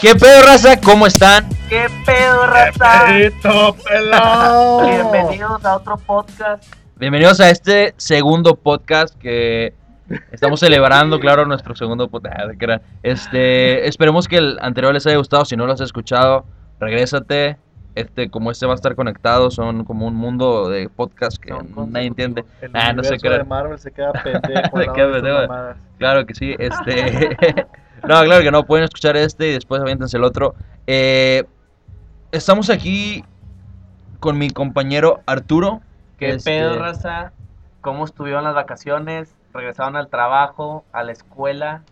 ¿Qué 0.00 0.14
pedo, 0.14 0.42
raza? 0.46 0.80
¿Cómo 0.80 1.06
están? 1.06 1.46
¿Qué 1.68 1.86
pedo, 2.06 2.46
raza? 2.46 3.04
¡Perrito 3.06 3.76
pelado! 3.86 4.86
Bienvenidos 5.12 5.64
a 5.64 5.76
otro 5.76 5.98
podcast. 5.98 6.74
Bienvenidos 6.96 7.38
a 7.40 7.50
este 7.50 7.92
segundo 7.98 8.54
podcast 8.56 9.14
que 9.18 9.74
estamos 10.32 10.60
celebrando, 10.60 11.20
claro, 11.20 11.44
nuestro 11.44 11.76
segundo 11.76 12.08
podcast. 12.08 12.50
Este, 13.02 13.86
esperemos 13.88 14.26
que 14.26 14.38
el 14.38 14.58
anterior 14.62 14.94
les 14.94 15.06
haya 15.06 15.18
gustado. 15.18 15.44
Si 15.44 15.54
no 15.56 15.66
lo 15.66 15.72
has 15.74 15.80
escuchado, 15.82 16.46
regrésate. 16.78 17.58
Este, 17.94 18.30
como 18.30 18.52
este 18.52 18.64
va 18.66 18.72
a 18.72 18.76
estar 18.76 18.94
conectado, 18.94 19.50
son 19.50 19.84
como 19.84 20.06
un 20.06 20.14
mundo 20.14 20.70
de 20.70 20.88
podcast 20.88 21.36
que 21.42 21.52
nadie 21.88 22.06
entiende. 22.06 22.44
El 22.62 22.70
Ah, 22.72 22.92
no 22.92 23.02
sé 23.02 23.18
qué. 23.18 23.28
de 23.28 23.44
Marvel 23.44 23.78
se 23.78 23.90
queda 23.90 24.12
pendejo. 24.24 24.78
Se 24.78 24.92
queda 24.94 25.12
pendejo. 25.12 25.74
Claro 25.98 26.24
que 26.24 26.34
sí, 26.34 26.54
este... 26.58 27.36
no, 28.02 28.22
claro 28.22 28.42
que 28.42 28.50
no, 28.50 28.64
pueden 28.64 28.84
escuchar 28.84 29.16
este 29.16 29.48
y 29.48 29.52
después 29.52 29.80
aviéntense 29.80 30.16
el 30.16 30.24
otro. 30.24 30.54
Eh, 30.86 31.44
estamos 32.32 32.70
aquí 32.70 33.24
con 34.18 34.38
mi 34.38 34.50
compañero 34.50 35.20
Arturo. 35.26 35.80
¿Qué 36.18 36.30
Este, 36.30 36.50
pedo, 36.50 36.78
raza? 36.78 37.32
¿Cómo 37.80 38.04
estuvieron 38.04 38.44
las 38.44 38.54
vacaciones? 38.54 39.34
¿Regresaron 39.52 39.96
al 39.96 40.08
trabajo, 40.08 40.84
a 40.92 41.02
la 41.02 41.12
escuela? 41.12 41.82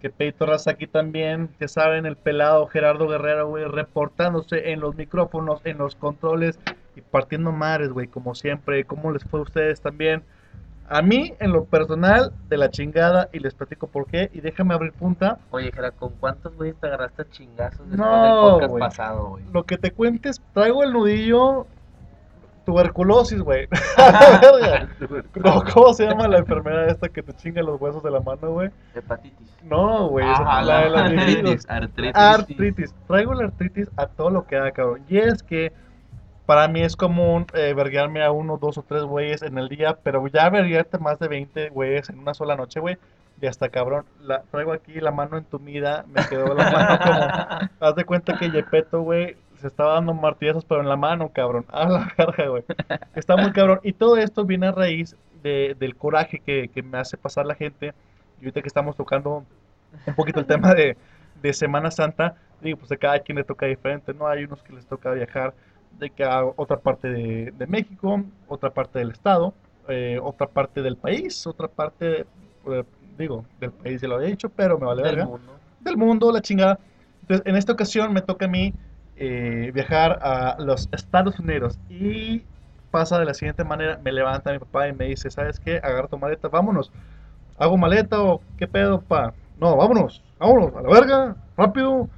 Que 0.00 0.10
Peito 0.10 0.46
Raza 0.46 0.70
aquí 0.70 0.86
también, 0.86 1.50
ya 1.58 1.66
saben, 1.66 2.06
el 2.06 2.16
pelado 2.16 2.66
Gerardo 2.68 3.08
Guerrero, 3.08 3.48
güey, 3.48 3.64
reportándose 3.64 4.70
en 4.70 4.80
los 4.80 4.94
micrófonos, 4.94 5.60
en 5.64 5.78
los 5.78 5.96
controles 5.96 6.58
y 6.94 7.00
partiendo 7.00 7.50
madres, 7.50 7.90
güey, 7.90 8.06
como 8.06 8.36
siempre. 8.36 8.84
¿Cómo 8.84 9.10
les 9.10 9.24
fue 9.24 9.40
a 9.40 9.42
ustedes 9.42 9.80
también? 9.80 10.22
A 10.90 11.02
mí, 11.02 11.34
en 11.38 11.52
lo 11.52 11.64
personal, 11.64 12.32
de 12.48 12.56
la 12.56 12.70
chingada, 12.70 13.28
y 13.32 13.40
les 13.40 13.54
platico 13.54 13.86
por 13.88 14.06
qué, 14.06 14.30
y 14.32 14.40
déjame 14.40 14.74
abrir 14.74 14.92
punta. 14.92 15.38
Oye, 15.50 15.70
Jera, 15.72 15.90
¿con 15.90 16.10
cuántos 16.14 16.54
güeyes 16.56 16.76
te 16.80 16.86
agarraste 16.86 17.22
a 17.22 17.30
chingazos 17.30 17.88
después 17.90 17.98
No, 17.98 18.22
del 18.22 18.52
podcast 18.52 18.70
güey. 18.70 18.80
pasado, 18.80 19.28
güey? 19.30 19.44
Lo 19.52 19.64
que 19.64 19.76
te 19.76 19.90
cuentes, 19.90 20.40
traigo 20.54 20.82
el 20.82 20.92
nudillo, 20.92 21.66
tuberculosis, 22.64 23.40
güey. 23.40 23.66
Verga. 23.96 24.88
No, 25.44 25.62
¿Cómo 25.72 25.94
se 25.94 26.06
llama 26.06 26.28
la 26.28 26.38
enfermedad 26.38 26.88
esta 26.88 27.08
que 27.08 27.22
te 27.22 27.32
chinga 27.34 27.62
los 27.62 27.80
huesos 27.80 28.02
de 28.02 28.10
la 28.10 28.20
mano, 28.20 28.50
güey? 28.52 28.70
Hepatitis. 28.94 29.48
No, 29.64 30.08
güey, 30.08 30.30
es 30.30 30.38
la 30.40 30.80
de 30.80 30.90
los 30.90 31.00
la- 31.00 31.08
viejitos. 31.08 31.66
artritis. 31.68 32.14
Artritis. 32.16 32.94
Traigo 33.06 33.34
la 33.34 33.44
artritis 33.44 33.90
a 33.96 34.06
todo 34.06 34.30
lo 34.30 34.46
que 34.46 34.56
da, 34.56 34.70
cabrón. 34.72 35.02
Y 35.08 35.18
es 35.18 35.42
que 35.42 35.72
para 36.48 36.66
mí 36.66 36.80
es 36.80 36.96
común 36.96 37.44
eh, 37.52 37.74
verguearme 37.74 38.22
a 38.24 38.30
uno, 38.32 38.56
dos 38.56 38.78
o 38.78 38.82
tres 38.82 39.02
güeyes 39.02 39.42
en 39.42 39.58
el 39.58 39.68
día, 39.68 39.98
pero 40.02 40.26
ya 40.28 40.48
verguearte 40.48 40.96
más 40.96 41.18
de 41.18 41.28
20 41.28 41.68
güeyes 41.68 42.08
en 42.08 42.18
una 42.20 42.32
sola 42.32 42.56
noche, 42.56 42.80
güey. 42.80 42.96
Y 43.38 43.46
hasta 43.46 43.68
cabrón, 43.68 44.06
la, 44.22 44.40
traigo 44.50 44.72
aquí 44.72 44.94
la 44.94 45.10
mano 45.10 45.36
entumida, 45.36 46.06
me 46.08 46.26
quedó 46.26 46.54
la 46.54 46.70
mano 46.70 46.98
como... 47.04 47.68
Haz 47.86 47.94
de 47.96 48.04
cuenta 48.06 48.38
que 48.38 48.50
Yepeto, 48.50 49.02
güey, 49.02 49.36
se 49.60 49.66
estaba 49.66 49.92
dando 49.92 50.14
martillazos, 50.14 50.64
pero 50.64 50.80
en 50.80 50.88
la 50.88 50.96
mano, 50.96 51.28
cabrón. 51.34 51.66
A 51.70 51.86
la 51.86 52.10
verga, 52.16 52.46
güey. 52.48 52.64
Está 53.14 53.36
muy 53.36 53.52
cabrón. 53.52 53.80
Y 53.82 53.92
todo 53.92 54.16
esto 54.16 54.46
viene 54.46 54.68
a 54.68 54.72
raíz 54.72 55.16
de- 55.42 55.76
del 55.78 55.96
coraje 55.96 56.38
que, 56.38 56.68
que 56.68 56.82
me 56.82 56.96
hace 56.96 57.18
pasar 57.18 57.44
la 57.44 57.56
gente. 57.56 57.92
Y 58.40 58.44
ahorita 58.44 58.62
que 58.62 58.68
estamos 58.68 58.96
tocando 58.96 59.44
un 60.06 60.14
poquito 60.14 60.40
el 60.40 60.46
tema 60.46 60.72
de, 60.72 60.96
de 61.42 61.52
Semana 61.52 61.90
Santa, 61.90 62.36
digo, 62.62 62.78
pues 62.78 62.90
a 62.90 62.96
cada 62.96 63.18
quien 63.18 63.36
le 63.36 63.44
toca 63.44 63.66
diferente, 63.66 64.14
¿no? 64.14 64.26
Hay 64.26 64.44
unos 64.44 64.62
que 64.62 64.72
les 64.72 64.86
toca 64.86 65.10
viajar 65.12 65.52
de 65.92 66.10
que 66.10 66.24
a 66.24 66.44
otra 66.44 66.78
parte 66.78 67.08
de, 67.08 67.52
de 67.52 67.66
México, 67.66 68.22
otra 68.46 68.70
parte 68.70 68.98
del 68.98 69.10
estado, 69.10 69.54
eh, 69.88 70.18
otra 70.22 70.46
parte 70.48 70.82
del 70.82 70.96
país, 70.96 71.46
otra 71.46 71.68
parte, 71.68 72.26
eh, 72.66 72.84
digo, 73.18 73.44
del 73.60 73.72
país 73.72 74.00
ya 74.00 74.08
lo 74.08 74.16
había 74.16 74.28
dicho, 74.28 74.48
pero 74.50 74.78
me 74.78 74.86
vale 74.86 75.02
Del 75.02 75.16
verga 75.16 75.26
mundo. 75.26 75.52
del 75.80 75.96
mundo, 75.96 76.32
la 76.32 76.40
chingada. 76.42 76.78
Entonces, 77.22 77.46
en 77.46 77.56
esta 77.56 77.72
ocasión 77.72 78.12
me 78.12 78.22
toca 78.22 78.46
a 78.46 78.48
mí 78.48 78.74
eh, 79.16 79.70
viajar 79.74 80.18
a 80.22 80.56
los 80.60 80.88
Estados 80.92 81.38
Unidos 81.38 81.78
y 81.88 82.42
pasa 82.90 83.18
de 83.18 83.24
la 83.26 83.34
siguiente 83.34 83.64
manera, 83.64 83.98
me 84.02 84.12
levanta 84.12 84.52
mi 84.52 84.58
papá 84.58 84.88
y 84.88 84.92
me 84.92 85.06
dice, 85.06 85.30
¿sabes 85.30 85.58
qué? 85.60 85.76
Agarra 85.82 86.08
tu 86.08 86.18
maleta, 86.18 86.48
vámonos. 86.48 86.90
¿Hago 87.58 87.76
maleta 87.76 88.22
o 88.22 88.40
qué 88.56 88.66
pedo, 88.68 89.00
pa? 89.00 89.34
No, 89.58 89.76
vámonos, 89.76 90.22
vámonos, 90.38 90.74
a 90.76 90.82
la 90.82 90.88
verga, 90.88 91.36
rápido, 91.56 92.08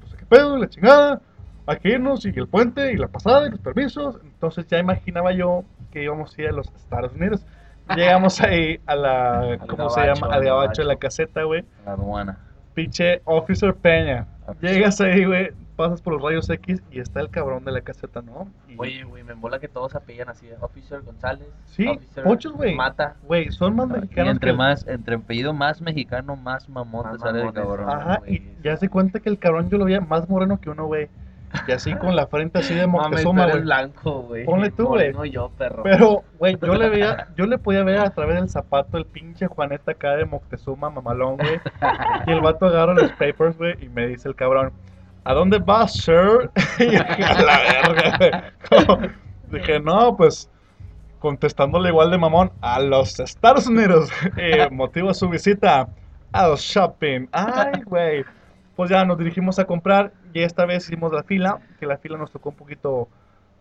no 0.00 0.06
sé 0.08 0.16
qué 0.16 0.26
pedo, 0.26 0.56
la 0.56 0.68
chingada, 0.68 1.20
hay 1.66 1.76
que 1.78 1.88
irnos 1.90 2.24
y 2.24 2.28
el 2.30 2.46
puente 2.48 2.92
y 2.92 2.96
la 2.96 3.08
pasada 3.08 3.46
y 3.46 3.50
los 3.50 3.60
permisos. 3.60 4.18
Entonces 4.24 4.66
ya 4.68 4.78
imaginaba 4.78 5.32
yo 5.32 5.64
que 5.90 6.02
íbamos 6.02 6.36
a 6.36 6.42
ir 6.42 6.48
a 6.48 6.52
los 6.52 6.66
Estados 6.74 7.12
Unidos. 7.12 7.44
Llegamos 7.94 8.40
ahí 8.40 8.80
a 8.86 8.96
la, 8.96 9.40
Al 9.40 9.58
¿cómo 9.66 9.88
se 9.90 10.00
gabacho, 10.00 10.20
llama? 10.20 10.34
al 10.34 10.44
gabacho 10.44 10.82
de 10.82 10.88
la 10.88 10.96
caseta, 10.96 11.44
güey 11.44 11.64
La 11.84 11.92
aduana. 11.92 12.38
pinche 12.74 13.20
Officer 13.24 13.74
Peña. 13.74 14.26
Officer. 14.46 14.70
Llegas 14.74 15.00
ahí, 15.00 15.24
güey, 15.24 15.50
pasas 15.76 16.02
por 16.02 16.14
los 16.14 16.22
rayos 16.22 16.48
X 16.50 16.82
y 16.90 16.98
está 17.00 17.20
el 17.20 17.30
cabrón 17.30 17.64
de 17.64 17.70
la 17.72 17.80
caseta, 17.82 18.22
¿no? 18.22 18.48
Y, 18.68 18.74
Oye, 18.78 19.04
güey, 19.04 19.22
me 19.22 19.32
embola 19.34 19.58
que 19.60 19.68
todos 19.68 19.92
se 19.92 19.98
apellan 19.98 20.28
así. 20.28 20.48
Officer 20.60 21.00
González. 21.02 21.46
Sí, 21.66 21.86
muchos, 22.24 22.52
güey. 22.54 22.74
Mata. 22.74 23.16
güey, 23.22 23.50
son 23.52 23.76
más 23.76 23.88
Y 23.90 23.92
mexicanos 23.92 24.32
entre 24.34 24.50
que- 24.50 24.56
más, 24.56 24.86
entre 24.88 25.14
apellido 25.16 25.52
más 25.52 25.80
mexicano, 25.80 26.34
más 26.36 26.68
mamón 26.68 27.12
te 27.12 27.18
sale 27.18 27.42
el 27.42 27.52
cabrón. 27.52 27.88
Ajá, 27.88 28.18
güey. 28.18 28.34
y 28.36 28.56
ya 28.64 28.76
se 28.76 28.88
cuenta 28.88 29.20
que 29.20 29.28
el 29.28 29.38
cabrón 29.38 29.68
yo 29.70 29.78
lo 29.78 29.84
veía 29.84 30.00
más 30.00 30.28
moreno 30.28 30.60
que 30.60 30.70
uno, 30.70 30.86
güey. 30.86 31.08
Y 31.66 31.72
así 31.72 31.94
con 31.94 32.14
la 32.16 32.26
frente 32.26 32.58
así 32.58 32.74
de 32.74 32.86
Moctezuma, 32.86 33.46
güey. 33.46 33.62
blanco, 33.62 34.22
güey. 34.22 34.44
Ponle 34.44 34.70
tú, 34.70 34.86
güey. 34.86 35.12
No 35.12 35.24
yo, 35.24 35.50
perro. 35.56 35.82
Pero, 35.82 36.24
güey, 36.38 36.56
yo 36.60 36.74
le 36.78 36.88
veía, 36.88 37.28
yo 37.36 37.46
le 37.46 37.58
podía 37.58 37.84
ver 37.84 37.98
a 37.98 38.10
través 38.10 38.36
del 38.36 38.48
zapato 38.48 38.98
el 38.98 39.06
pinche 39.06 39.46
Juaneta 39.46 39.92
acá 39.92 40.16
de 40.16 40.24
Moctezuma, 40.24 40.90
mamalón, 40.90 41.36
güey. 41.36 41.60
Y 42.26 42.30
el 42.30 42.40
vato 42.40 42.66
agarra 42.66 42.94
los 42.94 43.10
papers, 43.12 43.56
güey, 43.56 43.74
y 43.84 43.88
me 43.88 44.06
dice 44.06 44.28
el 44.28 44.34
cabrón, 44.34 44.72
¿a 45.24 45.34
dónde 45.34 45.58
vas, 45.58 45.92
sir? 45.92 46.50
Y 46.78 46.84
dije, 46.84 47.24
a 47.24 47.42
la 47.42 47.58
verga, 47.58 48.52
güey. 48.70 49.10
Dije, 49.50 49.80
no, 49.80 50.16
pues, 50.16 50.50
contestándole 51.18 51.88
igual 51.88 52.10
de 52.10 52.18
mamón, 52.18 52.52
a 52.60 52.80
los 52.80 53.18
Estados 53.20 53.66
Unidos. 53.66 54.10
Eh, 54.36 54.68
motivo 54.70 55.08
de 55.08 55.14
su 55.14 55.28
visita, 55.28 55.88
al 56.32 56.56
shopping. 56.56 57.26
Ay, 57.32 57.82
güey. 57.84 58.24
Pues 58.74 58.90
ya 58.90 59.04
nos 59.04 59.16
dirigimos 59.16 59.58
a 59.58 59.64
comprar 59.64 60.12
y 60.36 60.42
esta 60.42 60.66
vez 60.66 60.84
hicimos 60.84 61.12
la 61.12 61.22
fila, 61.22 61.60
que 61.80 61.86
la 61.86 61.96
fila 61.96 62.18
nos 62.18 62.30
tocó 62.30 62.50
un 62.50 62.56
poquito 62.56 63.08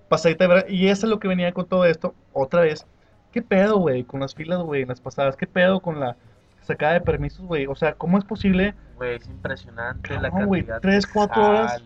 pasadita, 0.09 0.45
¿verdad? 0.45 0.67
Y 0.67 0.87
eso 0.87 1.05
es 1.05 1.09
lo 1.09 1.19
que 1.19 1.29
venía 1.29 1.53
con 1.53 1.65
todo 1.67 1.85
esto, 1.85 2.13
otra 2.33 2.61
vez. 2.61 2.85
¿Qué 3.31 3.41
pedo, 3.41 3.77
güey, 3.77 4.03
con 4.03 4.19
las 4.19 4.35
filas, 4.35 4.59
güey, 4.61 4.81
en 4.81 4.89
las 4.89 4.99
pasadas? 4.99 5.37
¿Qué 5.37 5.47
pedo 5.47 5.79
con 5.79 6.01
la 6.01 6.17
sacada 6.61 6.93
de 6.93 7.01
permisos, 7.01 7.45
güey? 7.45 7.65
O 7.67 7.75
sea, 7.75 7.93
¿cómo 7.93 8.17
es 8.17 8.25
posible 8.25 8.75
Güey, 8.97 9.15
es 9.15 9.27
impresionante 9.27 10.19
la 10.19 10.29
Cabrón, 10.29 10.47
güey, 10.47 10.61
cantidad 10.63 10.81
tres, 10.81 11.07
cuatro 11.07 11.43
horas. 11.49 11.81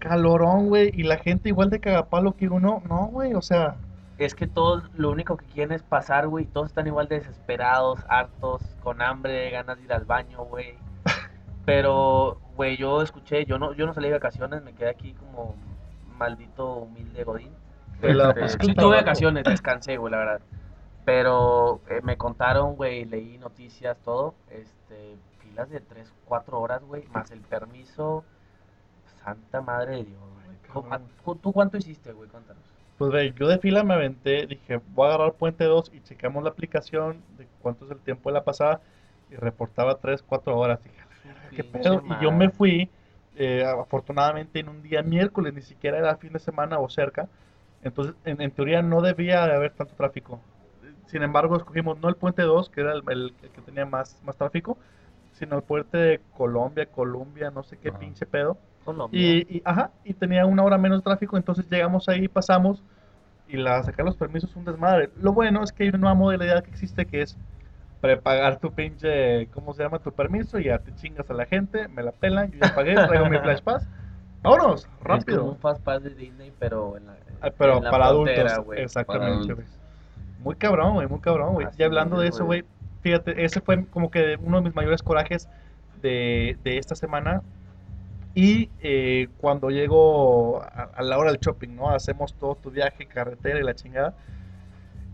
calorón, 0.00 0.68
güey, 0.68 0.90
y 0.94 1.02
la 1.02 1.16
gente 1.16 1.48
igual 1.48 1.70
de 1.70 1.80
cagapalo 1.80 2.36
que 2.36 2.48
uno? 2.48 2.82
No, 2.88 3.06
güey, 3.06 3.32
o 3.32 3.42
sea, 3.42 3.76
Es 4.18 4.34
que 4.34 4.46
todos 4.46 4.84
lo 4.96 5.10
único 5.10 5.38
que 5.38 5.46
quieren 5.46 5.72
es 5.72 5.82
pasar, 5.82 6.28
güey. 6.28 6.44
Todos 6.44 6.66
están 6.68 6.86
igual 6.86 7.08
de 7.08 7.20
desesperados, 7.20 8.00
hartos, 8.08 8.62
con 8.82 9.00
hambre, 9.00 9.50
ganas 9.50 9.78
de 9.78 9.84
ir 9.84 9.92
al 9.94 10.04
baño, 10.04 10.44
güey. 10.44 10.76
Pero, 11.64 12.40
güey, 12.56 12.76
yo 12.76 13.02
escuché, 13.02 13.44
yo 13.44 13.58
no, 13.58 13.72
yo 13.74 13.86
no 13.86 13.94
salí 13.94 14.08
de 14.08 14.14
vacaciones, 14.14 14.62
me 14.62 14.72
quedé 14.74 14.88
aquí 14.90 15.12
como 15.14 15.54
maldito 16.16 16.74
humilde 16.74 17.24
godín. 17.24 17.52
Este, 18.02 18.48
sí 18.48 18.74
tu 18.74 18.82
tuve 18.82 18.96
vacaciones, 18.96 19.44
descansé, 19.44 19.96
güey, 19.98 20.10
la 20.10 20.18
verdad. 20.18 20.40
Pero 21.04 21.80
eh, 21.88 22.00
me 22.02 22.16
contaron, 22.16 22.76
güey, 22.76 23.04
leí 23.04 23.38
noticias, 23.38 23.96
todo, 24.04 24.34
este, 24.50 25.16
filas 25.40 25.68
de 25.70 25.80
3, 25.80 26.12
4 26.26 26.60
horas, 26.60 26.82
güey, 26.82 27.04
más 27.12 27.30
el 27.30 27.40
permiso. 27.40 28.24
Santa 29.22 29.60
madre 29.60 29.96
de 29.96 30.04
Dios, 30.04 30.20
güey. 30.20 30.56
¿Cómo- 30.72 30.94
a- 30.94 31.00
¿Tú 31.42 31.52
cuánto 31.52 31.76
hiciste, 31.76 32.12
güey? 32.12 32.28
Cuéntanos. 32.28 32.62
pues, 32.96 33.10
güey, 33.10 33.32
yo 33.32 33.48
de 33.48 33.58
fila 33.58 33.82
me 33.82 33.94
aventé, 33.94 34.46
dije, 34.46 34.78
voy 34.94 35.06
a 35.06 35.14
agarrar 35.14 35.32
Puente 35.34 35.64
2 35.64 35.90
y 35.94 36.00
checamos 36.02 36.42
la 36.44 36.50
aplicación 36.50 37.22
de 37.38 37.46
cuánto 37.62 37.86
es 37.86 37.90
el 37.90 37.98
tiempo 37.98 38.28
de 38.30 38.34
la 38.34 38.44
pasada 38.44 38.80
y 39.30 39.36
reportaba 39.36 39.96
3, 39.98 40.22
4 40.22 40.58
horas. 40.58 40.82
Dije, 40.84 41.00
"A 41.00 41.04
la 41.04 41.09
verga, 41.09 41.09
¿qué 41.52 41.64
pedo? 41.64 42.02
Y 42.04 42.16
yo 42.18 42.32
me 42.32 42.50
fui, 42.50 42.90
eh, 43.34 43.64
afortunadamente, 43.64 44.60
en 44.60 44.68
un 44.68 44.82
día 44.82 45.02
miércoles, 45.02 45.54
ni 45.54 45.62
siquiera 45.62 45.98
era 45.98 46.16
fin 46.16 46.32
de 46.32 46.38
semana 46.40 46.78
o 46.80 46.88
cerca. 46.88 47.28
Entonces, 47.82 48.14
en, 48.24 48.40
en 48.40 48.50
teoría 48.52 48.82
no 48.82 49.00
debía 49.02 49.46
de 49.46 49.54
haber 49.54 49.72
tanto 49.74 49.94
tráfico. 49.94 50.42
Sin 51.06 51.22
embargo, 51.22 51.56
escogimos 51.56 51.98
no 51.98 52.08
el 52.08 52.16
puente 52.16 52.42
2, 52.42 52.70
que 52.70 52.80
era 52.82 52.92
el, 52.92 53.02
el- 53.08 53.34
el 53.42 53.50
que 53.50 53.60
tenía 53.62 53.86
más, 53.86 54.22
más 54.22 54.36
tráfico, 54.36 54.78
sino 55.32 55.56
el 55.56 55.62
puente 55.62 55.98
de 55.98 56.20
Colombia, 56.36 56.86
Colombia, 56.90 57.50
no 57.50 57.62
sé 57.62 57.78
qué 57.78 57.90
Ajá. 57.90 57.98
pinche 58.00 58.26
pedo. 58.26 58.58
Colombia. 58.84 59.20
Y, 59.22 59.58
y, 59.58 59.62
ajá, 59.64 59.92
y 60.04 60.14
tenía 60.14 60.46
una 60.46 60.62
hora 60.62 60.78
menos 60.78 60.98
de 61.00 61.02
tráfico, 61.04 61.36
entonces 61.36 61.66
llegamos 61.68 62.08
ahí, 62.08 62.28
pasamos, 62.28 62.84
y 63.46 63.56
la 63.56 63.82
sacar 63.82 64.04
los 64.06 64.16
permisos 64.16 64.50
es 64.50 64.56
un 64.56 64.64
desmadre. 64.64 65.10
Lo 65.16 65.32
bueno 65.32 65.62
es 65.64 65.72
que 65.72 65.84
hay 65.84 65.88
una 65.90 65.98
nueva 65.98 66.14
modalidad 66.14 66.62
que 66.64 66.70
existe 66.70 67.06
que 67.06 67.22
es 67.22 67.38
prepagar 68.00 68.58
tu 68.60 68.72
pinche, 68.72 69.46
¿cómo 69.48 69.72
se 69.74 69.82
llama? 69.82 69.98
Tu 69.98 70.12
permiso 70.12 70.58
y 70.58 70.64
ya 70.64 70.78
te 70.78 70.94
chingas 70.94 71.28
a 71.30 71.34
la 71.34 71.46
gente, 71.46 71.88
me 71.88 72.02
la 72.02 72.12
pelan, 72.12 72.50
yo 72.52 72.58
ya 72.62 72.74
pagué, 72.74 72.94
traigo 72.94 73.26
mi 73.28 73.38
flash 73.38 73.60
pass. 73.62 73.86
Vámonos, 74.42 74.80
Es 74.82 74.86
como 74.86 75.04
rápido. 75.04 75.44
un 75.44 75.58
Fast 75.58 75.82
Pass 75.82 76.02
de 76.02 76.10
Disney, 76.14 76.50
pero 76.58 76.96
en 76.96 77.06
la, 77.06 77.14
Ah, 77.42 77.50
Pero 77.58 77.76
en 77.78 77.84
la 77.84 77.90
para 77.90 78.08
frontera, 78.08 78.40
adultos, 78.52 78.64
güey. 78.64 78.82
exactamente, 78.82 79.52
güey. 79.52 79.66
Muy 80.42 80.54
cabrón, 80.56 80.94
güey, 80.94 81.06
muy 81.08 81.20
cabrón, 81.20 81.52
güey. 81.54 81.66
Y 81.76 81.82
hablando 81.82 82.18
de 82.18 82.28
es, 82.28 82.34
eso, 82.36 82.46
güey. 82.46 82.62
güey, 82.62 82.72
fíjate, 83.02 83.44
ese 83.44 83.60
fue 83.60 83.84
como 83.86 84.10
que 84.10 84.38
uno 84.42 84.56
de 84.58 84.62
mis 84.64 84.74
mayores 84.74 85.02
corajes 85.02 85.46
de, 86.00 86.56
de 86.64 86.78
esta 86.78 86.94
semana. 86.94 87.42
Y 88.34 88.70
eh, 88.80 89.28
cuando 89.38 89.68
llego 89.70 90.62
a, 90.62 90.88
a 90.94 91.02
la 91.02 91.18
hora 91.18 91.32
del 91.32 91.40
shopping, 91.40 91.74
¿no? 91.76 91.90
Hacemos 91.90 92.32
todo 92.34 92.54
tu 92.54 92.70
viaje, 92.70 93.04
carretera 93.06 93.58
y 93.58 93.62
la 93.62 93.74
chingada. 93.74 94.14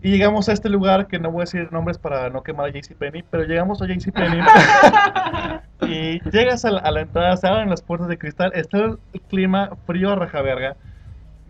Y 0.01 0.11
llegamos 0.11 0.47
a 0.47 0.53
este 0.53 0.69
lugar, 0.69 1.07
que 1.07 1.19
no 1.19 1.31
voy 1.31 1.41
a 1.41 1.45
decir 1.45 1.71
nombres 1.71 1.97
para 1.97 2.29
no 2.29 2.43
quemar 2.43 2.67
a 2.67 2.69
JCPenney, 2.69 3.23
pero 3.29 3.43
llegamos 3.43 3.81
a 3.81 3.87
JCPenney. 3.87 4.41
y 5.81 6.19
llegas 6.29 6.65
a 6.65 6.71
la, 6.71 6.79
a 6.81 6.91
la 6.91 7.01
entrada, 7.01 7.35
se 7.35 7.47
abren 7.47 7.69
las 7.69 7.81
puertas 7.81 8.07
de 8.07 8.17
cristal, 8.17 8.51
está 8.53 8.77
el 8.77 8.99
clima 9.27 9.71
frío 9.85 10.11
a 10.11 10.15
rajaverga. 10.15 10.75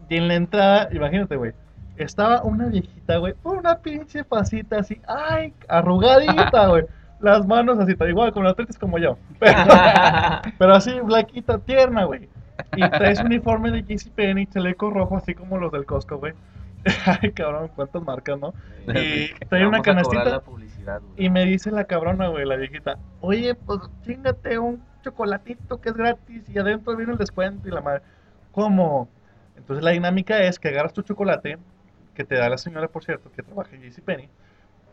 Y 0.09 0.15
en 0.15 0.29
la 0.29 0.35
entrada, 0.35 0.87
imagínate, 0.93 1.35
güey, 1.35 1.51
estaba 1.97 2.43
una 2.43 2.67
viejita, 2.67 3.17
güey, 3.17 3.33
una 3.43 3.79
pinche 3.79 4.23
pasita 4.23 4.79
así, 4.79 5.01
ay, 5.07 5.53
arrugadita, 5.67 6.67
güey. 6.67 6.85
Las 7.19 7.45
manos 7.47 7.79
así, 7.79 7.95
tal 7.95 8.09
igual, 8.09 8.31
con 8.31 8.43
las 8.43 8.55
tetas 8.55 8.77
como 8.77 8.99
yo. 8.99 9.17
Pero, 9.39 9.57
pero 10.59 10.75
así, 10.75 10.99
blanquita, 10.99 11.57
tierna, 11.57 12.05
güey. 12.05 12.29
Y 12.75 12.87
traes 12.89 13.19
uniforme 13.19 13.71
de 13.71 13.83
JCPenney, 13.83 14.45
chaleco 14.47 14.91
rojo, 14.91 15.17
así 15.17 15.33
como 15.33 15.57
los 15.57 15.71
del 15.71 15.85
Costco, 15.85 16.17
güey. 16.17 16.33
Ay, 17.21 17.31
cabrón, 17.31 17.69
cuántas 17.75 18.01
marcas, 18.03 18.39
¿no? 18.39 18.53
Y 18.87 19.33
trae 19.49 19.65
una 19.67 19.81
canastita. 19.81 20.41
Y 21.17 21.29
me 21.29 21.45
dice 21.45 21.71
la 21.71 21.85
cabrona, 21.85 22.27
güey, 22.27 22.45
la 22.45 22.55
viejita, 22.55 22.97
oye, 23.19 23.55
pues 23.55 23.81
chingate 24.03 24.57
un 24.57 24.81
chocolatito 25.03 25.81
que 25.81 25.89
es 25.89 25.95
gratis 25.95 26.49
y 26.49 26.57
adentro 26.57 26.95
viene 26.95 27.11
el 27.11 27.17
descuento 27.17 27.67
y 27.67 27.71
la 27.71 27.81
madre. 27.81 28.01
¿Cómo? 28.51 29.09
Entonces 29.57 29.83
la 29.83 29.91
dinámica 29.91 30.39
es 30.43 30.59
que 30.59 30.69
agarras 30.69 30.93
tu 30.93 31.01
chocolate, 31.01 31.57
que 32.13 32.23
te 32.23 32.35
da 32.35 32.49
la 32.49 32.57
señora, 32.57 32.87
por 32.87 33.03
cierto, 33.03 33.31
que 33.31 33.43
trabaja 33.43 33.75
en 33.75 33.81
JCPenney, 33.81 34.29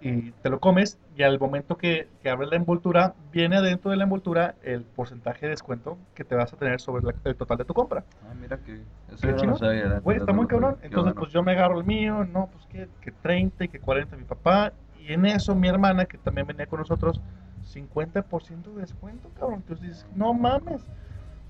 y 0.04 0.32
te 0.42 0.50
lo 0.50 0.60
comes 0.60 0.98
y 1.16 1.22
al 1.22 1.38
momento 1.40 1.78
que, 1.78 2.08
que 2.22 2.28
abres 2.28 2.50
la 2.50 2.56
envoltura, 2.56 3.14
viene 3.32 3.56
adentro 3.56 3.90
de 3.90 3.96
la 3.96 4.04
envoltura 4.04 4.54
el 4.62 4.82
porcentaje 4.82 5.46
de 5.46 5.50
descuento 5.50 5.96
que 6.14 6.24
te 6.24 6.34
vas 6.34 6.52
a 6.52 6.56
tener 6.56 6.78
sobre 6.80 7.02
la- 7.04 7.14
el 7.24 7.36
total 7.36 7.56
de 7.56 7.64
tu 7.64 7.72
compra. 7.72 8.04
Ah, 8.22 8.34
mira 8.38 8.58
que. 8.58 8.82
Eso 9.08 9.26
¿Qué 9.26 9.28
yo 9.28 9.46
no 9.46 9.56
sabía. 9.56 10.00
Güey, 10.00 10.18
está 10.18 10.32
muy 10.32 10.46
cabrón. 10.46 10.76
Entonces, 10.82 11.14
pues 11.14 11.32
yo 11.32 11.42
me 11.42 11.52
agarro 11.52 11.78
el 11.78 11.84
mío, 11.86 12.24
no, 12.24 12.48
pues 12.52 12.66
que, 12.66 12.88
que 13.00 13.10
30 13.12 13.64
y 13.64 13.68
que 13.68 13.80
40 13.80 14.16
mi 14.16 14.24
papá. 14.24 14.72
Y 15.00 15.12
en 15.12 15.24
eso 15.26 15.54
mi 15.54 15.68
hermana, 15.68 16.04
que 16.04 16.18
también 16.18 16.46
venía 16.46 16.66
con 16.66 16.80
nosotros, 16.80 17.20
50% 17.64 18.74
de 18.74 18.82
descuento, 18.82 19.30
cabrón. 19.38 19.56
Entonces 19.66 19.88
dices, 19.88 20.06
no 20.14 20.34
mames. 20.34 20.82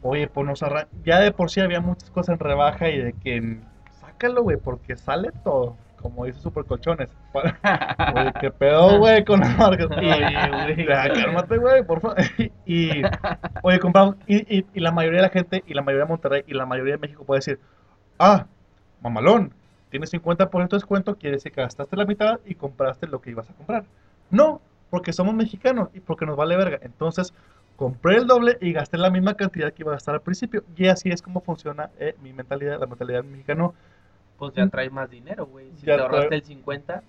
Oye, 0.03 0.29
pues 0.29 0.47
nos 0.47 0.63
arran... 0.63 0.87
Ya 1.05 1.19
de 1.21 1.33
por 1.33 1.51
sí 1.51 1.61
había 1.61 1.81
muchas 1.81 2.11
cosas 2.11 2.35
en 2.35 2.39
rebaja 2.39 2.89
y 2.91 2.99
de 2.99 3.13
que 3.15 3.59
sácalo, 4.01 4.43
güey, 4.43 4.57
porque 4.59 4.97
sale 4.97 5.31
todo. 5.43 5.77
Como 6.05 6.27
dice 6.27 6.39
Super 6.39 6.67
Colchones. 6.67 7.09
Oye, 7.33 8.33
qué 8.39 8.51
pedo, 8.51 8.99
güey, 8.99 9.25
con 9.25 9.41
las 9.41 9.57
marcas. 9.57 9.89
Oye, 9.97 10.75
güey. 10.75 10.87
cálmate, 10.87 11.57
güey, 11.57 11.83
por 11.83 12.03
favor. 12.03 12.19
Y, 12.67 12.91
oye, 13.63 13.79
compramos. 13.81 14.17
Y, 14.27 14.59
y, 14.59 14.67
y 14.75 14.81
la 14.81 14.93
mayoría 14.93 15.21
de 15.21 15.29
la 15.29 15.33
gente, 15.33 15.65
y 15.67 15.73
la 15.73 15.81
mayoría 15.81 16.05
de 16.05 16.11
Monterrey, 16.11 16.45
y 16.47 16.53
la 16.53 16.67
mayoría 16.67 16.97
de 16.97 16.99
México 16.99 17.25
puede 17.25 17.39
decir, 17.39 17.59
ah, 18.19 18.45
mamalón, 19.01 19.55
tienes 19.89 20.13
50% 20.13 20.69
de 20.69 20.77
descuento, 20.77 21.17
quiere 21.17 21.37
decir 21.37 21.53
que 21.53 21.63
gastaste 21.63 21.97
la 21.97 22.05
mitad 22.05 22.39
y 22.45 22.55
compraste 22.55 23.07
lo 23.07 23.23
que 23.23 23.31
ibas 23.31 23.49
a 23.49 23.55
comprar. 23.55 23.85
No, 24.31 24.61
porque 24.91 25.15
somos 25.15 25.35
mexicanos 25.35 25.89
y 25.95 26.01
porque 26.01 26.27
nos 26.27 26.37
vale 26.37 26.55
verga. 26.59 26.81
Entonces, 26.83 27.33
compré 27.77 28.19
el 28.19 28.27
doble 28.27 28.59
y 28.61 28.75
gasté 28.75 28.99
la 28.99 29.09
misma 29.09 29.39
cantidad 29.39 29.73
que 29.73 29.85
iba 29.85 29.93
a 29.93 29.95
gastar 29.95 30.17
al 30.17 30.21
principio. 30.21 30.65
Y 30.77 30.87
así 30.89 31.09
es 31.09 31.23
como 31.23 31.41
funciona 31.41 31.89
eh, 31.99 32.15
mi 32.23 32.35
mentalidad, 32.35 32.79
la 32.79 32.87
mentalidad 32.87 33.23
del 33.23 33.31
mexicano. 33.31 33.73
Pues 34.39 34.53
ya 34.55 34.67
traes 34.69 34.91
más 34.93 35.09
dinero, 35.11 35.47
güey. 35.47 35.71
Si 35.77 35.87
Ya 35.87 35.97
te 35.97 36.03
ahorraste 36.03 36.29
trae- 36.29 36.39
el 36.39 36.45
50, 36.45 37.03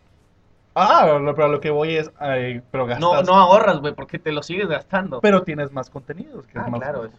Ah, 0.77 1.18
lo- 1.22 1.33
pero 1.36 1.48
lo 1.48 1.62
que 1.62 1.69
voy 1.69 1.95
es, 1.95 2.12
ay, 2.19 2.62
pero 2.69 2.86
gastas. 2.86 3.00
no, 3.01 3.24
no 3.24 3.33
ahorras, 3.36 3.80
güey, 3.80 3.94
porque 3.94 4.19
te 4.19 4.31
lo 4.33 4.44
sigues 4.44 4.68
gastando. 4.68 5.22
pero 5.22 5.44
tienes 5.44 5.72
más 5.72 5.89
contenidos. 5.89 6.45
Que 6.48 6.60
Ah, 6.60 6.63
es 6.66 6.72
más 6.72 6.81
claro. 6.81 7.10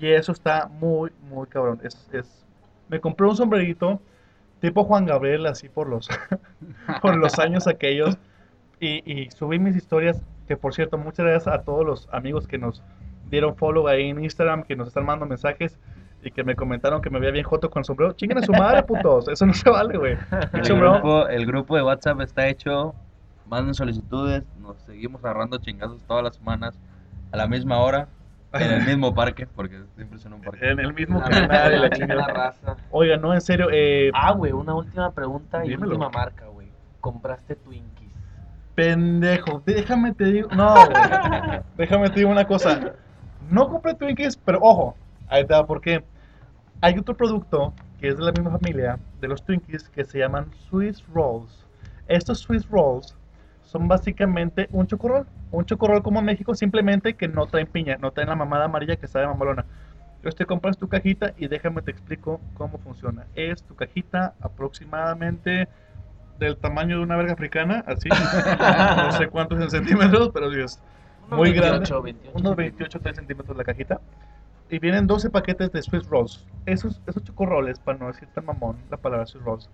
Y 0.00 0.08
eso 0.08 0.32
está 0.32 0.66
muy, 0.68 1.12
muy 1.30 1.46
cabrón. 1.46 1.80
Es, 1.84 2.08
es... 2.12 2.44
Me 2.88 3.00
compré 3.00 3.26
un 3.28 3.36
sombrerito 3.36 4.00
tipo 4.60 4.82
Juan 4.84 5.06
Gabriel, 5.06 5.46
así 5.46 5.68
por 5.68 5.88
los, 5.88 6.08
por 7.02 7.16
los 7.16 7.38
años 7.38 7.66
aquellos. 7.68 8.18
Y, 8.80 9.02
y 9.10 9.30
subí 9.30 9.58
mis 9.60 9.76
historias, 9.76 10.20
que 10.48 10.56
por 10.56 10.74
cierto, 10.74 10.98
muchas 10.98 11.24
gracias 11.24 11.54
a 11.54 11.62
todos 11.62 11.86
los 11.86 12.08
amigos 12.12 12.46
que 12.48 12.58
nos 12.58 12.82
dieron 13.30 13.54
follow 13.56 13.86
ahí 13.88 14.10
en 14.10 14.22
Instagram, 14.24 14.64
que 14.64 14.74
nos 14.76 14.88
están 14.88 15.06
mandando 15.06 15.26
mensajes 15.26 15.78
y 16.24 16.30
que 16.30 16.42
me 16.44 16.54
comentaron 16.56 17.00
que 17.02 17.10
me 17.10 17.18
veía 17.20 17.32
bien 17.32 17.44
joto 17.44 17.70
con 17.70 17.80
el 17.80 17.84
sombrero. 17.84 18.12
Chinguen 18.14 18.38
a 18.38 18.42
su 18.42 18.52
madre, 18.52 18.82
putos. 18.82 19.28
Eso 19.28 19.46
no 19.46 19.52
se 19.54 19.68
vale, 19.70 19.96
güey. 19.98 20.16
El 20.52 20.62
grupo, 20.78 21.26
el 21.28 21.46
grupo 21.46 21.76
de 21.76 21.82
WhatsApp 21.82 22.20
está 22.20 22.46
hecho. 22.48 22.94
Manden 23.46 23.74
solicitudes. 23.74 24.42
Nos 24.60 24.76
seguimos 24.82 25.22
agarrando 25.24 25.58
chingazos 25.58 26.02
todas 26.06 26.24
las 26.24 26.34
semanas. 26.36 26.78
A 27.32 27.36
la 27.36 27.46
misma 27.46 27.78
hora. 27.78 28.08
En 28.52 28.70
el 28.70 28.86
mismo 28.86 29.14
parque. 29.14 29.46
Porque 29.46 29.82
siempre 29.96 30.18
son 30.18 30.34
un 30.34 30.40
parque. 30.42 30.70
En 30.70 30.78
el 30.80 30.94
mismo 30.94 31.18
La 31.20 31.28
canal 31.28 31.74
y 31.74 31.78
la 31.80 31.90
chingada. 31.90 32.26
raza. 32.28 32.76
Oiga, 32.90 33.16
no, 33.16 33.34
en 33.34 33.40
serio, 33.40 33.68
eh, 33.72 34.10
Ah, 34.14 34.32
güey, 34.32 34.52
una 34.52 34.74
última 34.74 35.10
pregunta 35.12 35.64
y 35.64 35.70
Dímelo. 35.70 35.92
última 35.92 36.08
marca, 36.10 36.46
güey. 36.46 36.68
¿Compraste 37.00 37.56
Twinkies? 37.56 38.12
Pendejo, 38.74 39.62
déjame 39.66 40.12
te 40.14 40.24
digo. 40.24 40.48
No, 40.54 40.74
güey. 40.86 41.60
Déjame 41.76 42.08
te 42.10 42.20
digo 42.20 42.30
una 42.30 42.46
cosa. 42.46 42.92
No 43.50 43.68
compré 43.68 43.94
Twinkies, 43.94 44.36
pero 44.36 44.58
ojo, 44.62 44.96
ahí 45.28 45.44
te 45.46 45.52
va 45.54 45.66
porque 45.66 46.02
hay 46.84 46.98
otro 46.98 47.16
producto 47.16 47.72
que 47.98 48.08
es 48.08 48.18
de 48.18 48.24
la 48.24 48.32
misma 48.32 48.50
familia 48.50 48.98
de 49.18 49.26
los 49.26 49.42
Twinkies 49.42 49.88
que 49.88 50.04
se 50.04 50.18
llaman 50.18 50.50
Swiss 50.68 51.02
Rolls. 51.14 51.64
Estos 52.08 52.40
Swiss 52.40 52.68
Rolls 52.68 53.16
son 53.62 53.88
básicamente 53.88 54.68
un 54.70 54.86
chocorrol. 54.86 55.26
Un 55.50 55.64
chocorrol 55.64 56.02
como 56.02 56.18
en 56.18 56.26
México, 56.26 56.54
simplemente 56.54 57.14
que 57.14 57.26
no 57.26 57.46
traen 57.46 57.68
piña, 57.68 57.96
no 57.96 58.10
traen 58.10 58.28
la 58.28 58.36
mamada 58.36 58.66
amarilla 58.66 58.96
que 58.96 59.06
sabe 59.06 59.26
mamalona. 59.26 59.64
Entonces 60.16 60.36
te 60.36 60.44
compras 60.44 60.76
tu 60.76 60.86
cajita 60.86 61.32
y 61.38 61.48
déjame 61.48 61.80
te 61.80 61.90
explico 61.90 62.38
cómo 62.52 62.76
funciona. 62.76 63.24
Es 63.34 63.62
tu 63.62 63.74
cajita 63.74 64.34
aproximadamente 64.42 65.68
del 66.38 66.58
tamaño 66.58 66.98
de 66.98 67.02
una 67.02 67.16
verga 67.16 67.32
africana, 67.32 67.82
así. 67.86 68.10
no 68.98 69.12
sé 69.12 69.28
cuántos 69.28 69.58
en 69.58 69.70
centímetros, 69.70 70.32
pero 70.34 70.50
Dios. 70.50 70.80
Muy 71.30 71.52
28, 71.52 71.62
grande. 71.62 72.02
28. 72.12 72.38
Unos 72.38 72.56
28, 72.56 73.00
3 73.00 73.16
centímetros 73.16 73.56
la 73.56 73.64
cajita. 73.64 74.00
Y 74.74 74.80
vienen 74.80 75.06
12 75.06 75.30
paquetes 75.30 75.70
de 75.70 75.80
Swiss 75.82 76.04
Rolls. 76.08 76.44
Esos, 76.66 77.00
esos 77.06 77.22
chocorroles, 77.22 77.78
para 77.78 77.96
no 77.96 78.08
decir 78.08 78.26
tan 78.34 78.44
mamón 78.44 78.76
la 78.90 78.96
palabra 78.96 79.24
Swiss 79.24 79.44
Rolls, 79.44 79.70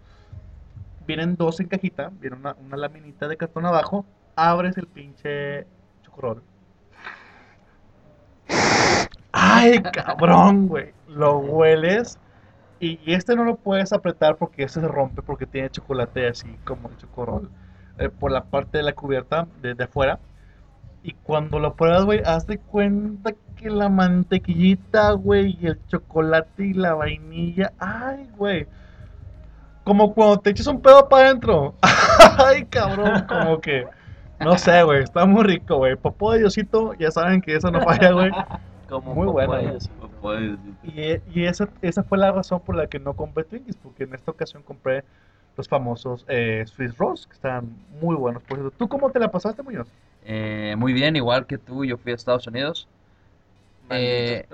vienen 1.07 1.37
dos 1.37 1.59
en 1.59 1.69
cajita, 1.69 2.13
viene 2.21 2.37
una, 2.37 2.55
una 2.63 2.77
laminita 2.77 3.27
de 3.27 3.39
cartón 3.39 3.65
abajo, 3.65 4.05
abres 4.37 4.77
el 4.77 4.87
pinche 4.87 5.67
chocorrol. 6.03 6.43
¡Ay, 9.33 9.81
cabrón, 9.81 10.69
güey! 10.69 10.93
Lo 11.09 11.39
hueles 11.39 12.19
y, 12.79 13.01
este 13.11 13.35
no 13.37 13.45
lo 13.45 13.57
puedes 13.57 13.95
apretar 13.95 14.37
porque 14.37 14.65
este 14.65 14.81
se 14.83 14.89
rompe 14.89 15.23
porque 15.23 15.47
tiene 15.47 15.71
chocolate 15.71 16.29
así 16.29 16.59
como 16.65 16.91
el 16.91 16.99
chocorrol 16.99 17.51
eh, 17.97 18.11
por 18.11 18.31
la 18.33 18.45
parte 18.45 18.77
de 18.77 18.85
la 18.85 18.93
cubierta 18.93 19.49
de, 19.63 19.75
de 19.75 19.85
afuera. 19.85 20.21
Y 21.03 21.13
cuando 21.13 21.59
lo 21.59 21.75
pruebas, 21.75 22.05
güey, 22.05 22.21
haz 22.25 22.47
de 22.47 22.59
cuenta 22.59 23.33
que 23.57 23.71
la 23.71 23.89
mantequillita, 23.89 25.13
güey, 25.13 25.59
y 25.61 25.67
el 25.67 25.79
chocolate 25.89 26.67
y 26.67 26.73
la 26.75 26.95
vainilla, 26.95 27.73
ay, 27.79 28.29
güey. 28.37 28.67
Como 29.85 30.15
cuando 30.15 30.39
te 30.39 30.51
echas 30.51 30.67
un 30.67 30.81
pedo 30.81 31.09
para 31.09 31.29
adentro. 31.29 31.75
ay, 32.39 32.65
cabrón, 32.67 33.25
como 33.29 33.61
que, 33.61 33.87
no 34.41 34.59
sé, 34.59 34.83
güey, 34.83 35.03
está 35.03 35.25
muy 35.25 35.45
rico, 35.45 35.77
güey. 35.77 35.97
Popó 35.97 36.33
de 36.33 36.41
Diosito, 36.41 36.95
ya 36.95 37.11
saben 37.11 37.41
que 37.41 37.57
eso 37.57 37.71
no 37.71 37.81
falla, 37.83 38.13
güey. 38.13 38.31
Como 38.89 39.15
Muy 39.15 39.29
bueno. 39.29 39.55
Y, 40.83 41.41
y 41.41 41.45
esa, 41.47 41.69
esa 41.81 42.03
fue 42.03 42.19
la 42.19 42.33
razón 42.33 42.61
por 42.61 42.77
la 42.77 42.89
que 42.89 42.99
no 42.99 43.15
compré 43.15 43.45
Twinkies, 43.45 43.77
porque 43.77 44.05
en 44.05 44.15
esta 44.15 44.31
ocasión 44.33 44.63
compré 44.63 45.05
los 45.57 45.69
famosos 45.69 46.25
eh, 46.29 46.65
Swiss 46.67 46.97
Rolls, 46.99 47.27
que 47.27 47.35
están 47.35 47.71
muy 48.01 48.17
buenos. 48.17 48.43
Por 48.43 48.59
cierto, 48.59 48.77
¿tú 48.77 48.89
cómo 48.89 49.11
te 49.11 49.19
la 49.19 49.31
pasaste, 49.31 49.63
Muñoz? 49.63 49.89
Eh, 50.25 50.75
muy 50.77 50.93
bien, 50.93 51.17
igual 51.17 51.47
que 51.47 51.59
tú, 51.59 51.85
yo 51.85 51.97
fui 51.97 52.13
a 52.13 52.15
Estados 52.15 52.47
Unidos. 52.47 52.89
Eh. 53.91 54.47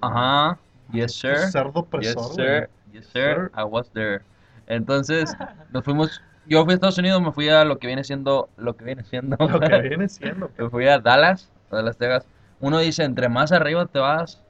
Ajá. 0.00 0.58
Yes, 0.92 1.14
sir. 1.14 1.36
Cerdo 1.50 1.82
Yes, 2.00 2.14
presor, 2.14 2.34
sir. 2.34 2.70
Yes, 2.92 3.06
sir. 3.06 3.50
I 3.56 3.64
was 3.64 3.90
there. 3.92 4.22
Entonces, 4.66 5.36
nos 5.70 5.84
fuimos. 5.84 6.20
Yo 6.46 6.64
fui 6.64 6.72
a 6.72 6.74
Estados 6.74 6.98
Unidos, 6.98 7.20
me 7.22 7.32
fui 7.32 7.48
a 7.48 7.64
lo 7.64 7.78
que 7.78 7.86
viene 7.86 8.02
siendo. 8.04 8.48
Lo 8.56 8.76
que 8.76 8.84
viene 8.84 9.04
siendo. 9.04 9.36
Lo 9.38 9.60
que 9.60 9.78
viene 9.88 10.08
siendo. 10.08 10.50
Me 10.56 10.68
fui 10.68 10.86
a 10.88 10.98
Dallas, 10.98 11.50
a 11.70 11.76
Dallas, 11.76 11.96
Texas. 11.96 12.26
Uno 12.60 12.78
dice, 12.78 13.04
entre 13.04 13.28
más 13.28 13.52
arriba 13.52 13.86
te 13.86 13.98
vas, 13.98 14.42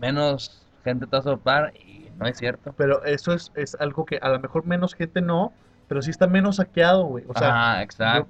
menos 0.00 0.66
gente 0.84 1.06
te 1.06 1.16
vas 1.16 1.26
a 1.26 1.30
topar. 1.30 1.72
Y 1.76 2.10
no 2.18 2.26
es 2.26 2.36
cierto. 2.36 2.74
Pero 2.76 3.04
eso 3.04 3.32
es, 3.32 3.52
es 3.54 3.76
algo 3.80 4.04
que 4.04 4.18
a 4.20 4.28
lo 4.28 4.40
mejor 4.40 4.66
menos 4.66 4.94
gente 4.94 5.20
no, 5.20 5.52
pero 5.88 6.02
sí 6.02 6.10
está 6.10 6.26
menos 6.26 6.56
saqueado, 6.56 7.04
güey. 7.04 7.24
O 7.28 7.34
sea, 7.34 7.86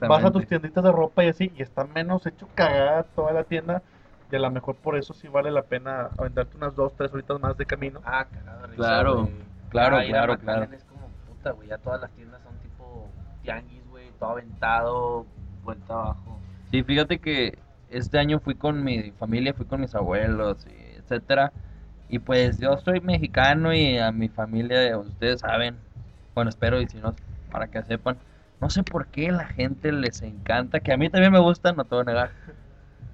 vas 0.08 0.24
a 0.24 0.30
tus 0.30 0.46
tienditas 0.46 0.84
de 0.84 0.92
ropa 0.92 1.24
y 1.24 1.28
así, 1.28 1.52
y 1.56 1.62
está 1.62 1.84
menos 1.84 2.26
hecho 2.26 2.48
cagada 2.54 3.04
toda 3.04 3.32
la 3.32 3.44
tienda. 3.44 3.82
Y 4.30 4.36
a 4.36 4.40
lo 4.40 4.50
mejor 4.50 4.74
por 4.76 4.96
eso 4.96 5.14
sí 5.14 5.28
vale 5.28 5.50
la 5.50 5.62
pena 5.62 6.10
aventarte 6.18 6.56
unas 6.56 6.74
dos, 6.74 6.92
tres 6.96 7.12
horitas 7.12 7.40
más 7.40 7.56
de 7.56 7.64
camino. 7.64 8.00
Ah, 8.04 8.26
risa, 8.64 8.76
Claro, 8.76 9.30
claro, 9.70 9.96
Ah, 9.98 10.04
claro, 10.04 10.38
claro. 10.38 10.68
Es 10.72 10.84
como 10.84 11.08
puta, 11.28 11.52
güey. 11.52 11.68
Ya 11.68 11.78
todas 11.78 12.00
las 12.00 12.10
tiendas 12.10 12.42
son 12.42 12.56
tipo 12.58 13.08
tianguis, 13.42 13.86
güey. 13.88 14.10
Todo 14.18 14.30
aventado, 14.30 15.26
vuelta 15.62 15.94
abajo. 15.94 16.40
Sí, 16.70 16.82
fíjate 16.82 17.20
que 17.20 17.56
este 17.88 18.18
año 18.18 18.40
fui 18.40 18.56
con 18.56 18.82
mi 18.82 19.12
familia, 19.12 19.54
fui 19.54 19.66
con 19.66 19.80
mis 19.80 19.94
abuelos, 19.94 20.66
y 20.66 20.96
etcétera. 20.98 21.52
Y 22.08 22.18
pues 22.18 22.58
yo 22.58 22.76
soy 22.78 23.00
mexicano 23.00 23.72
y 23.72 23.98
a 23.98 24.10
mi 24.12 24.28
familia, 24.28 24.98
ustedes 24.98 25.40
saben, 25.40 25.76
bueno, 26.34 26.50
espero 26.50 26.80
y 26.80 26.86
si 26.88 26.98
no, 26.98 27.14
para 27.50 27.68
que 27.68 27.82
sepan, 27.82 28.16
no 28.60 28.70
sé 28.70 28.82
por 28.82 29.06
qué 29.08 29.30
la 29.32 29.44
gente 29.46 29.92
les 29.92 30.22
encanta, 30.22 30.80
que 30.80 30.92
a 30.92 30.96
mí 30.96 31.08
también 31.10 31.32
me 31.32 31.38
gusta, 31.38 31.72
no 31.72 31.84
te 31.84 31.94
voy 31.94 32.02
a 32.02 32.04
negar, 32.04 32.30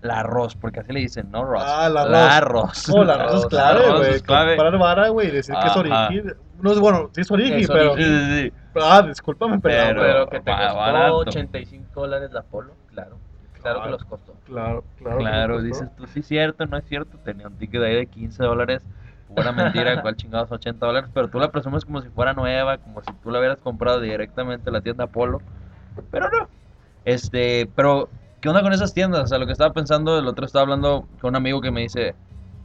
la 0.00 0.20
arroz, 0.20 0.56
porque 0.56 0.80
así 0.80 0.92
le 0.92 1.00
dicen, 1.00 1.30
no 1.30 1.42
arroz. 1.42 1.62
Ah, 1.64 1.86
arroz. 1.86 2.10
La 2.10 2.36
arroz. 2.36 2.88
Oh, 2.90 3.04
la 3.04 3.14
arroz 3.14 3.34
es 3.42 3.46
clave, 3.46 3.86
La 3.88 3.96
güey. 3.98 4.10
es 4.14 4.22
clave. 4.22 4.56
Comprar 4.56 4.78
vara, 4.78 5.08
güey, 5.10 5.30
decir 5.30 5.54
que 5.54 5.66
es 5.68 5.76
origen. 5.76 6.34
No 6.60 6.72
es 6.72 6.78
bueno, 6.80 7.10
sí 7.12 7.20
es 7.20 7.30
origen, 7.30 7.58
Es 7.60 7.68
pero. 7.68 7.96
Sí, 7.96 8.02
sí, 8.04 8.42
sí. 8.48 8.52
Ah, 8.80 9.02
discúlpame, 9.02 9.58
pero. 9.60 9.84
Pero- 9.84 10.00
Pero 10.02 10.28
que 10.28 10.40
te 10.40 10.50
costó 10.50 10.76
barato. 10.76 11.16
85 11.18 12.00
dólares 12.00 12.32
la 12.32 12.42
polo, 12.42 12.72
claro. 12.88 13.16
Claro 13.60 13.82
que 13.84 13.90
los 13.90 14.04
costó. 14.04 14.34
Claro, 14.46 14.84
claro. 14.98 15.18
Claro, 15.18 15.62
dices 15.62 15.88
tú, 15.96 16.06
sí, 16.08 16.22
cierto, 16.22 16.66
no 16.66 16.76
es 16.78 16.84
cierto. 16.86 17.16
Tenía 17.18 17.46
un 17.46 17.56
ticket 17.56 17.80
ahí 17.82 17.94
de 17.94 18.06
15 18.06 18.42
dólares. 18.42 18.82
Pura 19.34 19.52
mentira, 19.52 20.02
cual 20.02 20.16
chingados 20.16 20.50
80 20.52 20.84
dólares. 20.84 21.10
Pero 21.12 21.28
tú 21.28 21.38
la 21.38 21.50
presumes 21.50 21.84
como 21.84 22.02
si 22.02 22.08
fuera 22.08 22.32
nueva, 22.32 22.78
como 22.78 23.02
si 23.02 23.12
tú 23.22 23.30
la 23.30 23.38
hubieras 23.38 23.60
comprado 23.60 24.00
directamente 24.00 24.68
en 24.68 24.74
la 24.74 24.80
tienda 24.80 25.06
Polo. 25.06 25.40
Pero 26.10 26.28
no. 26.30 26.48
Este, 27.04 27.68
pero, 27.74 28.08
¿qué 28.40 28.48
onda 28.48 28.62
con 28.62 28.72
esas 28.72 28.94
tiendas? 28.94 29.24
O 29.24 29.26
sea, 29.26 29.38
lo 29.38 29.46
que 29.46 29.52
estaba 29.52 29.72
pensando, 29.72 30.18
el 30.18 30.26
otro 30.26 30.46
estaba 30.46 30.62
hablando 30.62 31.06
con 31.20 31.30
un 31.30 31.36
amigo 31.36 31.60
que 31.60 31.70
me 31.70 31.80
dice, 31.82 32.14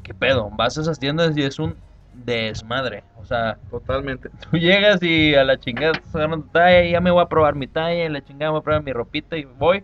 ¿qué 0.03 0.13
pedo? 0.13 0.50
Vas 0.55 0.77
a 0.77 0.81
esas 0.81 1.00
tiendas 1.00 1.36
y 1.36 1.43
es 1.43 1.59
un 1.59 1.75
desmadre. 2.13 3.03
O 3.19 3.25
sea, 3.25 3.57
Totalmente. 3.69 4.29
tú 4.50 4.57
llegas 4.57 5.01
y 5.03 5.36
a 5.36 5.43
la 5.43 5.59
chingada 5.59 5.91
estás 5.91 6.15
agarrando 6.15 6.45
tu 6.45 6.51
talla 6.51 6.83
y 6.83 6.91
ya 6.91 7.01
me 7.01 7.12
voy 7.12 7.21
a 7.21 7.27
probar 7.27 7.55
mi 7.55 7.67
talla, 7.67 8.05
y 8.05 8.09
la 8.09 8.24
chingada 8.24 8.51
me 8.51 8.53
voy 8.53 8.62
a 8.62 8.63
probar 8.63 8.83
mi 8.83 8.93
ropita 8.93 9.38
y 9.38 9.45
voy. 9.45 9.83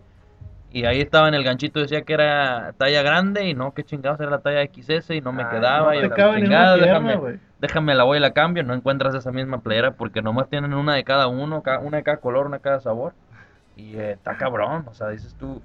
Y 0.73 0.85
ahí 0.85 1.01
estaba 1.01 1.27
en 1.27 1.35
el 1.35 1.43
ganchito, 1.43 1.79
decía 1.79 2.01
que 2.01 2.13
era 2.13 2.73
talla 2.77 3.03
grande 3.03 3.47
y 3.47 3.53
no, 3.53 3.73
que 3.73 3.83
chingados 3.83 4.19
era 4.19 4.31
la 4.31 4.39
talla 4.41 4.63
XS 4.63 5.15
y 5.15 5.21
no 5.21 5.31
me 5.31 5.43
Ah, 5.43 5.49
quedaba. 5.51 5.93
No 5.93 5.99
y 5.99 6.01
te 6.01 6.09
la 6.09 6.15
chingada, 6.15 6.75
pierna, 6.75 6.85
déjame, 6.85 7.39
déjame 7.59 7.95
la 7.95 8.03
voy 8.03 8.17
y 8.17 8.21
la 8.21 8.33
cambio. 8.33 8.63
No 8.63 8.73
encuentras 8.73 9.13
esa 9.15 9.31
misma 9.31 9.61
playera 9.61 9.91
porque 9.91 10.21
nomás 10.23 10.49
tienen 10.49 10.73
una 10.73 10.95
de 10.95 11.03
cada 11.03 11.27
uno, 11.27 11.63
una 11.83 11.97
de 11.97 12.03
cada 12.03 12.17
color, 12.17 12.47
una 12.47 12.57
de 12.57 12.63
cada 12.63 12.79
sabor. 12.79 13.13
Y 13.75 13.97
eh, 13.97 14.11
está 14.13 14.35
cabrón, 14.37 14.85
o 14.87 14.93
sea, 14.93 15.09
dices 15.09 15.35
tú, 15.35 15.61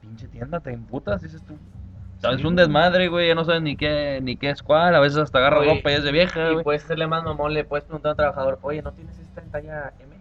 pinche 0.00 0.28
tienda, 0.28 0.60
te 0.60 0.72
imputas, 0.72 1.22
dices 1.22 1.42
tú. 1.44 1.54
O 1.54 2.20
sea, 2.20 2.32
es 2.32 2.40
Sí, 2.40 2.46
un 2.46 2.56
desmadre, 2.56 3.08
güey, 3.08 3.28
ya 3.28 3.34
no 3.34 3.44
sabes 3.44 3.62
ni 3.62 3.76
qué, 3.76 4.20
ni 4.22 4.36
qué 4.36 4.50
es 4.50 4.62
cuál, 4.62 4.94
a 4.94 5.00
veces 5.00 5.18
hasta 5.18 5.38
agarra 5.38 5.60
ropa 5.64 5.90
y 5.90 5.94
es 5.94 6.04
de 6.04 6.12
vieja, 6.12 6.50
Y 6.50 6.52
güey. 6.52 6.64
puedes 6.64 6.84
hacerle 6.84 7.06
más 7.06 7.24
mamón, 7.24 7.52
le 7.54 7.64
puedes 7.64 7.84
preguntar 7.84 8.10
a 8.10 8.12
un 8.12 8.16
trabajador, 8.16 8.58
oye, 8.62 8.82
¿no 8.82 8.92
tienes 8.92 9.18
esta 9.18 9.40
en 9.40 9.50
talla 9.50 9.92
M? 10.00 10.11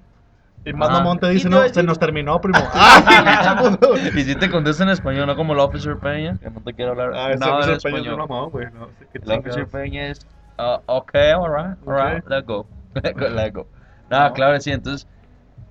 Y 0.63 0.73
más 0.73 0.89
Ah. 0.89 0.93
mamón 0.93 1.19
te 1.19 1.27
dice, 1.29 1.49
no, 1.49 1.67
se 1.67 1.81
nos 1.83 1.97
terminó, 1.97 2.39
primo. 2.39 2.59
¡Ah! 2.73 3.57
puto! 3.61 3.95
Y 3.97 4.23
si 4.23 4.35
te 4.35 4.49
contesta 4.51 4.83
en 4.83 4.89
español, 4.89 5.25
no 5.27 5.35
como 5.35 5.53
el 5.53 5.59
Officer 5.59 5.97
Peña, 5.97 6.37
que 6.37 6.49
no 6.51 6.61
te 6.61 6.73
quiero 6.73 6.91
hablar 6.91 7.13
Ah, 7.15 7.31
ese 7.31 7.39
nada 7.39 7.59
ese 7.61 7.71
de 7.71 7.77
peño 7.79 7.95
es 7.97 8.01
español. 8.03 8.17
mamón, 8.17 8.49
güey. 8.51 8.67
No 8.73 8.87
sé 8.99 9.07
qué 9.11 9.19
El 9.23 9.39
Officer. 9.39 9.67
Peña 9.67 10.07
es, 10.07 10.27
uh, 10.59 10.77
ok, 10.85 11.15
alright, 11.15 11.77
alright, 11.87 12.23
Ok. 12.23 12.29
let's 12.29 12.45
go. 12.47 12.67
let's 12.93 13.53
go. 13.53 13.65
No, 14.09 14.19
No. 14.27 14.33
claro, 14.33 14.59
sí, 14.61 14.71
entonces, 14.71 15.07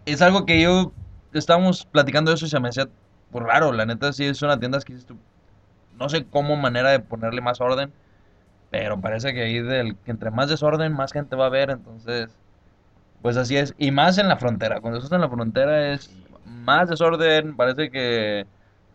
es 0.06 0.20
algo 0.22 0.44
que 0.46 0.60
yo, 0.60 0.92
estábamos 1.32 1.84
platicando 1.86 2.30
de 2.32 2.34
eso 2.36 2.46
y 2.46 2.48
se 2.48 2.58
me 2.58 2.68
hacía, 2.70 2.88
pues 3.30 3.44
raro, 3.44 3.72
la 3.72 3.86
neta 3.86 4.12
sí 4.12 4.24
es 4.24 4.42
una 4.42 4.58
tienda 4.58 4.80
que 4.80 4.96
no 5.98 6.08
sé 6.08 6.24
cómo 6.26 6.56
manera 6.56 6.90
de 6.90 6.98
ponerle 7.00 7.40
más 7.42 7.60
orden, 7.60 7.92
pero 8.70 9.00
parece 9.00 9.34
que 9.34 9.42
ahí 9.42 9.60
del, 9.60 9.96
que 9.98 10.10
entre 10.10 10.30
más 10.32 10.48
desorden, 10.48 10.92
más 10.94 11.12
gente 11.12 11.36
va 11.36 11.46
a 11.46 11.50
ver, 11.50 11.70
entonces, 11.70 12.30
pues 13.22 13.36
así 13.36 13.56
es, 13.56 13.74
y 13.78 13.90
más 13.90 14.18
en 14.18 14.28
la 14.28 14.36
frontera, 14.36 14.80
cuando 14.80 14.98
estás 14.98 15.12
en 15.12 15.20
la 15.20 15.28
frontera 15.28 15.92
es 15.92 16.10
más 16.46 16.88
desorden, 16.88 17.56
parece 17.56 17.90
que, 17.90 18.46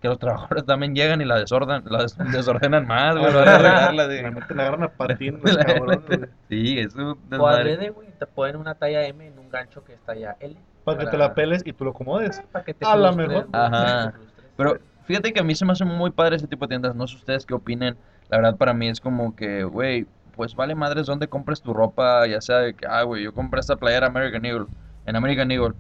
que 0.02 0.08
los 0.08 0.20
trabajadores 0.20 0.66
también 0.66 0.96
llegan 0.96 1.22
y 1.22 1.26
la 1.26 1.40
desorden, 1.40 1.84
la 1.86 2.04
des- 2.04 2.18
desordenan 2.32 2.86
más, 2.88 3.16
güey, 3.18 3.34
van 3.34 3.48
a 3.48 3.56
arreglarla 3.56 4.08
de- 4.08 4.22
La 4.24 4.30
la 4.32 4.62
agarran 4.64 4.84
a 4.84 4.90
patín, 4.98 5.40
los 5.44 5.58
cabrones, 5.58 6.06
güey. 6.08 6.20
Sí, 6.50 6.80
es 6.80 6.96
un 6.96 7.18
O 7.40 7.48
adrede, 7.48 7.90
güey, 7.90 8.10
te 8.18 8.26
ponen 8.26 8.56
una 8.58 8.76
talla 8.76 9.06
M 9.08 9.26
en 9.28 9.38
un 9.40 9.50
gancho 9.50 9.84
que 9.84 9.94
es 9.94 10.02
talla 10.02 10.36
L. 10.40 10.56
Para 10.84 11.00
que 11.00 11.08
te 11.08 11.18
la 11.18 11.34
peles 11.34 11.64
y 11.66 11.74
tú 11.74 11.84
lo 11.86 11.92
acomodes. 11.92 12.42
Para 12.52 12.64
que 12.64 12.74
te 12.76 12.86
A 12.86 12.96
la 12.96 13.12
mejor. 13.12 13.48
Ajá. 13.52 14.14
Pero 14.56 14.78
fíjate 15.06 15.34
que 15.34 15.40
a 15.40 15.44
mí 15.44 15.56
se 15.56 15.66
me 15.66 15.72
hace 15.72 15.84
muy 15.84 16.12
padre 16.12 16.36
ese 16.36 16.48
tipo 16.48 16.66
de 16.66 16.70
tiendas. 16.70 16.94
No 16.96 17.08
sé 17.08 17.16
ustedes 17.16 17.44
qué 17.46 17.56
opinen. 17.56 17.98
La 18.30 18.38
verdad, 18.38 18.56
para 18.56 18.74
mí 18.74 18.88
es 18.88 19.02
como 19.02 19.36
que, 19.36 19.64
güey, 19.64 20.06
pues 20.36 20.56
vale 20.56 20.76
madres 20.76 21.06
donde 21.08 21.28
compres 21.28 21.62
tu 21.62 21.74
ropa. 21.74 22.26
Ya 22.28 22.42
sea 22.42 22.58
de 22.58 22.74
que, 22.74 22.86
ah, 22.88 23.04
güey, 23.04 23.24
yo 23.24 23.34
compré 23.34 23.60
esta 23.60 23.76
playera 23.76 24.08
American 24.08 24.46
Eagle. 24.46 24.68
En 25.06 25.16
American 25.16 25.52
Eagle. 25.52 25.74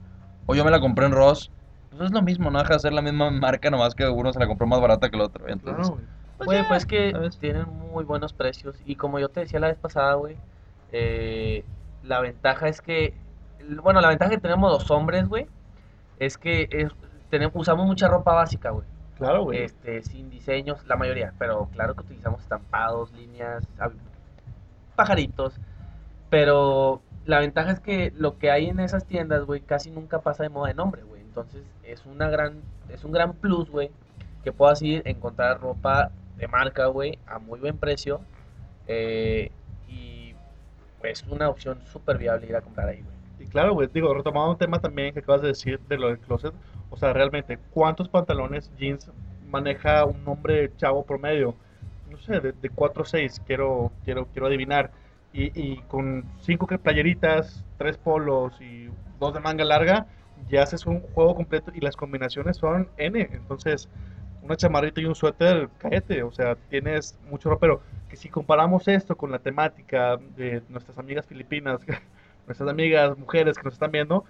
O 0.46 0.56
yo 0.56 0.64
me 0.66 0.72
la 0.72 0.80
compré 0.80 1.06
en 1.06 1.12
Ross. 1.12 1.52
Pues 1.90 2.02
es 2.04 2.12
lo 2.12 2.22
mismo, 2.22 2.52
no 2.52 2.60
deja 2.60 2.74
de 2.74 2.80
ser 2.80 2.94
la 2.94 3.02
misma 3.02 3.30
marca, 3.32 3.70
nomás 3.70 3.96
que 3.96 4.08
uno 4.08 4.32
se 4.34 4.40
la 4.40 4.48
compró 4.48 4.68
más 4.68 4.82
barata 4.82 5.10
que 5.10 5.16
el 5.16 5.22
otro. 5.22 5.48
Entonces, 5.48 5.88
Claro, 5.88 6.02
pues 6.38 6.46
Güey, 6.48 6.68
pues 6.68 6.86
que 6.86 7.12
¿sabes? 7.12 7.38
tienen 7.38 7.66
muy 7.92 8.04
buenos 8.04 8.34
precios. 8.34 8.76
Y 8.86 8.96
como 8.98 9.18
yo 9.20 9.30
te 9.30 9.40
decía 9.42 9.60
la 9.62 9.68
vez 9.68 9.78
pasada, 9.78 10.16
güey, 10.16 10.36
eh, 10.92 11.64
la 12.04 12.20
ventaja 12.20 12.68
es 12.68 12.82
que, 12.82 13.14
bueno, 13.82 14.02
la 14.02 14.10
ventaja 14.10 14.30
que 14.32 14.38
tenemos 14.38 14.72
los 14.72 14.92
hombres, 14.92 15.28
güey, 15.30 15.48
es 16.20 16.38
que 16.38 16.68
es- 16.72 16.92
tenemos, 17.30 17.56
usamos 17.56 17.86
mucha 17.88 18.08
ropa 18.08 18.34
básica, 18.34 18.72
güey. 18.72 18.86
Claro, 19.18 19.44
güey. 19.44 19.64
Este, 19.64 20.04
sin 20.04 20.30
diseños, 20.30 20.86
la 20.88 20.98
mayoría, 20.98 21.34
pero 21.40 21.70
claro 21.74 21.96
que 21.96 22.02
utilizamos 22.02 22.42
estampados, 22.42 23.14
líneas, 23.14 23.64
pajaritos. 24.96 25.60
Pero 26.30 27.02
la 27.26 27.40
ventaja 27.40 27.72
es 27.72 27.80
que 27.80 28.12
lo 28.16 28.38
que 28.38 28.52
hay 28.52 28.68
en 28.68 28.80
esas 28.80 29.06
tiendas, 29.06 29.46
güey, 29.46 29.62
casi 29.62 29.92
nunca 29.92 30.22
pasa 30.22 30.44
de 30.44 30.50
moda 30.50 30.70
de 30.70 30.76
nombre, 30.76 31.04
güey. 31.04 31.22
Entonces 31.22 31.64
es 31.84 32.06
una 32.06 32.30
gran, 32.30 32.62
es 32.90 33.04
un 33.04 33.12
gran 33.12 33.34
plus, 33.36 33.70
güey, 33.70 33.92
que 34.44 34.52
puedas 34.52 34.82
ir 34.82 35.04
a 35.06 35.10
encontrar 35.10 35.60
ropa 35.62 36.12
de 36.38 36.48
marca, 36.48 36.88
güey, 36.88 37.20
a 37.28 37.40
muy 37.40 37.60
buen 37.60 37.78
precio. 37.78 38.22
eh, 38.88 39.52
y 39.88 40.36
pues 41.02 41.24
una 41.30 41.50
opción 41.50 41.82
súper 41.86 42.18
viable 42.18 42.48
ir 42.48 42.56
a 42.56 42.62
comprar 42.62 42.90
ahí, 42.90 43.02
güey. 43.02 43.16
Y 43.40 43.48
claro, 43.48 43.74
güey, 43.74 43.90
digo, 43.94 44.14
retomando 44.14 44.52
un 44.52 44.58
tema 44.58 44.80
también 44.80 45.14
que 45.14 45.20
acabas 45.20 45.42
de 45.42 45.50
decir 45.50 45.80
de 45.88 45.98
lo 45.98 46.08
del 46.08 46.20
closet, 46.20 46.54
o 46.90 46.98
sea, 46.98 47.14
realmente, 47.14 47.60
¿cuántos 47.72 48.10
pantalones 48.10 48.72
jeans 48.78 49.12
maneja 49.48 50.06
un 50.06 50.28
hombre 50.28 50.76
chavo 50.78 51.06
promedio? 51.06 51.56
No 52.16 52.22
sé, 52.22 52.40
de, 52.40 52.54
de 52.54 52.70
4 52.70 53.04
o 53.04 53.06
6, 53.06 53.42
quiero, 53.46 53.92
quiero, 54.06 54.28
quiero 54.28 54.48
adivinar. 54.48 54.92
Y, 55.34 55.52
y 55.60 55.82
con 55.90 56.24
5 56.40 56.66
playeritas, 56.78 57.66
3 57.78 57.98
polos 57.98 58.60
y 58.62 58.90
2 59.20 59.34
de 59.34 59.40
manga 59.42 59.66
larga, 59.66 60.08
ya 60.50 60.64
haces 60.64 60.86
un 60.86 61.02
juego 61.02 61.36
completo 61.36 61.72
y 61.76 61.82
las 61.82 61.98
combinaciones 61.98 62.56
son 62.56 62.88
N. 62.98 63.30
Entonces, 63.34 63.90
una 64.42 64.56
chamarrita 64.56 65.02
y 65.02 65.06
un 65.06 65.16
suéter, 65.16 65.70
cállate, 65.78 66.24
o 66.24 66.32
sea, 66.32 66.56
tienes 66.70 67.20
mucho 67.30 67.50
ropa, 67.50 67.60
pero 67.60 67.82
que 68.10 68.16
si 68.16 68.30
comparamos 68.30 68.88
esto 68.88 69.18
con 69.18 69.32
la 69.32 69.40
temática 69.40 70.18
de 70.38 70.62
nuestras 70.70 70.98
amigas 70.98 71.26
filipinas, 71.26 71.82
nuestras 72.48 72.70
amigas 72.70 73.18
mujeres 73.18 73.58
que 73.58 73.64
nos 73.64 73.74
están 73.74 73.92
viendo, 73.92 74.24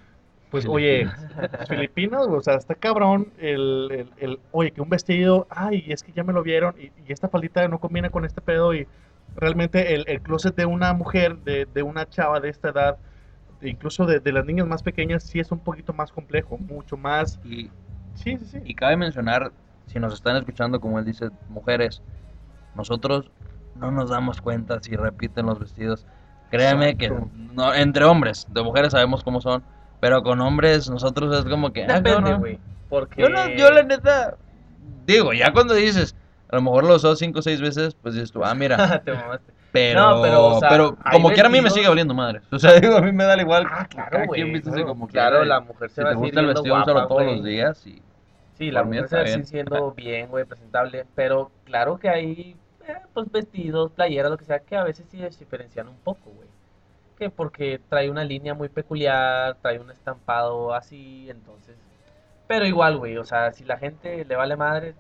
pues 0.55 0.65
oye, 0.67 1.05
Filipinas, 1.67 2.27
o 2.27 2.41
sea, 2.41 2.55
está 2.55 2.75
cabrón 2.75 3.33
el, 3.39 3.89
el, 3.91 4.09
el, 4.17 4.39
oye, 4.51 4.71
que 4.71 4.81
un 4.81 4.89
vestido, 4.89 5.47
ay, 5.49 5.83
es 5.87 6.01
que 6.01 6.13
ya 6.13 6.23
me 6.23 6.31
lo 6.31 6.43
vieron 6.43 6.75
y, 6.79 6.91
y 7.05 7.11
esta 7.11 7.27
faldita 7.27 7.67
no 7.67 7.79
combina 7.79 8.09
con 8.09 8.23
este 8.23 8.39
pedo 8.39 8.73
y 8.73 8.87
realmente 9.35 9.93
el, 9.95 10.05
el 10.07 10.21
closet 10.21 10.55
de 10.55 10.65
una 10.65 10.93
mujer, 10.93 11.37
de, 11.39 11.65
de 11.65 11.83
una 11.83 12.07
chava 12.07 12.39
de 12.39 12.47
esta 12.49 12.69
edad, 12.69 12.97
incluso 13.61 14.05
de, 14.05 14.21
de 14.21 14.31
las 14.31 14.45
niñas 14.45 14.65
más 14.65 14.81
pequeñas, 14.81 15.23
sí 15.23 15.41
es 15.41 15.51
un 15.51 15.59
poquito 15.59 15.91
más 15.91 16.11
complejo, 16.13 16.57
mucho 16.57 16.95
más, 16.95 17.37
Y, 17.43 17.69
sí, 18.13 18.37
sí, 18.37 18.45
sí. 18.45 18.57
y 18.63 18.75
cabe 18.75 18.95
mencionar, 18.95 19.51
si 19.87 19.99
nos 19.99 20.13
están 20.13 20.37
escuchando, 20.37 20.79
como 20.79 20.99
él 20.99 21.05
dice, 21.05 21.31
mujeres, 21.49 22.01
nosotros 22.75 23.29
no 23.75 23.91
nos 23.91 24.09
damos 24.09 24.39
cuenta 24.39 24.81
si 24.81 24.95
repiten 24.95 25.47
los 25.47 25.59
vestidos. 25.59 26.05
Créeme 26.49 26.95
que 26.95 27.11
no, 27.53 27.73
entre 27.73 28.05
hombres, 28.05 28.47
de 28.49 28.63
mujeres 28.63 28.93
sabemos 28.93 29.23
cómo 29.23 29.41
son, 29.41 29.63
pero 29.99 30.23
con 30.23 30.41
hombres 30.41 30.89
nosotros 30.89 31.37
es 31.37 31.45
como 31.45 31.71
que... 31.73 31.83
ah, 31.85 31.99
Depende, 32.01 32.33
güey. 32.35 32.59
Porque... 32.89 33.21
Yo, 33.21 33.29
no, 33.29 33.49
yo 33.49 33.71
la 33.71 33.83
neta, 33.83 34.35
digo, 35.05 35.33
ya 35.33 35.51
cuando 35.53 35.73
dices, 35.73 36.15
a 36.49 36.55
lo 36.57 36.61
mejor 36.61 36.83
lo 36.85 36.95
usó 36.95 37.15
cinco 37.15 37.39
o 37.39 37.41
seis 37.41 37.59
veces, 37.61 37.95
pues 37.95 38.13
dices 38.15 38.31
tú, 38.31 38.43
ah, 38.43 38.53
mira, 38.53 39.01
Te 39.03 39.11
mamaste. 39.13 39.53
pero, 39.71 39.99
No, 40.15 40.21
pero, 40.21 40.45
o 40.47 40.59
sea, 40.59 40.69
pero 40.69 40.97
como 41.11 41.29
quiera 41.31 41.47
a 41.47 41.51
mí 41.51 41.61
me 41.61 41.69
sigue 41.69 41.87
valiendo 41.87 42.13
madre. 42.13 42.41
O 42.51 42.59
sea, 42.59 42.73
digo, 42.79 42.95
a 42.97 43.01
mí 43.01 43.11
me 43.11 43.23
da 43.25 43.39
igual. 43.41 43.65
Ah, 43.69 43.87
claro, 43.87 44.25
güey. 44.27 44.61
claro, 44.61 44.85
como 44.85 45.07
claro, 45.07 45.37
quiera, 45.37 45.45
la 45.45 45.59
mujer 45.61 45.89
se 45.89 45.95
Si 45.95 46.03
va 46.03 46.09
te 46.11 46.15
gusta 46.15 46.39
el 46.39 46.45
vestido, 46.47 46.75
úsalo 46.75 46.93
guapa, 46.93 47.07
todos 47.07 47.23
güey. 47.23 47.35
los 47.37 47.45
días 47.45 47.87
y... 47.87 48.01
Sí, 48.57 48.71
la 48.71 48.83
mujer 48.83 49.09
se 49.09 49.17
va 49.17 49.23
bien. 49.23 49.45
siendo 49.45 49.91
bien, 49.97 50.29
güey, 50.29 50.45
presentable. 50.45 51.05
Pero 51.15 51.51
claro 51.65 51.97
que 51.97 52.07
hay, 52.09 52.55
eh, 52.87 52.93
pues, 53.13 53.29
vestidos, 53.31 53.91
playeras, 53.91 54.31
lo 54.31 54.37
que 54.37 54.45
sea, 54.45 54.59
que 54.59 54.77
a 54.77 54.83
veces 54.85 55.05
sí 55.09 55.17
se 55.17 55.39
diferencian 55.39 55.89
un 55.89 55.97
poco, 55.97 56.29
güey. 56.31 56.44
Que 57.17 57.29
porque 57.29 57.79
trae 57.89 58.09
una 58.09 58.23
línea 58.23 58.53
muy 58.53 58.69
peculiar, 58.69 59.55
trae 59.61 59.79
un 59.79 59.91
estampado 59.91 60.73
así, 60.73 61.29
entonces... 61.29 61.75
Pero 62.47 62.65
igual, 62.65 62.97
güey, 62.97 63.17
o 63.17 63.23
sea, 63.23 63.51
si 63.53 63.63
la 63.63 63.77
gente 63.77 64.23
le 64.25 64.35
vale 64.35 64.55
madre, 64.55 64.93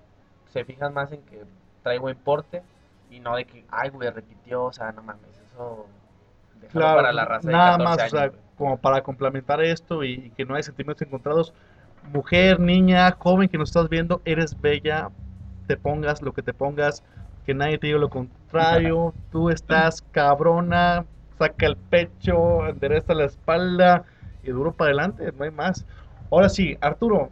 se 0.47 0.65
fijan 0.65 0.93
más 0.93 1.11
en 1.11 1.21
que 1.23 1.43
trae 1.83 1.99
buen 1.99 2.17
porte 2.17 2.63
y 3.11 3.19
no 3.19 3.35
de 3.35 3.45
que, 3.45 3.65
ay, 3.69 3.89
güey, 3.89 4.09
repitió, 4.09 4.63
o 4.63 4.73
sea, 4.73 4.91
no 4.91 5.03
mames, 5.03 5.41
eso... 5.51 5.85
Claro, 6.71 6.95
para 6.97 7.13
la 7.13 7.25
raza 7.25 7.47
de 7.47 7.53
nada 7.53 7.77
14 7.77 7.83
más, 7.83 8.13
o 8.13 8.17
sea, 8.17 8.31
como 8.57 8.77
para 8.77 9.01
complementar 9.01 9.61
esto 9.61 10.03
y, 10.03 10.13
y 10.13 10.29
que 10.31 10.45
no 10.45 10.55
hay 10.55 10.63
sentimientos 10.63 11.05
encontrados, 11.05 11.53
mujer, 12.11 12.59
niña, 12.59 13.11
joven 13.11 13.49
que 13.49 13.57
nos 13.57 13.69
estás 13.69 13.89
viendo, 13.89 14.21
eres 14.25 14.59
bella, 14.59 15.09
te 15.67 15.77
pongas 15.77 16.21
lo 16.21 16.33
que 16.33 16.41
te 16.41 16.53
pongas, 16.53 17.03
que 17.45 17.53
nadie 17.53 17.77
te 17.77 17.87
diga 17.87 17.99
lo 17.99 18.09
contrario. 18.09 19.13
Tú 19.31 19.49
estás 19.49 20.01
cabrona, 20.11 21.05
saca 21.37 21.65
el 21.65 21.77
pecho, 21.77 22.67
endereza 22.67 23.13
la 23.13 23.25
espalda 23.25 24.03
y 24.43 24.51
duro 24.51 24.71
para 24.73 24.89
adelante, 24.89 25.31
no 25.37 25.43
hay 25.43 25.51
más. 25.51 25.85
Ahora 26.31 26.49
sí, 26.49 26.77
Arturo, 26.81 27.29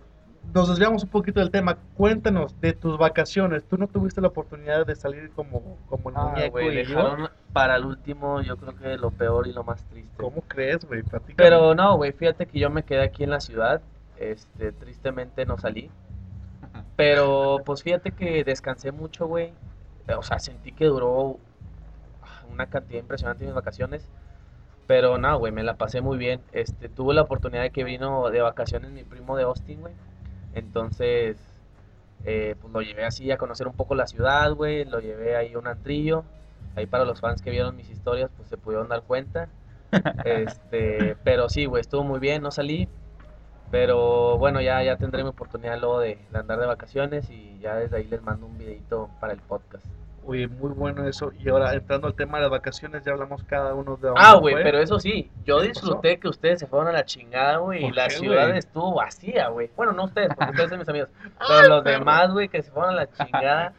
nos 0.54 0.68
desviamos 0.70 1.04
un 1.04 1.10
poquito 1.10 1.40
del 1.40 1.52
tema. 1.52 1.78
Cuéntanos 1.96 2.60
de 2.60 2.74
tus 2.74 2.98
vacaciones. 2.98 3.64
¿Tú 3.66 3.78
no 3.78 3.88
tuviste 3.88 4.20
la 4.22 4.28
oportunidad 4.28 4.86
de 4.86 4.96
salir 4.96 5.32
como, 5.32 5.78
como 5.88 6.10
el 6.10 6.16
Ah, 6.18 6.30
muñeco 6.32 6.52
güey, 6.52 6.80
y 6.80 6.84
yo? 6.86 6.96
dejaron 6.96 7.30
para 7.54 7.76
el 7.78 7.86
último, 7.86 8.42
yo 8.42 8.58
creo 8.58 8.76
que 8.76 8.98
lo 8.98 9.12
peor 9.12 9.48
y 9.48 9.54
lo 9.54 9.64
más 9.64 9.84
triste. 9.86 10.12
¿Cómo 10.18 10.42
crees, 10.42 10.86
güey? 10.86 11.04
Pero 11.36 11.74
no, 11.76 11.96
güey, 11.98 12.12
fíjate 12.12 12.46
que 12.46 12.60
yo 12.60 12.70
me 12.70 12.84
quedé 12.84 13.04
aquí 13.04 13.24
en 13.24 13.30
la 13.32 13.40
ciudad. 13.40 13.82
Este, 14.18 14.72
tristemente 14.72 15.46
no 15.46 15.58
salí. 15.58 15.90
Pero 16.96 17.62
pues 17.66 17.84
fíjate 17.84 18.12
que 18.12 18.44
descansé 18.44 18.92
mucho, 18.92 19.28
güey. 19.28 19.54
O 20.16 20.22
sea, 20.24 20.40
sentí 20.40 20.72
que 20.72 20.86
duró 20.86 21.38
una 22.54 22.68
cantidad 22.68 23.00
impresionante 23.00 23.46
mis 23.46 23.54
vacaciones. 23.54 24.08
Pero 24.88 25.18
no, 25.18 25.38
güey, 25.40 25.52
me 25.52 25.64
la 25.64 25.76
pasé 25.76 26.02
muy 26.02 26.18
bien. 26.18 26.42
Este, 26.52 26.90
tuve 26.90 27.14
la 27.14 27.22
oportunidad 27.22 27.64
de 27.64 27.72
que 27.72 27.84
vino 27.84 28.30
de 28.30 28.42
vacaciones 28.42 28.92
mi 28.92 29.04
primo 29.04 29.38
de 29.38 29.44
Austin, 29.44 29.82
güey. 29.82 29.94
Entonces, 30.54 31.38
eh, 32.26 32.56
pues 32.62 32.74
lo 32.74 32.82
llevé 32.82 33.06
así 33.06 33.32
a 33.32 33.38
conocer 33.38 33.68
un 33.68 33.74
poco 33.74 33.96
la 33.96 34.08
ciudad, 34.08 34.52
güey. 34.54 34.86
Lo 34.86 35.00
llevé 35.00 35.36
ahí 35.36 35.54
a 35.54 35.60
un 35.60 35.68
antrillo. 35.68 36.26
Ahí 36.76 36.86
para 36.86 37.06
los 37.06 37.22
fans 37.22 37.42
que 37.42 37.52
vieron 37.52 37.76
mis 37.76 37.90
historias, 37.90 38.30
pues 38.36 38.50
se 38.50 38.58
pudieron 38.58 38.90
dar 38.90 39.04
cuenta. 39.04 39.50
Este, 40.26 41.16
pero 41.24 41.50
sí, 41.50 41.66
güey, 41.66 41.82
estuvo 41.82 42.04
muy 42.04 42.20
bien, 42.20 42.42
no 42.42 42.50
salí. 42.50 42.90
Pero 43.72 44.38
bueno, 44.38 44.60
ya, 44.62 44.82
ya 44.84 44.98
tendré 44.98 45.24
mi 45.24 45.30
oportunidad 45.30 45.80
luego 45.80 46.00
de, 46.00 46.18
de 46.32 46.40
andar 46.40 46.60
de 46.60 46.66
vacaciones 46.66 47.30
y 47.30 47.60
ya 47.60 47.76
desde 47.76 47.98
ahí 47.98 48.06
les 48.06 48.22
mando 48.24 48.48
un 48.48 48.58
videito 48.58 49.10
para 49.20 49.34
el 49.34 49.40
podcast. 49.40 49.86
Oye, 50.26 50.48
muy 50.48 50.72
bueno 50.72 51.06
eso. 51.08 51.32
Y 51.38 51.50
ahora, 51.50 51.74
entrando 51.74 52.08
al 52.08 52.14
tema 52.14 52.38
de 52.38 52.44
las 52.44 52.52
vacaciones, 52.52 53.04
ya 53.04 53.12
hablamos 53.12 53.44
cada 53.44 53.74
uno 53.74 53.98
de 53.98 54.12
Ah, 54.16 54.36
güey, 54.36 54.56
pero 54.56 54.80
eso 54.80 55.00
sí, 55.00 55.30
yo 55.46 55.60
¿Qué 55.60 55.68
disfruté 55.68 56.20
que 56.20 56.30
ustedes 56.30 56.60
se 56.60 56.68
fueron 56.68 56.88
a 56.88 56.92
la 56.94 57.06
chingada, 57.06 57.58
güey, 57.58 57.82
y 57.82 57.88
¿Por 57.88 57.96
la 57.96 58.08
qué, 58.08 58.16
ciudad 58.16 58.48
güey? 58.48 58.58
estuvo 58.60 58.96
vacía, 58.96 59.50
güey. 59.50 59.70
Bueno, 59.76 59.92
no 59.92 60.06
ustedes, 60.06 60.30
porque 60.36 60.52
ustedes 60.52 60.70
son 60.70 60.80
mis 60.80 60.90
amigos, 60.90 61.10
pero 61.48 61.68
los 61.68 61.84
demás, 61.84 62.32
güey, 62.32 62.48
que 62.48 62.62
se 62.62 62.72
fueron 62.72 62.92
a 62.92 62.96
la 62.96 63.10
chingada, 63.12 63.74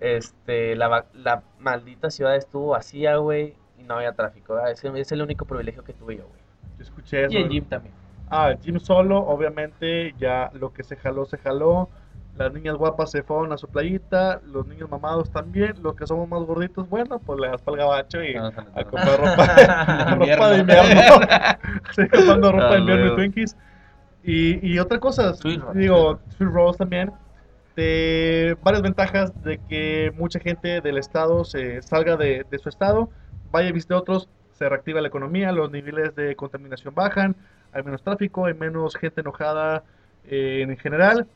este, 0.00 0.76
la, 0.76 1.06
la 1.14 1.42
maldita 1.58 2.10
ciudad 2.10 2.36
estuvo 2.36 2.68
vacía, 2.68 3.16
güey, 3.16 3.54
y 3.78 3.82
no 3.82 3.96
había 3.96 4.12
tráfico, 4.12 4.54
¿verdad? 4.54 4.72
Ese 4.72 4.88
es 4.98 5.12
el 5.12 5.22
único 5.22 5.44
privilegio 5.44 5.84
que 5.84 5.92
tuve 5.92 6.16
yo, 6.16 6.26
güey. 6.26 6.40
Yo 6.78 6.82
escuché 6.82 7.24
eso. 7.24 7.34
Y 7.34 7.36
el 7.42 7.48
gym 7.48 7.64
también. 7.66 7.94
Ah, 8.30 8.50
el 8.50 8.58
gym 8.58 8.78
solo, 8.80 9.18
obviamente, 9.18 10.14
ya 10.18 10.50
lo 10.54 10.72
que 10.72 10.82
se 10.82 10.96
jaló, 10.96 11.24
se 11.26 11.38
jaló. 11.38 11.88
Las 12.36 12.52
niñas 12.52 12.74
guapas 12.76 13.12
se 13.12 13.22
fueron 13.22 13.52
a 13.52 13.56
su 13.58 13.68
playita, 13.68 14.40
los 14.44 14.66
niños 14.66 14.90
mamados 14.90 15.30
también, 15.30 15.74
los 15.82 15.94
que 15.94 16.04
somos 16.06 16.28
más 16.28 16.40
gorditos, 16.42 16.88
bueno, 16.88 17.20
pues 17.20 17.38
le 17.38 17.48
das 17.48 17.62
para 17.62 17.74
el 17.76 17.80
gabacho 17.82 18.22
y 18.22 18.34
Vamos 18.34 18.58
a 18.58 18.60
a 18.60 18.64
meter- 18.64 18.86
comprar 18.88 19.18
ropa, 19.20 20.16
ropa 20.16 20.50
de 20.50 20.58
invierno. 20.58 21.20
Sí, 21.94 22.08
comprando 22.08 22.50
ropa 22.52 22.68
de 22.70 22.74
Ah, 22.74 22.78
invierno 22.78 23.06
y. 23.12 23.14
Twinkies. 23.16 23.56
Y, 24.24 24.72
y 24.74 24.78
otra 24.80 24.98
cosa, 24.98 25.34
Sweet 25.34 25.62
digo, 25.74 26.18
Sweet 26.36 26.50
Rolls 26.50 26.76
también, 26.78 27.12
de 27.76 28.56
varias 28.62 28.82
ventajas 28.82 29.32
de 29.42 29.58
que 29.68 30.12
mucha 30.16 30.40
gente 30.40 30.80
del 30.80 30.98
estado 30.98 31.44
se 31.44 31.82
salga 31.82 32.16
de, 32.16 32.44
de 32.50 32.58
su 32.58 32.68
estado, 32.68 33.10
vaya 33.50 33.68
a 33.68 33.72
visitar 33.72 33.98
otros, 33.98 34.28
se 34.52 34.68
reactiva 34.68 35.00
la 35.00 35.08
economía, 35.08 35.52
los 35.52 35.70
niveles 35.70 36.14
de 36.14 36.36
contaminación 36.36 36.94
bajan, 36.94 37.36
hay 37.72 37.82
menos 37.82 38.02
tráfico, 38.02 38.46
hay 38.46 38.54
menos 38.54 38.94
gente 38.96 39.20
enojada 39.20 39.82
eh, 40.24 40.64
en 40.68 40.76
general. 40.78 41.26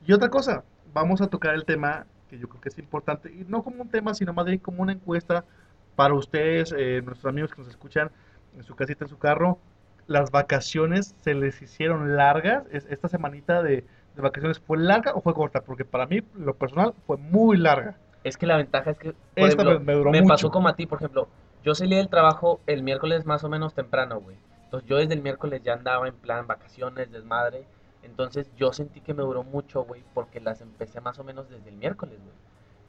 Y 0.00 0.12
otra 0.12 0.30
cosa, 0.30 0.64
vamos 0.84 1.20
a 1.20 1.28
tocar 1.28 1.54
el 1.54 1.64
tema 1.64 2.06
que 2.28 2.38
yo 2.38 2.48
creo 2.48 2.60
que 2.60 2.68
es 2.68 2.78
importante, 2.78 3.32
y 3.32 3.44
no 3.44 3.62
como 3.64 3.82
un 3.82 3.90
tema, 3.90 4.14
sino 4.14 4.32
más 4.32 4.44
bien 4.46 4.58
como 4.58 4.82
una 4.82 4.92
encuesta 4.92 5.46
para 5.94 6.14
ustedes, 6.14 6.72
eh, 6.76 7.02
nuestros 7.02 7.30
amigos 7.30 7.52
que 7.52 7.58
nos 7.62 7.68
escuchan 7.68 8.10
en 8.54 8.62
su 8.64 8.76
casita, 8.76 9.04
en 9.04 9.08
su 9.08 9.18
carro. 9.18 9.58
Las 10.06 10.30
vacaciones 10.30 11.14
se 11.22 11.34
les 11.34 11.60
hicieron 11.62 12.16
largas. 12.16 12.64
Es- 12.70 12.86
Esta 12.90 13.08
semanita 13.08 13.62
de, 13.62 13.86
de 14.14 14.22
vacaciones 14.22 14.60
fue 14.60 14.78
larga 14.78 15.14
o 15.14 15.20
fue 15.22 15.34
corta, 15.34 15.62
porque 15.64 15.84
para 15.84 16.06
mí, 16.06 16.20
lo 16.34 16.56
personal, 16.56 16.94
fue 17.06 17.16
muy 17.16 17.56
larga. 17.58 17.98
Es 18.24 18.36
que 18.36 18.46
la 18.46 18.56
ventaja 18.56 18.90
es 18.90 18.98
que, 18.98 19.12
por 19.12 19.48
Esta 19.48 19.62
ejemplo, 19.62 19.78
me, 19.80 19.84
me 19.84 19.92
duró 19.94 20.10
me 20.10 20.22
mucho. 20.22 20.26
pasó 20.28 20.50
como 20.50 20.68
a 20.68 20.76
ti, 20.76 20.86
por 20.86 20.98
ejemplo, 20.98 21.28
yo 21.62 21.74
salí 21.74 21.96
del 21.96 22.08
trabajo 22.08 22.60
el 22.66 22.82
miércoles 22.82 23.26
más 23.26 23.44
o 23.44 23.48
menos 23.48 23.74
temprano, 23.74 24.20
güey. 24.20 24.36
Entonces 24.64 24.88
yo 24.88 24.96
desde 24.96 25.14
el 25.14 25.22
miércoles 25.22 25.62
ya 25.62 25.74
andaba 25.74 26.08
en 26.08 26.16
plan 26.18 26.46
vacaciones, 26.46 27.10
desmadre. 27.10 27.66
Entonces 28.02 28.50
yo 28.56 28.72
sentí 28.72 29.00
que 29.00 29.14
me 29.14 29.22
duró 29.22 29.42
mucho, 29.44 29.84
güey, 29.84 30.02
porque 30.14 30.40
las 30.40 30.60
empecé 30.60 31.00
más 31.00 31.18
o 31.18 31.24
menos 31.24 31.48
desde 31.48 31.70
el 31.70 31.76
miércoles, 31.76 32.18
güey. 32.18 32.36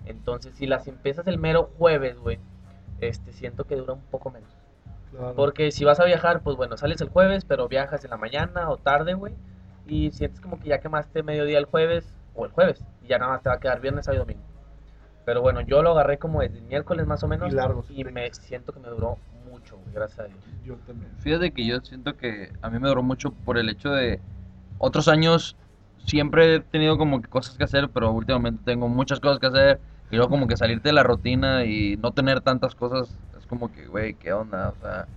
Entonces 0.05 0.55
si 0.55 0.65
las 0.65 0.87
empiezas 0.87 1.27
el 1.27 1.37
mero 1.37 1.71
jueves, 1.77 2.17
güey, 2.19 2.39
este, 3.01 3.33
siento 3.33 3.65
que 3.65 3.75
dura 3.75 3.93
un 3.93 4.01
poco 4.01 4.29
menos. 4.29 4.49
Claro. 5.11 5.33
Porque 5.35 5.71
si 5.71 5.85
vas 5.85 5.99
a 5.99 6.05
viajar, 6.05 6.41
pues 6.41 6.55
bueno, 6.55 6.77
sales 6.77 7.01
el 7.01 7.09
jueves, 7.09 7.45
pero 7.45 7.67
viajas 7.67 8.03
en 8.03 8.11
la 8.11 8.17
mañana 8.17 8.69
o 8.69 8.77
tarde, 8.77 9.13
güey. 9.13 9.33
Y 9.87 10.11
sientes 10.11 10.39
como 10.39 10.59
que 10.59 10.69
ya 10.69 10.79
quemaste 10.79 11.23
mediodía 11.23 11.57
el 11.57 11.65
jueves 11.65 12.13
o 12.35 12.45
el 12.45 12.51
jueves. 12.51 12.83
Y 13.03 13.07
ya 13.07 13.17
nada 13.17 13.31
más 13.33 13.41
te 13.41 13.49
va 13.49 13.55
a 13.55 13.59
quedar 13.59 13.81
viernes, 13.81 14.05
sábado 14.05 14.23
y 14.23 14.25
domingo. 14.27 14.43
Pero 15.25 15.41
bueno, 15.41 15.61
yo 15.61 15.81
lo 15.81 15.91
agarré 15.91 16.17
como 16.17 16.41
desde 16.41 16.57
el 16.57 16.63
miércoles 16.65 17.07
más 17.07 17.23
o 17.23 17.27
menos. 17.27 17.51
Y 17.51 17.55
largo, 17.55 17.83
Y 17.89 18.03
me 18.03 18.31
siento 18.33 18.71
que 18.71 18.79
me 18.79 18.89
duró 18.89 19.17
mucho, 19.49 19.77
güey, 19.77 19.93
gracias 19.93 20.19
a 20.19 20.23
Dios. 20.25 20.39
Yo 20.63 20.75
también. 20.87 21.11
Fíjate 21.19 21.51
que 21.51 21.65
yo 21.65 21.79
siento 21.81 22.15
que 22.15 22.51
a 22.61 22.69
mí 22.69 22.79
me 22.79 22.87
duró 22.87 23.03
mucho 23.03 23.31
por 23.31 23.57
el 23.57 23.69
hecho 23.69 23.89
de 23.91 24.19
otros 24.79 25.09
años 25.09 25.57
siempre 25.97 26.55
he 26.57 26.61
tenido 26.61 26.97
como 26.97 27.21
que 27.21 27.29
cosas 27.29 27.57
que 27.57 27.65
hacer, 27.65 27.91
pero 27.91 28.11
últimamente 28.13 28.63
tengo 28.65 28.89
muchas 28.89 29.21
cosas 29.21 29.39
que 29.39 29.47
hacer 29.47 29.81
y 30.09 30.17
luego 30.17 30.31
como 30.31 30.47
que 30.47 30.57
salirte 30.57 30.89
de 30.89 30.93
la 30.93 31.03
rutina 31.03 31.65
y 31.65 31.97
no 31.97 32.13
tener 32.13 32.41
tantas 32.41 32.75
cosas 32.75 33.19
es 33.37 33.47
como 33.47 33.71
que, 33.71 33.87
güey, 33.87 34.15
¿qué 34.17 34.33
onda? 34.33 34.71
O 34.71 34.77
sea, 34.77 35.09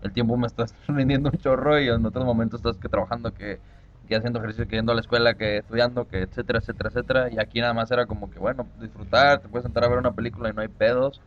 el 0.00 0.12
tiempo 0.12 0.36
me 0.38 0.46
estás 0.48 0.74
rindiendo 0.88 1.30
un 1.32 1.38
chorro 1.38 1.80
y 1.80 1.88
en 1.88 2.06
otros 2.06 2.24
momentos 2.26 2.60
estás 2.60 2.78
que 2.78 2.88
trabajando, 2.90 3.34
que, 3.34 3.62
que 4.06 4.16
haciendo 4.16 4.38
ejercicio, 4.40 4.66
que 4.68 4.76
yendo 4.76 4.92
a 4.92 4.94
la 4.96 5.02
escuela, 5.02 5.36
que 5.36 5.58
estudiando, 5.58 6.08
que 6.08 6.22
etcétera, 6.22 6.58
etcétera, 6.60 6.90
etcétera. 6.90 7.30
Y 7.32 7.38
aquí 7.40 7.60
nada 7.60 7.74
más 7.74 7.90
era 7.92 8.06
como 8.06 8.30
que, 8.30 8.38
bueno, 8.40 8.72
disfrutar, 8.80 9.40
te 9.42 9.48
puedes 9.48 9.64
sentar 9.64 9.84
a 9.84 9.88
ver 9.88 9.98
una 9.98 10.14
película 10.14 10.50
y 10.50 10.52
no 10.54 10.62
hay 10.62 10.68
pedos. 10.68 11.22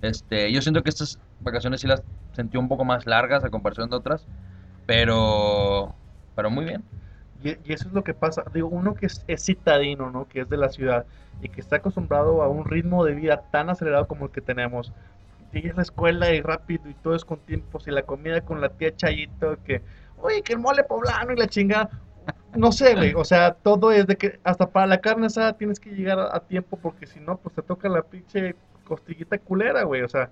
Este, 0.00 0.52
yo 0.52 0.62
siento 0.62 0.82
que 0.82 0.90
estas 0.90 1.20
vacaciones 1.38 1.80
sí 1.80 1.86
las 1.88 2.02
sentí 2.32 2.58
un 2.58 2.68
poco 2.68 2.84
más 2.84 3.06
largas 3.06 3.44
a 3.44 3.50
comparación 3.50 3.90
de 3.90 3.96
otras, 3.96 4.28
pero, 4.86 6.00
pero 6.34 6.50
muy 6.50 6.64
bien. 6.66 6.90
Y, 7.44 7.72
eso 7.72 7.88
es 7.88 7.94
lo 7.94 8.02
que 8.02 8.14
pasa. 8.14 8.42
Digo, 8.52 8.68
uno 8.68 8.94
que 8.94 9.06
es, 9.06 9.22
es 9.28 9.44
citadino, 9.44 10.10
¿no? 10.10 10.26
Que 10.26 10.40
es 10.40 10.48
de 10.48 10.56
la 10.56 10.70
ciudad 10.70 11.04
y 11.42 11.50
que 11.50 11.60
está 11.60 11.76
acostumbrado 11.76 12.42
a 12.42 12.48
un 12.48 12.64
ritmo 12.64 13.04
de 13.04 13.14
vida 13.14 13.42
tan 13.50 13.68
acelerado 13.68 14.08
como 14.08 14.26
el 14.26 14.32
que 14.32 14.40
tenemos. 14.40 14.92
Llegas 15.52 15.74
a 15.74 15.76
la 15.76 15.82
escuela 15.82 16.32
y 16.32 16.40
rápido 16.40 16.88
y 16.88 16.94
todo 16.94 17.14
es 17.14 17.24
con 17.24 17.38
tiempos 17.40 17.86
y 17.86 17.90
la 17.90 18.02
comida 18.02 18.40
con 18.40 18.60
la 18.60 18.70
tía 18.70 18.96
Chayito 18.96 19.58
que, 19.62 19.82
oye, 20.20 20.42
que 20.42 20.54
el 20.54 20.58
mole 20.58 20.84
poblano 20.84 21.32
y 21.32 21.36
la 21.36 21.46
chingada. 21.46 21.90
No 22.56 22.72
sé, 22.72 22.94
güey. 22.94 23.12
O 23.14 23.24
sea, 23.24 23.52
todo 23.52 23.92
es 23.92 24.06
de 24.06 24.16
que 24.16 24.40
hasta 24.42 24.70
para 24.70 24.86
la 24.86 25.00
carne 25.00 25.26
asada 25.26 25.52
tienes 25.52 25.78
que 25.78 25.90
llegar 25.90 26.18
a, 26.18 26.34
a 26.34 26.40
tiempo 26.40 26.78
porque 26.80 27.06
si 27.06 27.20
no, 27.20 27.36
pues 27.36 27.54
te 27.54 27.62
toca 27.62 27.88
la 27.90 28.02
pinche 28.02 28.56
costillita 28.84 29.36
culera, 29.38 29.82
güey. 29.82 30.02
O 30.02 30.08
sea, 30.08 30.30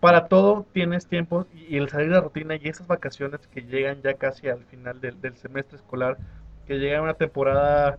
Para 0.00 0.28
todo 0.28 0.66
tienes 0.72 1.06
tiempo 1.08 1.46
y, 1.52 1.74
y 1.74 1.78
el 1.78 1.88
salir 1.88 2.08
de 2.08 2.14
la 2.16 2.20
rutina 2.20 2.56
y 2.56 2.68
esas 2.68 2.86
vacaciones 2.86 3.46
que 3.48 3.62
llegan 3.62 4.02
ya 4.02 4.14
casi 4.14 4.48
al 4.48 4.64
final 4.66 5.00
del, 5.00 5.20
del 5.20 5.36
semestre 5.36 5.76
escolar, 5.76 6.18
que 6.66 6.78
llega 6.78 7.02
una 7.02 7.14
temporada 7.14 7.98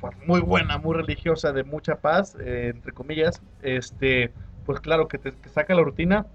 pues, 0.00 0.14
muy 0.26 0.40
buena, 0.40 0.78
muy 0.78 0.94
religiosa, 0.96 1.52
de 1.52 1.64
mucha 1.64 1.96
paz, 2.00 2.36
eh, 2.40 2.70
entre 2.74 2.92
comillas, 2.92 3.42
este, 3.62 4.32
pues 4.66 4.80
claro 4.80 5.08
que 5.08 5.18
te 5.18 5.32
que 5.32 5.48
saca 5.50 5.74
la 5.74 5.82
rutina 5.82 6.26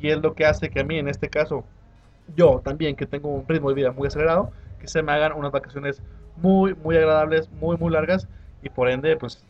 y 0.00 0.10
es 0.10 0.18
lo 0.22 0.34
que 0.34 0.46
hace 0.46 0.70
que 0.70 0.80
a 0.80 0.84
mí 0.84 0.98
en 0.98 1.08
este 1.08 1.30
caso, 1.30 1.66
yo 2.36 2.60
también 2.64 2.96
que 2.96 3.06
tengo 3.06 3.30
un 3.30 3.48
ritmo 3.48 3.70
de 3.70 3.74
vida 3.76 3.92
muy 3.92 4.08
acelerado, 4.08 4.52
que 4.78 4.88
se 4.88 5.02
me 5.02 5.12
hagan 5.12 5.32
unas 5.34 5.52
vacaciones 5.52 6.02
muy, 6.36 6.74
muy 6.74 6.96
agradables, 6.96 7.50
muy, 7.52 7.76
muy 7.76 7.92
largas 7.92 8.28
y 8.62 8.70
por 8.70 8.88
ende, 8.90 9.16
pues 9.16 9.44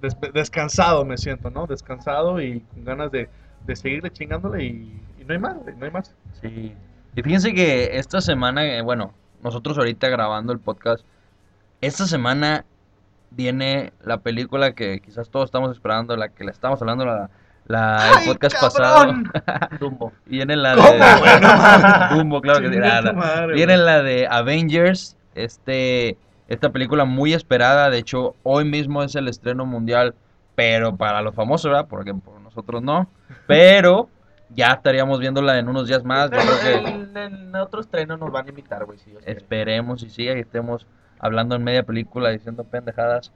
des- 0.00 0.16
descansado 0.32 1.04
me 1.04 1.16
siento, 1.18 1.50
¿no? 1.50 1.66
Descansado 1.66 2.40
y 2.40 2.60
con 2.62 2.84
ganas 2.84 3.10
de, 3.10 3.30
de 3.66 3.76
seguirle 3.76 4.10
chingándole 4.10 4.64
y, 4.64 5.00
y 5.20 5.24
no 5.24 5.32
hay 5.32 5.38
más, 5.38 5.56
no 5.78 5.84
hay 5.84 5.90
más. 5.90 6.14
Sí. 6.40 6.74
Y 7.16 7.22
fíjense 7.22 7.52
que 7.54 7.98
esta 7.98 8.20
semana, 8.20 8.64
eh, 8.64 8.82
bueno, 8.82 9.12
nosotros 9.42 9.76
ahorita 9.78 10.08
grabando 10.08 10.52
el 10.52 10.58
podcast, 10.60 11.04
esta 11.80 12.06
semana 12.06 12.64
viene 13.30 13.92
la 14.04 14.18
película 14.18 14.72
que 14.72 15.00
quizás 15.00 15.28
todos 15.30 15.46
estamos 15.46 15.70
esperando, 15.72 16.16
la 16.16 16.28
que 16.30 16.44
le 16.44 16.50
estamos 16.50 16.80
hablando 16.82 17.04
la, 17.06 17.30
la- 17.66 18.10
el 18.10 18.18
¡Ay, 18.18 18.26
podcast 18.28 18.56
cabrón! 18.74 19.30
pasado. 19.32 19.68
Dumbo. 19.80 20.12
Viene 20.26 20.56
la 20.56 20.74
¿Cómo, 20.74 20.88
de 20.88 20.98
güey? 20.98 21.40
No 21.40 21.48
mames. 21.56 22.10
Dumbo, 22.18 22.40
claro 22.40 22.60
que 22.60 22.72
sí. 22.72 22.78
Madre, 22.78 23.54
Viene 23.54 23.74
güey. 23.74 23.86
la 23.86 24.02
de 24.02 24.26
Avengers, 24.28 25.16
este, 25.34 26.16
esta 26.48 26.70
película 26.70 27.04
muy 27.04 27.32
esperada, 27.32 27.90
de 27.90 27.98
hecho 27.98 28.34
hoy 28.42 28.64
mismo 28.64 29.02
es 29.02 29.14
el 29.14 29.28
estreno 29.28 29.64
mundial, 29.66 30.14
pero 30.56 30.96
para 30.96 31.22
los 31.22 31.34
famosos, 31.34 31.70
¿verdad? 31.70 31.86
Porque 31.88 32.12
por 32.14 32.39
nosotros 32.60 32.82
no, 32.82 33.08
pero 33.46 34.08
ya 34.50 34.72
estaríamos 34.72 35.18
viéndola 35.20 35.58
en 35.58 35.68
unos 35.68 35.86
días 35.88 36.04
más, 36.04 36.30
yo 36.30 36.38
creo 36.38 36.82
que 36.84 36.90
En, 36.90 37.16
en 37.16 37.56
otro 37.56 37.80
estreno 37.80 38.16
nos 38.16 38.30
van 38.32 38.46
a 38.46 38.48
invitar, 38.50 38.84
güey, 38.84 38.98
si 38.98 39.14
esperemos 39.24 40.02
y 40.02 40.10
sí, 40.10 40.28
ahí 40.28 40.40
estemos 40.40 40.86
hablando 41.18 41.54
en 41.54 41.62
media 41.64 41.82
película, 41.82 42.30
diciendo 42.30 42.64
pendejadas 42.64 43.32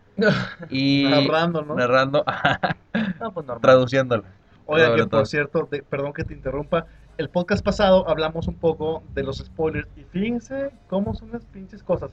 y 0.71 1.05
Narrando, 1.11 1.63
¿no? 1.63 1.75
narrando, 1.75 2.25
No, 3.21 3.33
pues 3.33 3.47
normal. 3.47 3.61
traduciéndolo. 3.61 4.25
Oye, 4.67 4.95
que 4.97 5.07
por 5.07 5.27
cierto, 5.27 5.69
de- 5.71 5.83
perdón 5.83 6.13
que 6.13 6.25
te 6.25 6.33
interrumpa. 6.35 6.87
El 7.19 7.29
podcast 7.29 7.65
pasado 7.65 8.09
hablamos 8.09 8.49
un 8.49 8.57
poco 8.57 9.03
de 9.15 9.23
los 9.23 9.37
spoilers 9.39 9.87
y 9.97 10.03
fíjense 10.05 10.71
cómo 10.89 11.15
son 11.15 11.31
las 11.33 11.45
pinches 11.45 11.83
cosas. 11.83 12.11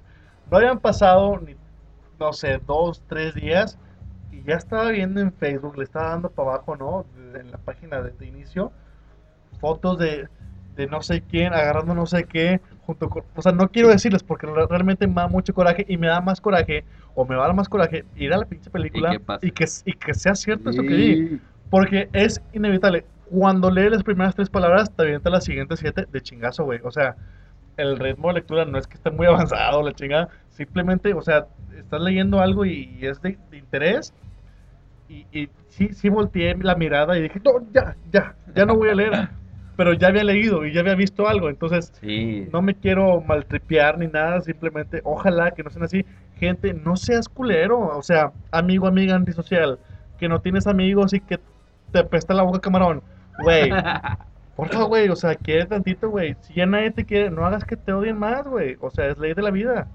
No 0.51 0.57
habían 0.57 0.79
pasado 0.79 1.39
ni, 1.39 1.55
no 2.19 2.33
sé, 2.33 2.59
dos, 2.67 3.01
tres 3.07 3.33
días 3.33 3.79
y 4.31 4.43
ya 4.43 4.55
estaba 4.55 4.89
viendo 4.91 5.21
en 5.21 5.33
Facebook, 5.33 5.77
le 5.77 5.83
estaba 5.83 6.09
dando 6.09 6.31
para 6.31 6.49
abajo, 6.55 6.75
¿no? 6.75 7.05
En 7.39 7.51
la 7.51 7.57
página 7.57 8.01
de, 8.01 8.11
de 8.11 8.25
inicio, 8.27 8.71
fotos 9.59 9.97
de, 9.97 10.27
de 10.75 10.87
no 10.87 11.01
sé 11.01 11.21
quién 11.21 11.53
agarrando 11.53 11.93
no 11.93 12.05
sé 12.05 12.25
qué, 12.25 12.61
junto 12.85 13.09
con, 13.09 13.23
o 13.35 13.41
sea, 13.41 13.51
no 13.51 13.69
quiero 13.69 13.89
decirles 13.89 14.23
porque 14.23 14.47
re- 14.47 14.67
realmente 14.67 15.07
me 15.07 15.15
da 15.15 15.27
mucho 15.27 15.53
coraje 15.53 15.85
y 15.87 15.97
me 15.97 16.07
da 16.07 16.21
más 16.21 16.41
coraje, 16.41 16.85
o 17.13 17.25
me 17.25 17.35
va 17.35 17.43
a 17.43 17.47
dar 17.47 17.55
más 17.55 17.69
coraje 17.69 18.05
ir 18.15 18.33
a 18.33 18.37
la 18.37 18.45
pinche 18.45 18.69
película 18.69 19.19
pasa? 19.19 19.45
y 19.45 19.51
que, 19.51 19.65
y 19.85 19.93
que 19.93 20.13
sea 20.13 20.35
cierto 20.35 20.69
eso 20.69 20.85
que 20.85 20.95
di. 20.95 21.19
Porque 21.69 22.09
es 22.13 22.41
inevitable. 22.53 23.05
Cuando 23.29 23.71
lees 23.71 23.91
las 23.91 24.03
primeras 24.03 24.35
tres 24.35 24.49
palabras, 24.49 24.91
te 24.93 25.03
avienta 25.03 25.29
las 25.29 25.45
siguientes 25.45 25.79
siete 25.79 26.05
de 26.11 26.21
chingazo, 26.21 26.65
güey. 26.65 26.79
O 26.83 26.91
sea, 26.91 27.15
el 27.77 27.97
ritmo 27.99 28.29
de 28.29 28.35
lectura 28.35 28.65
no 28.65 28.77
es 28.77 28.87
que 28.87 28.95
esté 28.95 29.11
muy 29.11 29.25
avanzado, 29.27 29.83
la 29.83 29.93
chingada. 29.93 30.29
Simplemente, 30.49 31.13
o 31.13 31.21
sea, 31.21 31.47
estás 31.77 32.01
leyendo 32.01 32.39
algo 32.41 32.65
y, 32.65 32.97
y 32.99 33.05
es 33.07 33.21
de, 33.21 33.37
de 33.49 33.57
interés. 33.57 34.13
Y, 35.09 35.25
y 35.31 35.49
sí, 35.69 35.89
sí 35.93 36.09
volteé 36.09 36.55
la 36.57 36.75
mirada 36.75 37.17
y 37.17 37.21
dije, 37.23 37.41
no, 37.43 37.51
ya, 37.73 37.95
ya, 38.11 38.35
ya 38.55 38.65
no 38.65 38.75
voy 38.75 38.89
a 38.89 38.95
leer. 38.95 39.29
Pero 39.77 39.93
ya 39.93 40.07
había 40.09 40.23
leído 40.23 40.65
y 40.65 40.73
ya 40.73 40.81
había 40.81 40.95
visto 40.95 41.27
algo. 41.27 41.49
Entonces, 41.49 41.91
Sí. 42.01 42.47
no 42.51 42.61
me 42.61 42.75
quiero 42.75 43.21
maltripear 43.21 43.97
ni 43.97 44.07
nada, 44.07 44.41
simplemente 44.41 45.01
ojalá 45.03 45.51
que 45.51 45.63
no 45.63 45.69
sean 45.69 45.83
así. 45.85 46.05
Gente, 46.35 46.73
no 46.73 46.95
seas 46.95 47.27
culero, 47.29 47.79
o 47.79 48.01
sea, 48.03 48.31
amigo, 48.51 48.87
amiga 48.87 49.15
antisocial, 49.15 49.79
que 50.19 50.27
no 50.29 50.41
tienes 50.41 50.67
amigos 50.67 51.13
y 51.13 51.19
que 51.21 51.39
te 51.91 51.99
apesta 51.99 52.33
la 52.33 52.43
boca 52.43 52.59
camarón. 52.59 53.01
Güey, 53.39 53.69
por 54.61 54.69
favor, 54.69 54.89
güey, 54.89 55.09
o 55.09 55.15
sea, 55.15 55.33
quiere 55.33 55.65
tantito, 55.65 56.07
güey. 56.11 56.35
Si 56.41 56.53
ya 56.53 56.67
nadie 56.67 56.91
te 56.91 57.03
quiere, 57.03 57.31
no 57.31 57.43
hagas 57.43 57.63
que 57.63 57.75
te 57.75 57.93
odien 57.93 58.19
más, 58.19 58.45
güey. 58.45 58.77
O 58.79 58.91
sea, 58.91 59.07
es 59.07 59.17
ley 59.17 59.33
de 59.33 59.41
la 59.41 59.49
vida. 59.49 59.87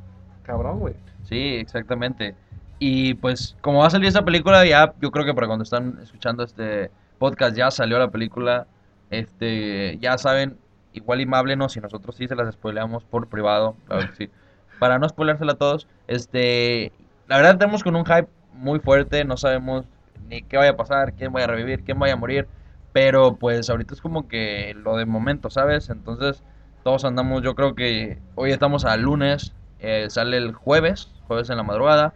Cabrón, 0.43 0.81
güey. 0.81 0.95
Sí, 1.23 1.55
exactamente. 1.55 2.35
Y 2.81 3.15
pues 3.15 3.57
como 3.61 3.79
va 3.79 3.87
a 3.87 3.91
salir 3.91 4.09
esa 4.09 4.25
película, 4.25 4.67
ya 4.67 4.93
yo 5.01 5.13
creo 5.13 5.25
que 5.25 5.35
para 5.35 5.47
cuando 5.47 5.63
están 5.63 6.01
escuchando 6.03 6.43
este 6.43 6.91
podcast 7.21 7.57
ya 7.57 7.71
salió 7.71 7.97
la 8.01 8.11
película. 8.11 8.67
Este, 9.11 9.99
ya 10.01 10.19
saben, 10.19 10.57
igual 10.95 11.21
y 11.21 11.29
háblenos 11.33 11.77
y 11.77 11.81
nosotros 11.81 12.17
sí 12.17 12.27
se 12.27 12.35
las 12.35 12.53
spoileamos 12.53 13.05
por 13.05 13.29
privado, 13.29 13.77
claro 13.87 14.11
que 14.11 14.17
sí. 14.17 14.31
Para 14.81 14.99
no 14.99 15.09
spoilársela 15.09 15.53
a 15.53 15.59
todos, 15.59 15.87
este, 16.09 16.91
la 17.29 17.37
verdad 17.37 17.53
estamos 17.53 17.85
con 17.85 17.95
un 17.95 18.05
hype 18.05 18.29
muy 18.53 18.81
fuerte, 18.81 19.25
no 19.25 19.37
sabemos 19.37 19.87
ni 20.29 20.43
qué 20.43 20.57
vaya 20.57 20.71
a 20.71 20.77
pasar, 20.77 21.13
quién 21.13 21.33
vaya 21.33 21.45
a 21.45 21.51
revivir, 21.51 21.85
quién 21.85 22.01
vaya 22.01 22.15
a 22.15 22.17
morir, 22.17 22.49
pero 22.97 23.37
pues 23.37 23.69
ahorita 23.69 23.93
es 23.93 24.01
como 24.01 24.27
que 24.27 24.75
lo 24.75 24.97
de 24.97 25.05
momento, 25.05 25.51
¿sabes? 25.51 25.91
Entonces, 25.91 26.43
todos 26.83 27.05
andamos, 27.05 27.43
yo 27.43 27.55
creo 27.55 27.75
que 27.75 28.19
hoy 28.37 28.53
estamos 28.53 28.87
a 28.87 28.97
lunes, 28.97 29.53
eh, 29.81 30.07
sale 30.09 30.39
el 30.39 30.55
jueves, 30.55 31.13
jueves 31.27 31.51
en 31.51 31.59
la 31.59 31.63
madrugada. 31.63 32.15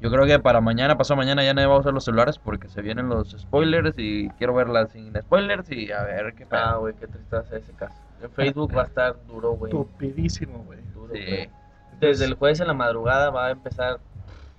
Yo 0.00 0.10
creo 0.10 0.26
que 0.26 0.40
para 0.40 0.60
mañana, 0.60 0.98
pasado 0.98 1.16
mañana, 1.16 1.44
ya 1.44 1.54
nadie 1.54 1.68
va 1.68 1.76
a 1.76 1.78
usar 1.78 1.94
los 1.94 2.02
celulares 2.04 2.40
porque 2.40 2.66
se 2.68 2.82
vienen 2.82 3.08
los 3.08 3.36
spoilers 3.38 3.94
y 3.98 4.28
quiero 4.30 4.52
verla 4.52 4.88
sin 4.88 5.14
spoilers 5.14 5.70
y 5.70 5.92
a 5.92 6.02
ver 6.02 6.34
qué 6.34 6.42
Ah, 6.42 6.48
pasa. 6.50 6.76
güey, 6.78 6.94
qué 6.94 7.06
tristeza 7.06 7.56
ese 7.56 7.72
caso. 7.74 7.94
En 8.20 8.28
Facebook 8.32 8.76
va 8.76 8.82
a 8.82 8.86
estar 8.86 9.14
duro, 9.28 9.52
güey. 9.52 9.70
Estupidísimo, 9.70 10.64
güey. 10.64 10.80
Duro, 10.92 11.14
Sí. 11.14 11.48
Desde 12.00 12.24
el 12.24 12.34
jueves 12.34 12.58
en 12.58 12.66
la 12.66 12.74
madrugada 12.74 13.30
va 13.30 13.46
a 13.46 13.50
empezar 13.52 14.00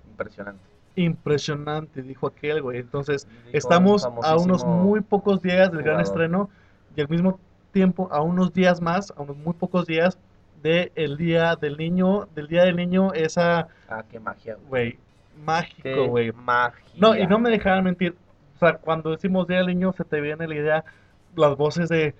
impresionante. 0.10 0.63
Impresionante, 0.97 2.01
dijo 2.01 2.27
aquel, 2.27 2.62
güey. 2.62 2.79
Entonces, 2.79 3.27
Dijo 3.45 3.57
estamos 3.57 4.03
a 4.05 4.36
unos 4.36 4.65
muy 4.65 5.01
pocos 5.01 5.41
días 5.41 5.71
del 5.71 5.83
gran 5.83 5.99
estreno 6.01 6.49
y 6.95 7.01
al 7.01 7.07
mismo 7.10 7.39
tiempo 7.71 8.10
a 8.12 8.21
unos 8.21 8.51
días 8.53 8.81
más, 8.81 9.13
a 9.15 9.21
unos 9.21 9.38
muy 9.38 9.53
pocos 9.53 9.86
días 9.86 10.17
de 10.63 10.91
el 10.95 11.17
día 11.17 11.55
del 11.55 11.77
niño, 11.77 12.27
del 12.33 12.47
día 12.47 12.63
del 12.63 12.75
niño, 12.75 13.13
esa, 13.13 13.67
Ah, 13.88 14.03
qué 14.10 14.19
magia, 14.19 14.57
güey. 14.67 14.97
mágico, 15.45 16.05
güey. 16.07 16.31
magia. 16.31 16.83
No, 16.97 17.15
y 17.15 17.27
no 17.27 17.38
me 17.39 17.49
dejaban 17.51 17.83
mentir. 17.83 18.15
O 18.55 18.60
sea, 18.60 18.73
cuando 18.77 19.12
decimos 19.12 19.47
día 19.47 19.57
del 19.57 19.67
niño, 19.67 19.93
se 19.93 20.03
te 20.03 20.19
viene 20.19 20.47
la 20.47 20.55
idea, 20.55 20.86
las 21.36 21.55
voces 21.55 21.89
de, 21.89 22.15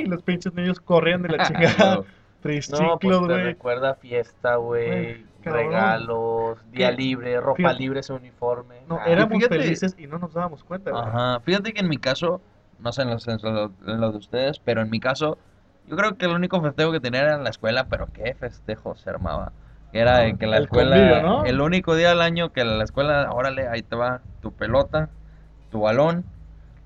y 0.00 0.06
los 0.06 0.22
pinches 0.22 0.54
niños 0.54 0.80
corriendo 0.80 1.28
y 1.28 1.36
la 1.36 1.44
chingada, 1.46 1.96
No, 1.96 2.98
pues 2.98 3.18
te 3.20 3.26
güey. 3.26 3.42
recuerda 3.44 3.94
fiesta, 3.96 4.56
güey. 4.56 5.26
Cabrón. 5.42 5.66
Regalos, 5.66 6.58
día 6.70 6.90
¿Qué? 6.90 6.96
libre, 6.96 7.40
ropa 7.40 7.56
Fíjate. 7.56 7.78
libre, 7.78 8.02
su 8.02 8.14
uniforme. 8.14 8.76
No, 8.88 8.96
Ah, 9.00 9.04
éramos 9.06 9.38
fíjate- 9.38 9.58
felices 9.58 9.94
y 9.98 10.06
no 10.06 10.18
nos 10.18 10.32
dábamos 10.34 10.64
cuenta. 10.64 10.90
Ajá, 10.92 11.40
fíjate 11.40 11.72
que 11.72 11.80
en 11.80 11.88
mi 11.88 11.98
caso, 11.98 12.40
no 12.78 12.92
sé 12.92 13.02
en 13.02 13.10
los, 13.10 13.26
en 13.28 13.38
los- 13.42 13.70
en 13.86 14.00
los 14.00 14.12
de 14.12 14.18
ustedes, 14.18 14.58
pero 14.58 14.80
en 14.82 14.90
mi 14.90 15.00
caso, 15.00 15.38
yo 15.86 15.96
creo 15.96 16.16
que 16.16 16.26
el 16.26 16.32
único 16.32 16.60
festejo 16.62 16.92
que 16.92 17.00
tenía 17.00 17.20
era 17.22 17.34
en 17.34 17.44
la 17.44 17.50
escuela, 17.50 17.84
pero 17.88 18.08
qué 18.12 18.34
festejo 18.34 18.96
se 18.96 19.10
armaba. 19.10 19.52
Era 19.92 20.18
de 20.20 20.36
que 20.38 20.46
la 20.46 20.56
El 20.56 20.64
escuela, 20.64 20.96
convivio, 20.96 21.22
¿no? 21.22 21.44
el 21.44 21.60
único 21.60 21.94
día 21.94 22.08
del 22.10 22.22
año 22.22 22.50
que 22.50 22.64
la 22.64 22.82
escuela, 22.84 23.30
órale, 23.32 23.68
ahí 23.68 23.82
te 23.82 23.94
va 23.94 24.20
tu 24.40 24.50
pelota, 24.52 25.10
tu 25.70 25.80
balón, 25.80 26.24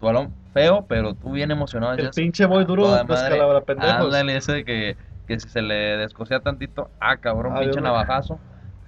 tu 0.00 0.06
balón 0.06 0.32
feo, 0.52 0.86
pero 0.88 1.14
tú 1.14 1.30
bien 1.32 1.50
emocionado. 1.52 1.92
El 1.94 2.10
pinche 2.10 2.46
boy 2.46 2.64
duro 2.64 2.90
descalabra 3.04 3.60
pendejos. 3.60 4.06
Ándale, 4.06 4.36
ese 4.36 4.52
de 4.54 4.64
que, 4.64 4.96
que 5.26 5.38
si 5.40 5.48
se 5.48 5.62
le 5.62 5.74
descosía 5.98 6.40
tantito, 6.40 6.90
ah, 7.00 7.16
cabrón, 7.18 7.54
Ah, 7.56 7.60
pinche 7.60 7.80
navajazo. 7.80 8.40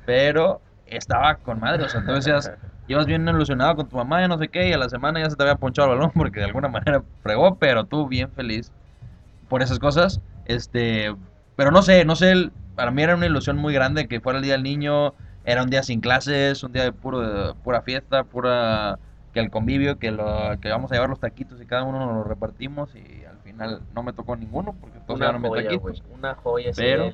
Pero 0.04 0.62
estaba 0.86 1.36
con 1.36 1.60
madre, 1.60 1.84
o 1.84 1.88
sea, 1.88 2.02
tú 2.02 2.12
decías, 2.12 2.52
ibas 2.86 3.06
bien 3.06 3.28
ilusionado 3.28 3.76
con 3.76 3.88
tu 3.88 3.96
mamá, 3.96 4.20
ya 4.20 4.28
no 4.28 4.38
sé 4.38 4.48
qué, 4.48 4.68
y 4.68 4.72
a 4.72 4.78
la 4.78 4.88
semana 4.88 5.20
ya 5.20 5.30
se 5.30 5.36
te 5.36 5.42
había 5.42 5.56
ponchado 5.56 5.92
el 5.92 5.98
balón 5.98 6.12
porque 6.14 6.40
de 6.40 6.46
alguna 6.46 6.68
manera 6.68 7.04
fregó, 7.22 7.58
pero 7.58 7.84
tú 7.86 8.08
bien 8.08 8.32
feliz 8.32 8.72
por 9.48 9.62
esas 9.62 9.78
cosas. 9.78 10.20
Este, 10.44 11.14
pero 11.56 11.70
no 11.70 11.82
sé, 11.82 12.04
no 12.04 12.16
sé, 12.16 12.32
el- 12.32 12.52
para 12.74 12.90
mí 12.90 13.02
era 13.02 13.16
una 13.16 13.26
ilusión 13.26 13.56
muy 13.56 13.74
grande 13.74 14.06
que 14.08 14.20
fuera 14.20 14.38
el 14.38 14.44
día 14.44 14.52
del 14.54 14.62
niño, 14.62 15.14
era 15.44 15.62
un 15.62 15.70
día 15.70 15.82
sin 15.82 16.00
clases, 16.00 16.62
un 16.62 16.72
día 16.72 16.84
de 16.84 16.92
puro 16.92 17.56
pura 17.62 17.82
fiesta, 17.82 18.24
pura 18.24 18.98
que 19.32 19.40
el 19.40 19.50
convivio, 19.50 19.98
que 19.98 20.10
lo 20.12 20.58
que 20.60 20.68
vamos 20.70 20.90
a 20.92 20.94
llevar 20.94 21.10
los 21.10 21.20
taquitos 21.20 21.60
y 21.60 21.66
cada 21.66 21.82
uno 21.84 21.98
nos 22.06 22.16
los 22.18 22.26
repartimos 22.26 22.94
y 22.94 23.24
final 23.58 23.82
no 23.94 24.02
me 24.02 24.12
tocó 24.12 24.36
ninguno 24.36 24.74
porque 24.80 24.98
todos 25.06 25.20
Una 25.20 25.38
joya, 25.38 25.64
taquitos. 25.64 25.82
güey. 25.82 26.02
Una 26.18 26.34
joya 26.34 26.70
Pero-. 26.76 27.12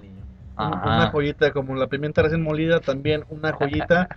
Una 0.56 1.10
joyita 1.10 1.52
como 1.52 1.74
la 1.74 1.88
pimienta 1.88 2.22
recién 2.22 2.42
molida, 2.42 2.80
también 2.80 3.24
una 3.28 3.52
joyita. 3.58 4.08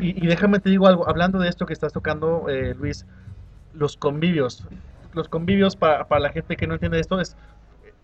y, 0.00 0.24
y 0.24 0.26
déjame 0.28 0.60
te 0.60 0.70
digo 0.70 0.86
algo, 0.86 1.08
hablando 1.08 1.38
de 1.40 1.48
esto 1.48 1.66
que 1.66 1.72
estás 1.72 1.92
tocando, 1.92 2.48
eh, 2.48 2.74
Luis, 2.78 3.06
los 3.74 3.96
convivios. 3.96 4.64
Los 5.12 5.28
convivios, 5.28 5.74
para, 5.74 6.06
para 6.06 6.20
la 6.20 6.30
gente 6.30 6.56
que 6.56 6.68
no 6.68 6.74
entiende 6.74 7.00
esto, 7.00 7.20
es 7.20 7.36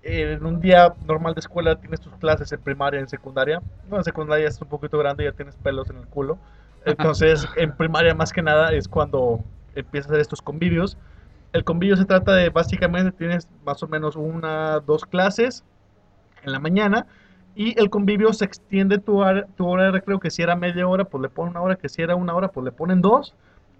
eh, 0.03 0.33
en 0.39 0.45
un 0.47 0.61
día 0.61 0.95
normal 1.07 1.35
de 1.35 1.41
escuela 1.41 1.77
tienes 1.77 2.01
tus 2.01 2.13
clases 2.15 2.51
en 2.53 2.61
primaria, 2.61 2.99
en 2.99 3.09
secundaria. 3.09 3.63
No, 3.89 3.99
en 3.99 4.05
secundaria 4.05 4.49
es 4.49 4.61
un 4.61 4.69
poquito 4.69 4.99
grande, 4.99 5.25
ya 5.25 5.33
tienes 5.33 5.55
pelos 5.57 5.89
en 5.91 5.99
el 5.99 6.07
culo. 6.07 6.39
Entonces, 6.85 7.47
en 7.57 7.73
primaria 7.77 8.15
más 8.15 8.33
que 8.33 8.43
nada 8.43 8.73
es 8.73 8.89
cuando 8.89 9.45
empiezas 9.77 10.11
a 10.11 10.15
hacer 10.15 10.23
estos 10.23 10.43
convivios. 10.43 10.97
El 11.57 11.65
convivio 11.65 11.97
se 11.97 12.05
trata 12.05 12.35
de 12.35 12.51
básicamente 12.51 13.13
tienes 13.13 13.49
más 13.65 13.83
o 13.83 13.89
menos 13.89 14.15
una, 14.15 14.81
dos 14.81 15.07
clases 15.07 15.65
en 16.45 16.53
la 16.53 16.61
mañana 16.61 17.07
y 17.55 17.81
el 17.81 17.89
convivio 17.89 18.35
se 18.35 18.45
extiende 18.45 18.99
tu 18.99 19.21
hora, 19.23 19.47
tu 19.57 19.67
hora 19.67 19.85
de 19.85 19.93
recreo, 19.93 20.21
que 20.21 20.31
si 20.31 20.43
era 20.43 20.55
media 20.55 20.87
hora, 20.87 21.05
pues 21.05 21.23
le 21.23 21.31
ponen 21.31 21.53
una 21.53 21.63
hora, 21.63 21.77
que 21.77 21.89
si 21.89 22.03
era 22.03 22.15
una 22.15 22.35
hora, 22.35 22.49
pues 22.49 22.63
le 22.63 22.73
ponen 22.73 23.01
dos. 23.01 23.35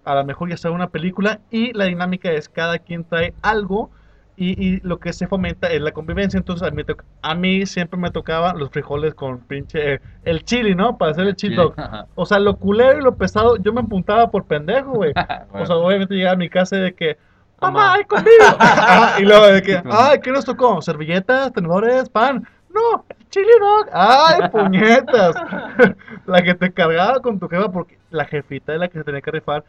A 0.05 0.15
lo 0.15 0.25
mejor 0.25 0.49
ya 0.49 0.57
sea 0.57 0.71
una 0.71 0.89
película 0.89 1.39
y 1.51 1.71
la 1.73 1.85
dinámica 1.85 2.31
es 2.31 2.49
cada 2.49 2.79
quien 2.79 3.03
trae 3.03 3.35
algo 3.43 3.91
y, 4.35 4.59
y 4.65 4.79
lo 4.79 4.99
que 4.99 5.13
se 5.13 5.27
fomenta 5.27 5.67
es 5.67 5.79
la 5.79 5.91
convivencia. 5.91 6.39
Entonces 6.39 6.67
a 6.67 6.71
mí, 6.71 6.81
a 7.21 7.35
mí 7.35 7.65
siempre 7.67 7.99
me 7.99 8.09
tocaba 8.09 8.55
los 8.55 8.71
frijoles 8.71 9.13
con 9.13 9.41
pinche, 9.41 10.01
el 10.23 10.43
chili, 10.43 10.73
¿no? 10.73 10.97
Para 10.97 11.11
hacer 11.11 11.27
el 11.27 11.35
chili 11.35 11.55
dog. 11.55 11.75
O 12.15 12.25
sea, 12.25 12.39
lo 12.39 12.57
culero 12.57 12.97
y 12.97 13.03
lo 13.03 13.15
pesado, 13.15 13.57
yo 13.57 13.71
me 13.71 13.81
apuntaba 13.81 14.31
por 14.31 14.45
pendejo, 14.45 14.93
güey. 14.93 15.13
O 15.53 15.65
sea, 15.67 15.75
obviamente 15.75 16.15
llegaba 16.15 16.33
a 16.33 16.37
mi 16.37 16.49
casa 16.49 16.77
de 16.77 16.93
que, 16.95 17.17
mamá, 17.61 17.97
convivio. 18.07 18.47
Ajá, 18.59 19.19
y 19.19 19.23
luego 19.23 19.47
de 19.47 19.61
que, 19.61 19.81
ay, 19.89 20.19
¿qué 20.21 20.31
nos 20.31 20.45
tocó? 20.45 20.81
Servilletas, 20.81 21.51
tenedores, 21.53 22.09
pan. 22.09 22.47
No, 22.69 23.05
chili 23.29 23.47
dog. 23.59 23.87
Ay, 23.91 24.49
puñetas. 24.49 25.35
la 26.25 26.41
que 26.41 26.53
te 26.53 26.71
cargaba 26.71 27.19
con 27.21 27.39
tu 27.39 27.47
jefa 27.47 27.71
porque 27.71 27.97
la 28.11 28.25
jefita 28.25 28.73
es 28.73 28.79
la 28.79 28.87
que 28.87 28.99
se 28.99 29.03
tenía 29.03 29.21
que 29.21 29.31
rifar 29.31 29.63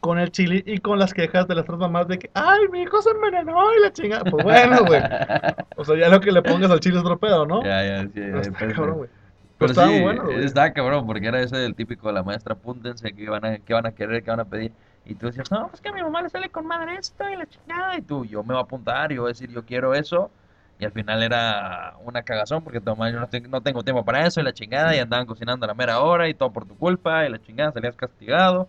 con 0.00 0.18
el 0.18 0.32
chili 0.32 0.64
y 0.66 0.78
con 0.78 0.98
las 0.98 1.14
quejas 1.14 1.46
de 1.46 1.54
las 1.54 1.62
otras 1.62 1.78
mamás 1.78 2.08
de 2.08 2.18
que, 2.18 2.30
ay, 2.34 2.60
mi 2.72 2.82
hijo 2.82 3.00
se 3.02 3.10
envenenó 3.10 3.72
y 3.72 3.80
la 3.80 3.92
chingada. 3.92 4.24
Pues 4.24 4.44
bueno, 4.44 4.84
güey. 4.84 5.00
O 5.76 5.84
sea, 5.84 5.96
ya 5.96 6.08
lo 6.08 6.20
que 6.20 6.30
le 6.32 6.42
pongas 6.42 6.70
al 6.70 6.80
chile 6.80 6.96
es 6.96 7.02
otro 7.02 7.18
pedo, 7.18 7.46
¿no? 7.46 7.62
Ya, 7.64 7.84
ya, 7.84 8.02
sí, 8.02 8.10
Pero 8.14 8.34
ya, 8.34 8.40
está 8.42 8.58
pues, 8.58 8.74
cabrón, 8.74 8.96
güey. 8.98 9.10
Pero 9.10 9.58
Pero 9.58 9.70
estaba 9.70 9.88
sí, 9.88 9.92
muy 9.94 10.02
bueno, 10.02 10.24
güey. 10.24 10.44
estaba 10.44 10.72
cabrón, 10.72 11.06
porque 11.06 11.26
era 11.26 11.40
ese 11.40 11.56
del 11.56 11.74
típico 11.74 12.08
de 12.08 12.14
la 12.14 12.22
maestra, 12.24 12.54
apúntense, 12.54 13.12
qué 13.12 13.28
van 13.30 13.44
a, 13.44 13.58
qué 13.58 13.74
van 13.74 13.86
a 13.86 13.92
querer, 13.92 14.22
qué 14.22 14.30
van 14.30 14.40
a 14.40 14.44
pedir. 14.44 14.72
Y 15.04 15.14
tú 15.16 15.26
decías, 15.26 15.50
no, 15.50 15.70
es 15.74 15.80
que 15.80 15.88
a 15.88 15.92
mi 15.92 16.02
mamá 16.02 16.22
le 16.22 16.30
sale 16.30 16.50
con 16.50 16.66
madre 16.66 16.94
esto 16.96 17.28
y 17.28 17.36
la 17.36 17.46
chingada. 17.46 17.96
Y 17.98 18.02
tú, 18.02 18.24
yo 18.24 18.42
me 18.44 18.54
voy 18.54 18.58
a 18.58 18.64
apuntar, 18.64 19.10
y 19.12 19.18
voy 19.18 19.26
a 19.26 19.28
decir, 19.28 19.50
yo 19.50 19.64
quiero 19.64 19.94
eso. 19.94 20.30
Y 20.78 20.84
al 20.84 20.92
final 20.92 21.22
era 21.22 21.94
una 22.04 22.22
cagazón 22.22 22.62
porque 22.64 22.80
tu 22.80 22.86
mamá, 22.90 23.10
yo 23.10 23.20
no, 23.20 23.28
te- 23.28 23.40
no 23.40 23.60
tengo 23.62 23.84
tiempo 23.84 24.04
para 24.04 24.26
eso 24.26 24.40
y 24.40 24.44
la 24.44 24.52
chingada 24.52 24.94
y 24.96 24.98
andaban 25.00 25.26
cocinando 25.26 25.64
a 25.64 25.68
la 25.68 25.74
mera 25.74 26.00
hora 26.00 26.28
y 26.28 26.34
todo 26.34 26.52
por 26.52 26.66
tu 26.66 26.76
culpa 26.76 27.24
y 27.26 27.30
la 27.30 27.40
chingada 27.40 27.72
salías 27.72 27.96
castigado. 27.96 28.68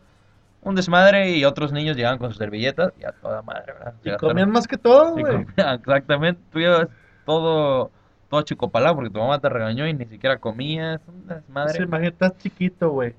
Un 0.61 0.75
desmadre 0.75 1.31
y 1.31 1.43
otros 1.45 1.71
niños 1.73 1.97
llegaban 1.97 2.19
con 2.19 2.29
sus 2.29 2.37
servilletas 2.37 2.93
y 2.99 3.03
a 3.03 3.11
toda 3.11 3.41
madre, 3.41 3.73
¿verdad? 3.73 3.95
Y 4.03 4.11
comían 4.17 4.49
más 4.51 4.67
que 4.67 4.77
todo, 4.77 5.11
güey. 5.17 5.45
Exactamente, 5.57 6.41
tú 6.51 6.59
llevas 6.59 6.87
todo, 7.25 7.91
todo 8.29 8.41
chicopalado 8.43 8.95
porque 8.95 9.09
tu 9.09 9.19
mamá 9.19 9.39
te 9.39 9.49
regañó 9.49 9.87
y 9.87 9.93
ni 9.93 10.05
siquiera 10.05 10.39
comías. 10.39 11.01
Un 11.07 11.27
desmadre. 11.27 11.73
Sí, 11.73 11.83
imagínate, 11.83 12.13
estás 12.25 12.37
chiquito, 12.37 12.91
güey. 12.91 13.13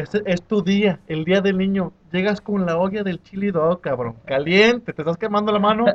Este 0.00 0.22
es 0.26 0.42
tu 0.42 0.62
día, 0.62 1.00
el 1.08 1.24
día 1.24 1.40
del 1.40 1.58
niño. 1.58 1.92
Llegas 2.12 2.40
con 2.40 2.64
la 2.64 2.78
olla 2.78 3.02
del 3.02 3.22
chili 3.22 3.50
dog, 3.50 3.80
cabrón. 3.80 4.14
Caliente, 4.24 4.92
te 4.92 5.02
estás 5.02 5.16
quemando 5.16 5.50
la 5.52 5.58
mano, 5.58 5.86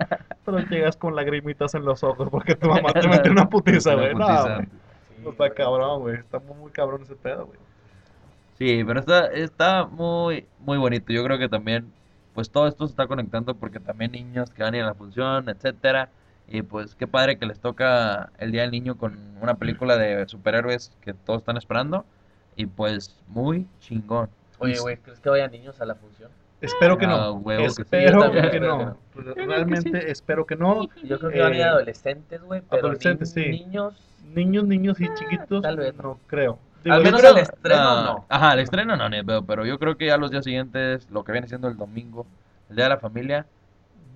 pero 0.45 0.59
llegas 0.59 0.97
con 0.97 1.15
lagrimitas 1.15 1.73
en 1.73 1.85
los 1.85 2.03
ojos 2.03 2.27
porque 2.29 2.55
tu 2.55 2.67
mamá 2.67 2.91
te 2.91 3.07
metió 3.07 3.31
una 3.31 3.49
putiza, 3.49 3.95
güey. 3.95 4.13
No. 4.13 4.57
Sí, 4.57 5.29
está 5.29 5.49
cabrón, 5.51 6.01
güey. 6.01 6.15
Está 6.15 6.39
muy, 6.39 6.57
muy 6.57 6.71
cabrón 6.71 7.03
ese 7.03 7.15
pedo, 7.15 7.45
güey. 7.45 7.59
Sí, 8.57 8.83
pero 8.85 8.99
está, 8.99 9.27
está 9.27 9.85
muy, 9.85 10.45
muy 10.59 10.77
bonito. 10.77 11.13
Yo 11.13 11.23
creo 11.23 11.39
que 11.39 11.47
también, 11.47 11.91
pues 12.33 12.51
todo 12.51 12.67
esto 12.67 12.85
se 12.85 12.91
está 12.91 13.07
conectando 13.07 13.55
porque 13.55 13.79
también 13.79 14.11
niños 14.11 14.49
que 14.51 14.63
van 14.63 14.73
a 14.73 14.77
ir 14.77 14.83
a 14.83 14.87
la 14.87 14.93
función, 14.95 15.47
etcétera. 15.47 16.09
Y 16.47 16.61
pues 16.61 16.95
qué 16.95 17.07
padre 17.07 17.37
que 17.37 17.45
les 17.45 17.59
toca 17.59 18.31
el 18.37 18.51
Día 18.51 18.63
del 18.63 18.71
Niño 18.71 18.97
con 18.97 19.17
una 19.41 19.55
película 19.55 19.97
de 19.97 20.27
superhéroes 20.27 20.95
que 21.01 21.13
todos 21.13 21.39
están 21.39 21.55
esperando. 21.57 22.05
Y 22.55 22.65
pues 22.65 23.15
muy 23.27 23.67
chingón. 23.79 24.29
Oye, 24.59 24.79
güey, 24.79 24.97
¿crees 24.97 25.19
que 25.19 25.29
vayan 25.29 25.51
niños 25.51 25.79
a 25.81 25.85
la 25.85 25.95
función? 25.95 26.31
Espero 26.61 26.97
que 26.97 27.05
no. 27.07 27.33
huevo 27.33 27.63
que 27.63 27.69
sí. 27.71 27.81
espero 27.81 28.31
que 28.31 28.59
no. 28.59 28.97
que 29.13 29.33
Realmente 29.45 30.09
espero 30.11 30.45
que 30.45 30.55
no. 30.55 30.87
Yo 31.03 31.19
creo 31.19 31.31
que 31.31 31.41
van 31.41 31.51
a 31.51 31.55
ir 31.55 31.61
Eh, 31.61 31.65
adolescentes, 31.65 32.41
güey, 32.41 32.61
pero 32.69 32.83
adolescentes, 32.87 33.35
ni- 33.35 33.43
sí. 33.43 33.49
niños... 33.49 33.93
Niños, 34.33 34.63
niños 34.63 34.99
y 35.01 35.13
chiquitos, 35.15 35.61
tal 35.61 35.75
vez 35.77 35.93
no 35.95 36.17
creo. 36.27 36.57
Digo, 36.83 36.95
Al 36.95 37.03
menos 37.03 37.19
creo- 37.19 37.33
al 37.33 37.39
estreno, 37.39 37.81
Ah, 37.81 38.03
no. 38.05 38.25
Ajá, 38.29 38.51
al 38.51 38.59
estreno 38.59 38.95
no, 38.95 39.09
ni 39.09 39.21
pedo, 39.21 39.45
pero 39.45 39.65
yo 39.65 39.77
creo 39.77 39.97
que 39.97 40.05
ya 40.07 40.17
los 40.17 40.31
días 40.31 40.45
siguientes, 40.45 41.07
lo 41.11 41.23
que 41.25 41.33
viene 41.33 41.47
siendo 41.47 41.67
el 41.67 41.75
domingo, 41.77 42.25
el 42.69 42.77
Día 42.77 42.85
de 42.85 42.89
la 42.89 42.97
Familia, 42.97 43.45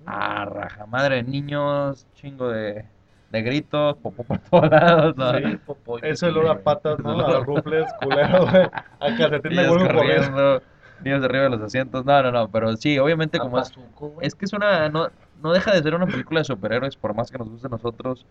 a 0.06 0.46
raja 0.46 0.86
madre, 0.86 1.22
niños, 1.22 2.06
chingo 2.14 2.48
de, 2.48 2.86
de 3.30 3.42
gritos, 3.42 3.96
popó 3.98 4.24
por 4.24 4.38
todos 4.38 4.70
lados, 4.70 5.16
¿no? 5.16 5.38
Sí. 5.38 5.56
Popó 5.66 5.98
Eso 5.98 6.28
es 6.28 6.32
lo 6.34 6.50
a 6.50 6.58
patas, 6.58 6.98
¿no? 7.00 7.20
A 7.20 7.40
rufles, 7.40 7.86
culero, 8.02 8.46
güey. 8.46 8.68
A 9.00 9.16
calcetín 9.16 9.56
de 9.56 9.70
huevo 9.70 9.86
corriendo. 9.86 10.62
niños 11.04 11.24
arriba 11.24 11.44
de 11.44 11.50
los 11.50 11.60
asientos, 11.60 12.04
no, 12.04 12.22
no, 12.22 12.32
no, 12.32 12.50
pero 12.50 12.76
sí, 12.76 12.98
obviamente 12.98 13.38
A 13.38 13.40
como 13.40 13.58
es, 13.58 13.68
Pazuco, 13.68 14.14
es 14.20 14.34
que 14.34 14.44
es 14.46 14.52
una, 14.52 14.88
no, 14.88 15.08
no 15.42 15.52
deja 15.52 15.72
de 15.72 15.82
ser 15.82 15.94
una 15.94 16.06
película 16.06 16.40
de 16.40 16.44
superhéroes, 16.44 16.96
por 16.96 17.14
más 17.14 17.30
que 17.30 17.38
nos 17.38 17.48
guste 17.48 17.66
a 17.66 17.70
nosotros, 17.70 18.26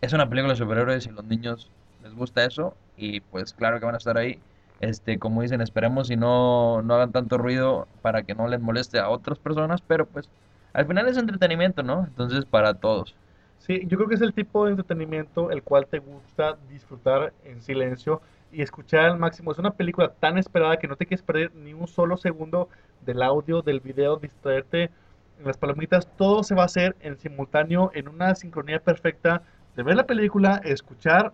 es 0.00 0.12
una 0.12 0.28
película 0.28 0.52
de 0.52 0.58
superhéroes 0.58 1.06
y 1.06 1.10
los 1.10 1.24
niños 1.24 1.70
les 2.02 2.14
gusta 2.14 2.44
eso, 2.44 2.76
y 2.96 3.20
pues 3.20 3.54
claro 3.54 3.78
que 3.78 3.86
van 3.86 3.94
a 3.94 3.98
estar 3.98 4.18
ahí, 4.18 4.40
este, 4.80 5.18
como 5.18 5.42
dicen, 5.42 5.60
esperemos 5.60 6.10
y 6.10 6.16
no, 6.16 6.82
no 6.82 6.94
hagan 6.94 7.12
tanto 7.12 7.38
ruido 7.38 7.86
para 8.02 8.24
que 8.24 8.34
no 8.34 8.48
les 8.48 8.60
moleste 8.60 8.98
a 8.98 9.08
otras 9.08 9.38
personas, 9.38 9.80
pero 9.80 10.06
pues 10.06 10.28
al 10.72 10.86
final 10.86 11.06
es 11.08 11.16
entretenimiento, 11.16 11.82
¿no? 11.82 12.04
Entonces 12.06 12.44
para 12.44 12.74
todos. 12.74 13.14
Sí, 13.62 13.82
yo 13.86 13.96
creo 13.96 14.08
que 14.08 14.16
es 14.16 14.20
el 14.22 14.34
tipo 14.34 14.64
de 14.64 14.72
entretenimiento 14.72 15.52
el 15.52 15.62
cual 15.62 15.86
te 15.86 16.00
gusta 16.00 16.58
disfrutar 16.68 17.32
en 17.44 17.62
silencio 17.62 18.20
y 18.50 18.60
escuchar 18.60 19.04
al 19.04 19.18
máximo. 19.20 19.52
Es 19.52 19.58
una 19.58 19.70
película 19.70 20.12
tan 20.12 20.36
esperada 20.36 20.78
que 20.78 20.88
no 20.88 20.96
te 20.96 21.06
quieres 21.06 21.22
perder 21.22 21.54
ni 21.54 21.72
un 21.72 21.86
solo 21.86 22.16
segundo 22.16 22.68
del 23.02 23.22
audio, 23.22 23.62
del 23.62 23.78
video, 23.78 24.16
distraerte 24.16 24.90
en 25.38 25.46
las 25.46 25.58
palomitas. 25.58 26.08
Todo 26.16 26.42
se 26.42 26.56
va 26.56 26.62
a 26.62 26.66
hacer 26.66 26.96
en 27.02 27.16
simultáneo, 27.16 27.92
en 27.94 28.08
una 28.08 28.34
sincronía 28.34 28.80
perfecta 28.80 29.42
de 29.76 29.84
ver 29.84 29.94
la 29.94 30.06
película, 30.06 30.60
escuchar 30.64 31.32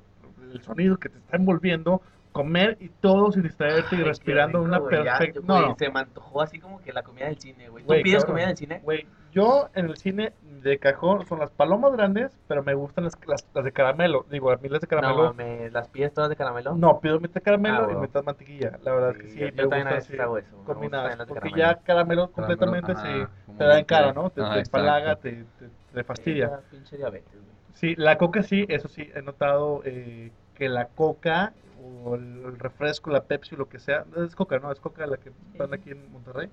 el 0.52 0.60
sonido 0.60 0.98
que 0.98 1.08
te 1.08 1.16
está 1.16 1.38
envolviendo, 1.38 2.02
comer 2.32 2.76
y 2.78 2.90
todo 2.90 3.32
sin 3.32 3.42
distraerte 3.42 3.96
y 3.96 4.00
Ay, 4.00 4.04
respirando 4.04 4.58
rico, 4.58 4.68
una 4.68 4.84
perfecta... 4.84 5.40
No, 5.44 5.60
no. 5.62 5.76
Se 5.78 5.90
me 5.90 6.00
antojó 6.00 6.42
así 6.42 6.58
como 6.58 6.80
que 6.82 6.92
la 6.92 7.02
comida 7.02 7.24
del 7.24 7.38
cine, 7.38 7.70
güey. 7.70 7.84
¿Tú 7.84 7.88
Güey, 7.88 8.02
pides 8.02 8.24
comida 8.26 8.48
del 8.48 8.56
cine? 8.56 8.80
Güey, 8.84 9.06
yo 9.32 9.68
en 9.74 9.86
el 9.86 9.96
cine 9.96 10.32
de 10.42 10.78
cajón 10.78 11.26
son 11.26 11.38
las 11.38 11.50
palomas 11.50 11.92
grandes, 11.92 12.32
pero 12.46 12.62
me 12.62 12.74
gustan 12.74 13.04
las, 13.04 13.14
las, 13.26 13.46
las 13.54 13.64
de 13.64 13.72
caramelo. 13.72 14.26
Digo, 14.30 14.50
a 14.50 14.56
mí 14.56 14.68
las 14.68 14.80
de 14.80 14.86
No, 14.86 14.90
caramelo. 14.90 15.70
¿las 15.70 15.88
pides 15.88 16.12
todas 16.14 16.30
de 16.30 16.36
caramelo? 16.36 16.74
No, 16.74 17.00
pido 17.00 17.20
mitad 17.20 17.42
caramelo 17.42 17.76
Ah, 17.76 17.82
y 17.84 17.86
huevo. 17.88 18.02
mitad 18.02 18.24
mantequilla. 18.24 18.78
La 18.82 18.92
verdad 18.92 19.10
es 19.10 19.18
que 19.18 19.28
Sí, 19.28 19.40
yo- 19.40 19.46
me 19.46 19.52
también 19.68 19.88
a 19.88 19.96
gusta 19.96 20.22
hago 20.22 20.38
eso, 20.38 20.64
combinadas. 20.64 21.16
Porque 21.16 21.34
caramelo. 21.34 21.56
ya 21.56 21.74
caramelo 21.82 22.30
completamente 22.32 22.92
como 22.92 23.58
te 23.58 23.64
da 23.64 23.78
en 23.78 23.84
cara, 23.84 24.12
¿no? 24.12 24.30
Te, 24.30 24.36
te 24.36 24.40
exacto. 24.42 24.60
empalaga, 24.60 25.16
te, 25.16 25.32
te, 25.58 25.68
te 25.92 26.04
fastidia. 26.04 26.48
Ya, 26.50 26.60
pinche 26.70 26.96
diabetes, 26.96 27.32
güey. 27.32 27.58
Sí, 27.74 27.94
la 27.96 28.18
coca 28.18 28.42
sí, 28.42 28.66
eso 28.68 28.88
sí, 28.88 29.08
he 29.14 29.22
notado 29.22 29.82
eh, 29.84 30.32
que 30.54 30.68
la 30.68 30.88
coca 30.88 31.52
o 31.80 32.16
el, 32.16 32.42
el 32.44 32.58
refresco, 32.58 33.10
la 33.10 33.24
Pepsi, 33.24 33.54
lo 33.56 33.68
que 33.68 33.78
sea, 33.78 34.04
es 34.16 34.34
coca, 34.34 34.58
¿no? 34.58 34.72
Es 34.72 34.80
coca 34.80 35.06
la 35.06 35.16
que 35.16 35.30
están 35.52 35.72
aquí 35.74 35.90
en 35.90 36.10
Monterrey. 36.12 36.50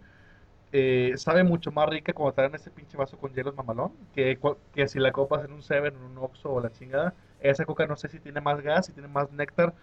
Eh, 0.78 1.14
sabe 1.16 1.46
mucho 1.46 1.72
más 1.72 1.88
rica 1.88 2.12
cuando 2.12 2.34
te 2.34 2.42
dan 2.42 2.54
ese 2.54 2.70
pinche 2.70 2.98
vaso 2.98 3.18
con 3.18 3.34
hielos 3.34 3.56
mamalón 3.56 3.94
que, 4.14 4.38
que 4.74 4.90
si 4.90 5.00
la 5.00 5.14
copas 5.14 5.46
en 5.46 5.54
un 5.54 5.64
Seven, 5.64 5.96
en 5.96 6.04
un 6.04 6.18
Oxxo 6.18 6.52
o 6.52 6.60
la 6.60 6.70
chingada. 6.70 7.14
Esa 7.40 7.64
coca 7.64 7.88
no 7.88 7.96
sé 7.96 8.10
si 8.10 8.20
tiene 8.20 8.42
más 8.42 8.60
gas, 8.60 8.88
si 8.88 8.92
tiene 8.92 9.08
más 9.08 9.32
néctar. 9.32 9.74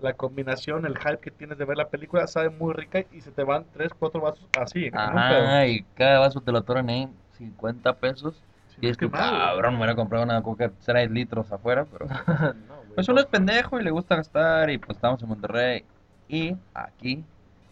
La 0.00 0.12
combinación, 0.12 0.86
el 0.86 0.98
hype 0.98 1.18
que 1.18 1.32
tienes 1.32 1.58
de 1.58 1.64
ver 1.64 1.76
la 1.76 1.88
película 1.88 2.28
sabe 2.28 2.50
muy 2.50 2.74
rica 2.74 3.04
y 3.10 3.22
se 3.22 3.32
te 3.32 3.42
van 3.42 3.64
3, 3.72 3.90
4 3.98 4.20
vasos 4.20 4.48
así. 4.56 4.88
Ajá, 4.92 5.66
y 5.66 5.82
cada 5.96 6.20
vaso 6.20 6.40
te 6.40 6.52
lo 6.52 6.58
atoran 6.58 6.90
en 6.90 7.10
50 7.38 7.96
pesos. 7.96 8.40
Sí, 8.68 8.76
Y 8.82 8.86
no 8.86 8.92
es 8.92 8.98
que 8.98 9.10
cabrón, 9.10 9.72
me 9.72 9.78
hubiera 9.78 9.96
comprado 9.96 10.22
una 10.22 10.40
coca 10.42 10.70
6 10.78 11.10
litros 11.10 11.50
afuera, 11.50 11.86
pero... 11.90 12.06
no, 12.68 12.76
güey. 12.76 12.94
Pues 12.94 13.08
uno 13.08 13.18
es 13.18 13.26
pendejo 13.26 13.80
y 13.80 13.82
le 13.82 13.90
gusta 13.90 14.14
gastar 14.14 14.70
y 14.70 14.78
pues 14.78 14.96
estamos 14.96 15.20
en 15.20 15.28
Monterrey. 15.28 15.84
Y 16.28 16.54
aquí 16.72 17.24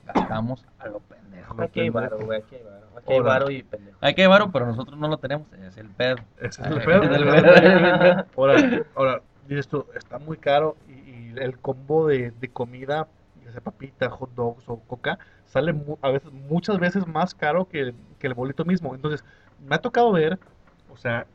gastamos 0.06 0.64
a 0.78 0.86
lo 0.88 1.00
pendejo. 1.00 1.60
Aquí 1.62 1.80
hay 1.80 1.90
varo, 1.90 2.18
güey, 2.20 2.40
aquí 2.40 2.54
hay 2.56 2.62
varo. 2.62 2.86
Aquí 2.96 3.12
hay 3.12 3.20
varo 3.20 3.50
y 3.50 3.62
pendejo. 3.62 3.98
Hay 4.00 4.14
que 4.14 4.26
varo, 4.26 4.50
pero 4.52 4.66
nosotros 4.66 4.98
no 4.98 5.08
lo 5.08 5.18
tenemos, 5.18 5.46
es 5.54 5.76
el 5.76 5.88
pedo. 5.90 6.16
Ese 6.40 6.62
es 6.62 6.68
el 6.68 6.82
pedo. 6.82 7.02
es 7.02 7.10
el. 7.16 7.28
Ahora, 8.36 8.84
ahora, 8.94 9.22
dices 9.48 9.68
tú, 9.68 9.86
está 9.94 10.18
muy 10.18 10.36
caro 10.36 10.76
y, 10.88 10.92
y 10.92 11.34
el 11.36 11.58
combo 11.58 12.06
de, 12.06 12.30
de 12.32 12.48
comida, 12.48 13.08
ya 13.44 13.52
sea 13.52 13.60
papita, 13.60 14.08
hot 14.10 14.30
dogs 14.34 14.64
o 14.68 14.78
coca, 14.80 15.18
sale 15.46 15.72
mu- 15.72 15.98
a 16.02 16.10
veces, 16.10 16.32
muchas 16.32 16.78
veces 16.78 17.06
más 17.06 17.34
caro 17.34 17.68
que, 17.68 17.80
el- 17.80 17.94
que 18.18 18.26
el 18.26 18.34
boleto 18.34 18.64
mismo. 18.64 18.94
Entonces, 18.94 19.24
me 19.66 19.74
ha 19.74 19.78
tocado 19.78 20.12
ver, 20.12 20.38
o 20.90 20.96
sea, 20.96 21.26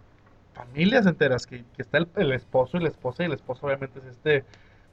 familias 0.53 1.05
enteras 1.05 1.45
que, 1.47 1.63
que 1.75 1.81
está 1.81 1.97
el, 1.99 2.07
el 2.15 2.31
esposo 2.31 2.77
y 2.77 2.81
la 2.81 2.89
esposa, 2.89 3.23
y 3.23 3.27
el 3.27 3.33
esposo 3.33 3.65
obviamente 3.67 3.99
es 3.99 4.05
este 4.05 4.43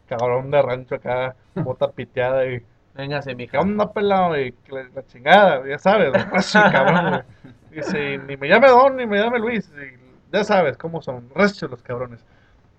cabrón 0.07 0.51
de 0.51 0.63
rancho 0.63 0.95
acá, 0.97 1.35
bota 1.55 1.91
piteada 1.91 2.47
y 2.47 2.63
Véngase, 2.97 3.31
¿Qué 3.31 3.37
mija. 3.37 3.61
onda, 3.61 3.93
pelado? 3.93 4.39
Y 4.41 4.55
la, 4.69 5.05
chingada, 5.07 5.67
ya 5.67 5.79
sabes, 5.79 6.13
recio, 6.31 6.61
cabrón, 6.73 7.09
güey. 7.11 7.23
Dice, 7.71 8.19
ni 8.19 8.37
me 8.37 8.49
llame 8.49 8.69
Don, 8.69 8.97
ni 8.97 9.07
me 9.07 9.19
llame 9.19 9.39
Luis. 9.39 9.71
y 9.77 9.99
ya 10.33 10.45
sabes 10.45 10.77
cómo 10.79 11.03
son, 11.03 11.29
recios 11.35 11.71
los 11.71 11.83
cabrones. 11.83 12.25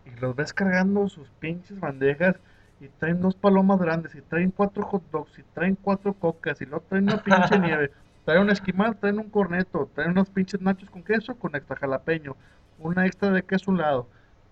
Y 0.05 0.19
los 0.19 0.35
ves 0.35 0.53
cargando 0.53 1.07
sus 1.09 1.29
pinches 1.31 1.79
bandejas 1.79 2.35
y 2.79 2.87
traen 2.89 3.21
dos 3.21 3.35
palomas 3.35 3.79
grandes, 3.79 4.15
y 4.15 4.21
traen 4.21 4.51
cuatro 4.51 4.83
hot 4.85 5.03
dogs, 5.11 5.37
y 5.39 5.43
traen 5.53 5.75
cuatro 5.75 6.13
cocas, 6.13 6.61
y 6.61 6.65
luego 6.65 6.85
traen 6.89 7.05
una 7.05 7.21
pinche 7.23 7.57
nieve. 7.59 7.91
Traen 8.25 8.41
un 8.41 8.49
esquimal, 8.49 8.97
traen 8.97 9.19
un 9.19 9.29
corneto, 9.29 9.89
traen 9.95 10.11
unos 10.11 10.29
pinches 10.29 10.61
nachos 10.61 10.89
con 10.89 11.03
queso, 11.03 11.35
con 11.37 11.55
extra 11.55 11.75
jalapeño, 11.77 12.35
una 12.79 13.05
extra 13.05 13.31
de 13.31 13.43
queso 13.43 13.71
a 13.71 13.73
un 13.73 13.79
lado. 13.79 14.09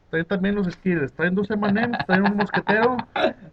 Traen 0.09 0.25
también 0.25 0.55
los 0.55 0.67
esquiles, 0.67 1.11
traen 1.13 1.35
dos 1.35 1.49
M&M's, 1.49 1.97
traen 2.05 2.23
un 2.23 2.37
mosquetero, 2.37 2.97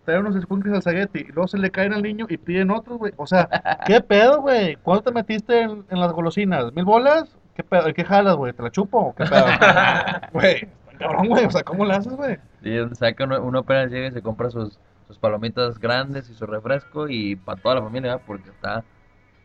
traen 0.05 0.21
unos 0.21 0.37
escuincles 0.37 0.75
al 0.75 0.83
zaguete 0.83 1.21
y 1.21 1.25
luego 1.33 1.49
se 1.49 1.59
le 1.59 1.71
caen 1.71 1.93
al 1.93 2.03
niño 2.03 2.27
y 2.29 2.37
piden 2.37 2.71
otros, 2.71 2.99
güey. 2.99 3.13
O 3.17 3.27
sea, 3.27 3.49
¿qué 3.87 4.01
pedo, 4.01 4.43
güey? 4.43 4.77
¿Cuánto 4.77 5.05
te 5.05 5.13
metiste 5.13 5.63
en, 5.63 5.85
en 5.89 6.01
las 6.01 6.13
golosinas? 6.13 6.73
¿Mil 6.73 6.85
bolas? 6.85 7.37
¿Qué 7.55 7.63
pedo? 7.63 7.93
¿Qué 7.93 8.05
jalas, 8.05 8.37
güey? 8.37 8.53
¿Te 8.53 8.63
la 8.63 8.71
chupo? 8.71 9.15
¿Qué 9.17 9.25
pedo? 9.25 9.45
Güey, 10.33 10.69
cabrón, 10.99 11.29
güey. 11.29 11.45
O 11.45 11.51
sea, 11.51 11.63
¿cómo 11.63 11.85
le 11.85 11.95
haces, 11.95 12.15
güey? 12.15 12.39
Y 12.63 12.77
donde 12.77 12.95
saca 12.95 13.25
uno, 13.25 13.43
uno 13.43 13.59
apenas 13.61 13.91
llega 13.91 14.09
y 14.09 14.13
se 14.13 14.23
compra 14.23 14.51
sus, 14.51 14.79
sus 15.07 15.19
palomitas 15.19 15.79
grandes 15.79 16.31
y 16.31 16.35
su 16.35 16.47
refresco 16.47 17.09
y 17.09 17.37
para 17.37 17.61
toda 17.61 17.75
la 17.77 17.83
familia, 17.83 18.13
¿verdad? 18.13 18.25
porque 18.27 18.51
está 18.51 18.85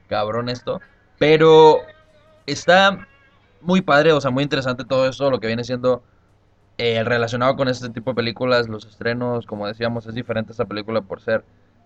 cabrón 0.07 0.49
esto. 0.49 0.79
Pero 1.19 1.79
está 2.45 3.07
muy 3.61 3.81
padre, 3.81 4.13
o 4.13 4.21
sea, 4.21 4.31
muy 4.31 4.43
interesante 4.43 4.85
todo 4.85 5.07
eso, 5.07 5.29
lo 5.29 5.39
que 5.39 5.47
viene 5.47 5.63
siendo 5.63 6.03
eh, 6.77 7.03
relacionado 7.03 7.55
con 7.55 7.67
este 7.67 7.89
tipo 7.89 8.11
de 8.11 8.15
películas, 8.15 8.67
los 8.69 8.85
estrenos, 8.85 9.45
como 9.45 9.67
decíamos, 9.67 10.05
es 10.07 10.13
diferente 10.13 10.51
esta 10.51 10.65
película 10.65 11.01
por 11.01 11.21
ser 11.21 11.43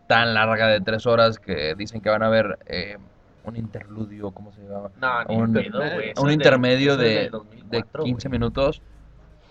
tan 0.07 0.33
larga 0.33 0.67
de 0.67 0.81
tres 0.81 1.05
horas 1.05 1.39
que 1.39 1.75
dicen 1.75 2.01
que 2.01 2.09
van 2.09 2.23
a 2.23 2.29
ver 2.29 2.59
eh, 2.65 2.97
un 3.45 3.55
interludio, 3.55 4.31
¿cómo 4.31 4.51
se 4.51 4.61
llama? 4.61 4.89
No, 4.99 5.33
Un- 5.35 5.53
pedo, 5.53 5.81
un 6.21 6.27
de- 6.27 6.33
intermedio 6.33 6.97
de, 6.97 7.09
de 7.09 7.29
2004, 7.29 8.03
15 8.03 8.27
güey. 8.27 8.39
minutos. 8.39 8.81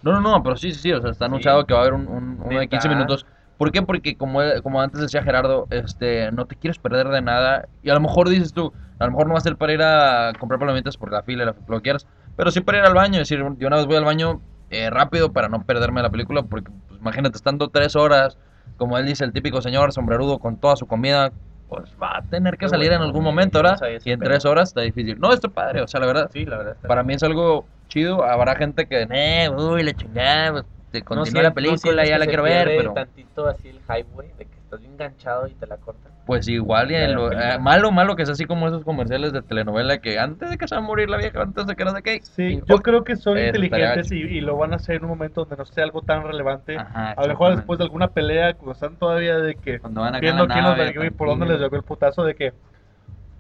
No, 0.03 0.13
no, 0.13 0.21
no, 0.21 0.43
pero 0.43 0.57
sí, 0.57 0.73
sí, 0.73 0.81
sí, 0.81 0.93
o 0.93 1.01
sea, 1.01 1.11
está 1.11 1.25
Sí. 1.27 1.29
anunciado 1.31 1.67
que 1.67 1.75
va 1.75 1.81
a 1.81 1.83
haber 1.83 1.95
un, 1.95 2.07
un- 2.09 2.41
uno 2.45 2.61
de 2.61 2.69
15 2.69 2.89
¿Neta? 2.89 2.97
minutos. 2.99 3.27
¿Por 3.59 3.71
qué? 3.73 3.83
Porque 3.83 4.17
como, 4.17 4.41
como 4.63 4.81
antes 4.81 5.01
decía 5.01 5.23
Gerardo, 5.23 5.67
este, 5.71 6.33
no 6.33 6.47
te 6.47 6.57
quieres 6.57 6.79
perder 6.79 7.09
de 7.09 7.21
nada. 7.21 7.69
Y 7.83 7.91
a 7.91 7.95
lo 7.95 8.01
mejor 8.01 8.29
dices 8.31 8.53
tú, 8.55 8.73
a 8.99 9.05
lo 9.05 9.11
mejor 9.11 9.27
no 9.27 9.33
va 9.35 9.39
a 9.39 9.43
ser 9.43 9.57
para 9.57 9.73
ir 9.75 9.83
a 9.83 10.33
comprar 10.39 10.59
palomitas 10.61 10.97
por 10.97 11.13
la 11.13 11.23
fila, 11.23 11.45
lo 11.45 11.55
que 11.79 11.83
quieras, 11.83 12.07
pero 12.37 12.51
sí 12.51 12.61
para 12.61 12.79
ir 12.79 12.85
al 12.85 12.95
baño. 12.95 13.21
Es 13.21 13.29
decir, 13.29 13.45
yo 13.59 13.67
una 13.67 13.77
vez 13.77 13.87
voy 13.87 13.97
al 13.97 14.05
baño 14.05 14.41
eh, 14.71 14.89
rápido 14.91 15.33
para 15.33 15.49
no 15.49 15.63
perderme 15.65 16.03
la 16.03 16.11
película, 16.11 16.43
porque 16.43 16.71
pues, 16.89 17.01
imagínate, 17.01 17.37
estando 17.37 17.69
tres 17.69 17.97
horas, 17.97 18.39
como 18.77 18.97
él 18.99 19.07
dice, 19.07 19.25
el 19.25 19.33
típico 19.33 19.61
señor 19.61 19.93
sombrerudo 19.93 20.39
con 20.39 20.57
toda 20.59 20.77
su 20.77 20.87
comida, 20.87 21.33
pues 21.69 21.95
va 22.03 22.19
a 22.19 22.23
tener 22.23 22.57
que 22.59 22.69
salir 22.69 22.87
en 22.93 22.99
bueno, 22.99 23.05
algún 23.07 23.23
güey, 23.23 23.33
momento, 23.35 23.63
no 23.63 23.71
¿verdad? 23.71 24.01
Y 24.05 24.11
en 24.11 24.21
tres 24.21 24.45
horas 24.45 24.71
está 24.71 24.81
difícil. 24.81 25.19
No, 25.21 25.33
está 25.33 25.49
padre, 25.49 25.83
o 25.83 25.87
sea, 25.87 26.01
la 26.01 26.07
verdad, 26.07 26.31
Sí, 26.33 26.45
la 26.45 26.57
verdad. 26.59 26.77
para 26.87 27.03
bien. 27.03 27.07
mí 27.09 27.15
es 27.15 27.23
algo 27.23 27.65
chido. 27.89 28.25
Habrá 28.25 28.57
gente 28.57 28.87
que, 28.87 29.07
eh, 29.11 29.49
uy, 29.51 29.83
la 29.83 29.93
chingada, 29.93 30.53
pues, 30.53 30.65
te 30.91 30.99
No 31.01 31.05
continúa 31.05 31.25
sientes- 31.27 31.43
la 31.45 31.49
no 31.51 31.55
película, 31.55 31.79
sientes 31.79 32.09
ya 32.09 32.19
la 32.19 32.27
quiero 32.27 32.43
ver, 32.43 32.69
pero 32.77 32.93
tantito 32.93 33.47
así 33.47 33.69
el 33.69 33.81
güey, 34.13 34.29
de 34.39 34.47
que 34.47 34.57
estás 34.59 34.81
bien 34.81 34.93
enganchado 34.93 35.47
y 35.47 35.53
te 35.55 35.67
la 35.69 35.77
cortan. 35.77 36.11
Pues 36.31 36.47
igual, 36.47 36.93
y 36.93 37.13
lo- 37.13 37.33
eh, 37.33 37.59
malo, 37.59 37.91
malo 37.91 38.15
que 38.15 38.23
es 38.23 38.29
así 38.29 38.45
como 38.45 38.69
esos 38.69 38.85
comerciales 38.85 39.33
de 39.33 39.43
telenovela 39.43 39.99
que 39.99 40.17
antes 40.19 40.49
de 40.49 40.59
que 40.59 40.69
se 40.69 40.77
va 40.77 40.81
a 40.81 40.85
morir 40.85 41.11
la 41.11 41.17
vieja, 41.17 41.43
antes 41.43 41.67
de 41.67 41.75
que 41.75 41.85
no 41.85 41.91
sé 41.91 42.03
qué. 42.03 42.21
Sí, 42.23 42.61
yo 42.67 42.79
creo 42.83 43.03
que 43.03 43.17
son 43.17 43.37
inteligentes 43.37 44.13
y, 44.13 44.21
y 44.21 44.41
lo 44.41 44.57
van 44.57 44.73
a 44.73 44.77
hacer 44.77 44.95
en 44.97 45.03
un 45.05 45.09
momento 45.11 45.41
donde 45.41 45.57
no 45.57 45.65
sea 45.65 45.83
algo 45.83 46.03
tan 46.03 46.23
relevante. 46.23 46.77
Ajá, 46.77 47.11
A 47.13 47.23
lo 47.23 47.29
mejor 47.29 47.57
después 47.57 47.79
de 47.81 47.85
alguna 47.85 48.07
pelea, 48.09 48.55
cuando 48.55 48.73
están 48.73 48.95
todavía 48.97 49.39
de 49.39 49.57
que 49.57 49.81
Cuando 49.81 50.03
van 50.03 50.15
en 50.15 50.21
viendo 50.21 50.47
quién 50.47 50.63
nave, 50.63 50.85
verguió 50.85 51.05
y 51.05 51.11
por 51.11 51.27
dónde 51.27 51.47
les 51.47 51.61
llegó 51.61 51.75
el 51.75 51.83
putazo 51.83 52.23
de 52.23 52.37
que 52.37 52.53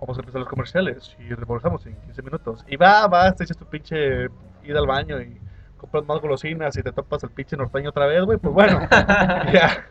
vamos 0.00 0.16
a 0.16 0.20
empezar 0.20 0.40
los 0.40 0.48
comerciales 0.48 1.16
y 1.20 1.33
regresamos 1.33 1.87
en 1.87 1.94
15 2.00 2.22
minutos. 2.22 2.64
Y 2.66 2.74
va, 2.76 3.07
va, 3.07 3.31
te 3.33 3.44
echas 3.44 3.57
tu 3.57 3.66
pinche 3.66 4.24
ida 4.64 4.81
al 4.81 4.87
baño 4.88 5.20
y 5.20 5.40
compras 5.76 6.05
más 6.07 6.20
golosinas 6.20 6.76
y 6.76 6.83
te 6.83 6.90
topas 6.90 7.22
el 7.22 7.31
pinche 7.31 7.57
norteño 7.57 7.90
otra 7.90 8.07
vez, 8.07 8.24
güey, 8.24 8.38
pues 8.38 8.53
bueno, 8.53 8.81
ya. 9.53 9.85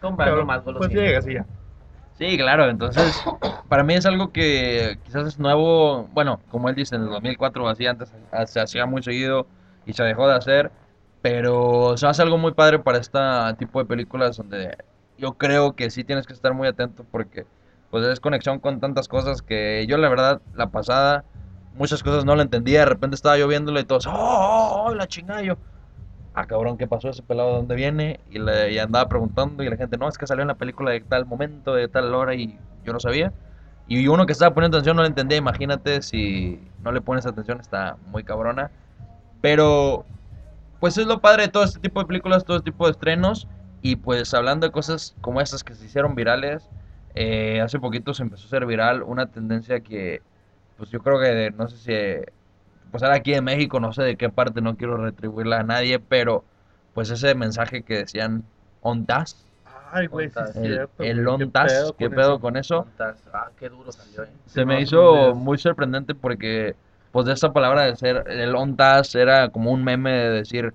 Comprando 0.00 0.44
más 0.44 0.62
pues 0.62 0.74
golosinas. 0.74 1.04
llegas 1.04 1.26
y 1.28 1.34
ya. 1.34 1.46
Sí, 2.22 2.36
claro, 2.38 2.70
entonces 2.70 3.20
para 3.68 3.82
mí 3.82 3.94
es 3.94 4.06
algo 4.06 4.30
que 4.30 4.96
quizás 5.04 5.26
es 5.26 5.40
nuevo, 5.40 6.06
bueno, 6.12 6.40
como 6.52 6.68
él 6.68 6.76
dice, 6.76 6.94
en 6.94 7.02
el 7.02 7.08
2004 7.08 7.64
o 7.64 7.68
así, 7.68 7.84
antes 7.84 8.12
se 8.46 8.60
hacía 8.60 8.86
muy 8.86 9.02
seguido 9.02 9.48
y 9.86 9.92
se 9.92 10.04
dejó 10.04 10.28
de 10.28 10.36
hacer, 10.36 10.70
pero 11.20 11.96
se 11.96 12.06
hace 12.06 12.22
algo 12.22 12.38
muy 12.38 12.52
padre 12.52 12.78
para 12.78 12.98
este 12.98 13.18
tipo 13.58 13.80
de 13.80 13.86
películas 13.86 14.36
donde 14.36 14.76
yo 15.18 15.32
creo 15.32 15.74
que 15.74 15.90
sí 15.90 16.04
tienes 16.04 16.28
que 16.28 16.32
estar 16.32 16.54
muy 16.54 16.68
atento 16.68 17.04
porque 17.10 17.44
pues 17.90 18.04
es 18.04 18.20
conexión 18.20 18.60
con 18.60 18.78
tantas 18.78 19.08
cosas 19.08 19.42
que 19.42 19.84
yo 19.88 19.98
la 19.98 20.08
verdad, 20.08 20.40
la 20.54 20.70
pasada, 20.70 21.24
muchas 21.74 22.04
cosas 22.04 22.24
no 22.24 22.36
la 22.36 22.44
entendía, 22.44 22.80
de 22.80 22.86
repente 22.86 23.16
estaba 23.16 23.36
yo 23.36 23.48
viéndolo 23.48 23.80
y 23.80 23.84
todos, 23.84 24.06
¡oh, 24.06 24.12
oh, 24.14 24.84
oh, 24.86 24.94
la 24.94 25.08
chingada! 25.08 25.42
Yo, 25.42 25.56
ah, 26.34 26.46
cabrón, 26.46 26.78
¿qué 26.78 26.86
pasó 26.86 27.10
ese 27.10 27.22
pelado? 27.22 27.50
¿De 27.50 27.56
dónde 27.56 27.74
viene? 27.74 28.20
Y, 28.30 28.38
le, 28.38 28.80
andaba 28.80 29.08
preguntando 29.08 29.62
y 29.62 29.68
la 29.68 29.76
gente, 29.76 29.96
no, 29.98 30.08
es 30.08 30.18
que 30.18 30.26
salió 30.26 30.42
en 30.42 30.48
la 30.48 30.54
película 30.54 30.90
de 30.90 31.00
tal 31.00 31.26
momento, 31.26 31.74
de 31.74 31.88
tal 31.88 32.14
hora 32.14 32.34
y 32.34 32.58
yo 32.84 32.92
no 32.92 33.00
sabía. 33.00 33.32
Y 33.88 34.06
uno 34.08 34.26
que 34.26 34.32
estaba 34.32 34.54
poniendo 34.54 34.78
atención 34.78 34.96
no 34.96 35.02
lo 35.02 35.08
entendía, 35.08 35.38
imagínate 35.38 36.02
si 36.02 36.60
no 36.82 36.92
le 36.92 37.00
pones 37.00 37.26
atención, 37.26 37.60
está 37.60 37.96
muy 38.06 38.24
cabrona. 38.24 38.70
Pero, 39.40 40.04
pues 40.80 40.96
es 40.98 41.06
lo 41.06 41.20
padre 41.20 41.44
de 41.44 41.48
todo 41.48 41.64
este 41.64 41.80
tipo 41.80 42.00
de 42.00 42.06
películas, 42.06 42.44
todo 42.44 42.56
este 42.56 42.70
tipo 42.70 42.86
de 42.86 42.92
estrenos. 42.92 43.48
Y 43.82 43.96
pues 43.96 44.32
hablando 44.32 44.66
de 44.66 44.72
cosas 44.72 45.16
como 45.20 45.40
estas 45.40 45.64
que 45.64 45.74
se 45.74 45.84
hicieron 45.84 46.14
virales, 46.14 46.68
eh, 47.14 47.60
hace 47.60 47.80
poquito 47.80 48.14
se 48.14 48.22
empezó 48.22 48.44
a 48.44 48.46
hacer 48.46 48.66
viral 48.66 49.02
una 49.02 49.26
tendencia 49.26 49.80
que, 49.80 50.22
pues 50.76 50.90
yo 50.90 51.00
creo 51.00 51.20
que, 51.20 51.50
no 51.50 51.68
sé 51.68 51.76
si, 51.76 52.32
pues 52.92 53.02
era 53.02 53.16
aquí 53.16 53.34
en 53.34 53.42
México, 53.44 53.80
no 53.80 53.92
sé 53.92 54.04
de 54.04 54.16
qué 54.16 54.28
parte, 54.30 54.60
no 54.60 54.76
quiero 54.76 54.96
retribuirla 54.98 55.58
a 55.60 55.62
nadie, 55.64 55.98
pero 55.98 56.44
pues 56.94 57.10
ese 57.10 57.34
mensaje 57.34 57.82
que 57.82 57.98
decían 57.98 58.44
ONTAS, 58.82 59.44
Ay, 59.94 60.06
güey, 60.06 60.30
sí 60.30 60.38
es 60.38 60.56
Ontas. 60.56 60.56
el, 60.56 60.72
cierto. 60.74 61.02
el 61.02 61.24
güey, 61.24 61.36
¿qué 61.38 61.44
ONTAS, 61.44 61.72
pedo 61.72 61.96
¿qué 61.96 62.06
con 62.06 62.14
pedo 62.14 62.30
eso? 62.34 62.40
con 62.40 62.56
eso? 62.56 62.76
Contas- 62.84 63.22
Ah, 63.32 63.50
qué 63.58 63.68
duro 63.68 63.92
salió, 63.92 64.22
eh. 64.24 64.28
Se 64.46 64.60
Sí, 64.60 64.66
me 64.66 64.74
no, 64.74 64.80
hizo 64.80 64.98
no 65.28 65.34
muy 65.34 65.58
sorprendente 65.58 66.14
porque, 66.14 66.76
pues, 67.10 67.26
de 67.26 67.32
esa 67.32 67.52
palabra 67.52 67.82
de 67.82 67.96
ser 67.96 68.24
el 68.28 68.54
ONTAS 68.54 69.14
era 69.16 69.48
como 69.48 69.70
un 69.72 69.82
meme 69.84 70.12
de 70.12 70.30
decir, 70.30 70.72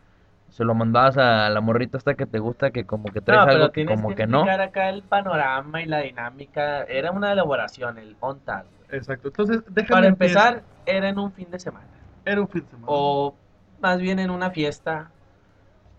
se 0.50 0.64
lo 0.64 0.74
mandabas 0.76 1.18
a 1.18 1.50
la 1.50 1.62
morrita 1.62 1.98
hasta 1.98 2.16
que 2.16 2.26
te 2.26 2.40
gusta, 2.40 2.72
que 2.72 2.86
como 2.86 3.06
que 3.12 3.22
traes 3.22 3.46
No, 3.46 3.52
algo 3.52 3.72
que 3.72 3.86
como 3.86 4.10
que 4.10 4.16
que 4.16 4.28
no. 4.28 4.44
acá 4.50 4.90
el 4.90 5.04
panorama 5.04 5.82
y 5.82 5.86
la 5.86 6.00
dinámica. 6.00 6.84
Era 6.84 7.12
una 7.12 7.32
elaboración, 7.34 7.98
el 8.00 8.16
ONTAS, 8.20 8.66
güey. 8.66 9.00
Exacto, 9.00 9.28
entonces 9.28 9.62
déjame 9.70 9.88
Para 9.96 10.08
empezar. 10.08 10.54
empezar, 10.58 10.64
era 10.86 11.10
en 11.10 11.20
un 11.20 11.32
fin 11.34 11.50
de 11.52 11.60
semana. 11.60 11.86
Era 12.28 12.42
un 12.42 12.48
fin 12.48 12.62
de 12.64 12.70
semana. 12.70 12.86
O 12.88 13.36
más 13.80 14.00
bien 14.00 14.20
en 14.20 14.30
una 14.30 14.52
fiesta 14.52 15.12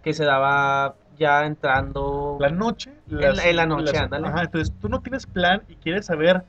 que 0.02 0.12
se 0.12 0.24
daba 0.24 0.94
ya 1.16 1.44
entrando 1.46 2.36
La 2.40 2.50
noche. 2.50 2.92
la- 3.08 3.44
en 3.44 3.56
la 3.56 3.66
noche, 3.66 3.96
ándale. 3.96 4.28
Ajá, 4.28 4.42
entonces 4.42 4.72
tú 4.80 4.88
no 4.88 5.00
tienes 5.00 5.26
plan 5.26 5.62
y 5.68 5.74
quieres 5.76 6.06
saber 6.06 6.44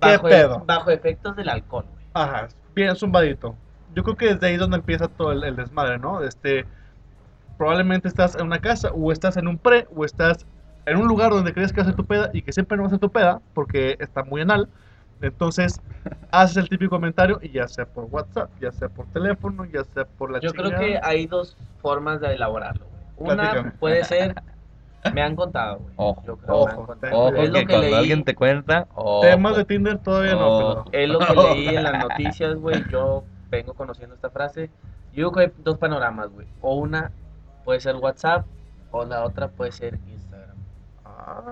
qué 0.00 0.08
bajo, 0.08 0.28
pedo. 0.28 0.64
bajo 0.66 0.90
efectos 0.90 1.36
del 1.36 1.48
alcohol, 1.48 1.84
güey. 1.92 2.04
Ajá, 2.14 2.48
bien 2.74 2.94
zumbadito. 2.96 3.54
Yo 3.94 4.02
creo 4.02 4.16
que 4.16 4.34
desde 4.34 4.46
ahí 4.46 4.54
es 4.54 4.60
donde 4.60 4.78
empieza 4.78 5.08
todo 5.08 5.32
el, 5.32 5.44
el 5.44 5.56
desmadre, 5.56 5.98
¿no? 5.98 6.22
Este, 6.22 6.66
probablemente 7.56 8.08
estás 8.08 8.34
en 8.34 8.42
una 8.46 8.58
casa, 8.60 8.90
o 8.92 9.12
estás 9.12 9.36
en 9.36 9.46
un 9.48 9.58
pre, 9.58 9.86
o 9.94 10.04
estás 10.04 10.46
en 10.86 10.96
un 10.96 11.06
lugar 11.06 11.30
donde 11.30 11.52
crees 11.52 11.72
que 11.72 11.78
va 11.80 11.82
a 11.84 11.86
ser 11.86 11.94
tu 11.94 12.04
peda 12.04 12.30
y 12.32 12.42
que 12.42 12.52
siempre 12.52 12.76
no 12.76 12.84
va 12.88 12.94
a 12.94 12.98
tu 12.98 13.10
peda, 13.10 13.40
porque 13.54 13.96
está 14.00 14.24
muy 14.24 14.40
anal. 14.40 14.68
Entonces, 15.22 15.80
haces 16.30 16.56
el 16.58 16.68
típico 16.68 16.90
comentario, 16.90 17.38
y 17.42 17.50
ya 17.50 17.66
sea 17.68 17.86
por 17.86 18.04
WhatsApp, 18.10 18.50
ya 18.60 18.70
sea 18.72 18.88
por 18.88 19.06
teléfono, 19.06 19.64
ya 19.64 19.84
sea 19.84 20.04
por 20.04 20.30
la 20.30 20.40
Yo 20.40 20.52
creo 20.52 20.66
chingada. 20.66 20.84
que 20.86 21.00
hay 21.02 21.26
dos 21.26 21.56
formas 21.80 22.20
de 22.20 22.34
elaborarlo, 22.34 22.84
güey. 23.16 23.32
Una 23.34 23.42
Platícame. 23.42 23.70
puede 23.78 24.04
ser, 24.04 24.34
me 25.14 25.22
han 25.22 25.36
contado, 25.36 25.78
güey. 25.78 25.94
Ojo, 25.96 26.22
Yo 26.26 26.36
creo 26.36 26.46
que 26.46 26.64
me 26.66 26.70
han 26.72 26.76
ojo, 26.78 26.86
contado. 26.86 27.16
Ojo, 27.18 27.36
es 27.36 27.48
lo 27.48 27.54
que 27.54 27.60
que 27.60 27.66
cuando 27.66 27.86
leí, 27.86 27.94
alguien 27.94 28.24
te 28.24 28.34
cuenta, 28.34 28.88
ojo. 28.94 29.20
Temas 29.20 29.56
de 29.56 29.64
Tinder 29.64 29.98
todavía 29.98 30.32
no, 30.34 30.46
Oh. 30.48 30.84
pero... 30.90 31.02
es 31.02 31.08
lo 31.08 31.18
que 31.20 31.34
leí 31.54 31.68
en 31.68 31.82
las 31.84 31.98
noticias, 32.08 32.54
güey. 32.56 32.82
Yo 32.90 33.24
vengo 33.50 33.74
conociendo 33.74 34.14
esta 34.14 34.30
frase. 34.30 34.70
Yo 35.12 35.30
creo 35.30 35.48
que 35.50 35.52
hay 35.56 35.62
dos 35.62 35.78
panoramas, 35.78 36.30
güey. 36.30 36.46
O 36.62 36.76
una 36.76 37.12
puede 37.64 37.80
ser 37.80 37.96
WhatsApp, 37.96 38.44
o 38.90 39.04
la 39.04 39.24
otra 39.24 39.48
puede 39.48 39.70
ser 39.72 39.94
Instagram. 39.94 40.21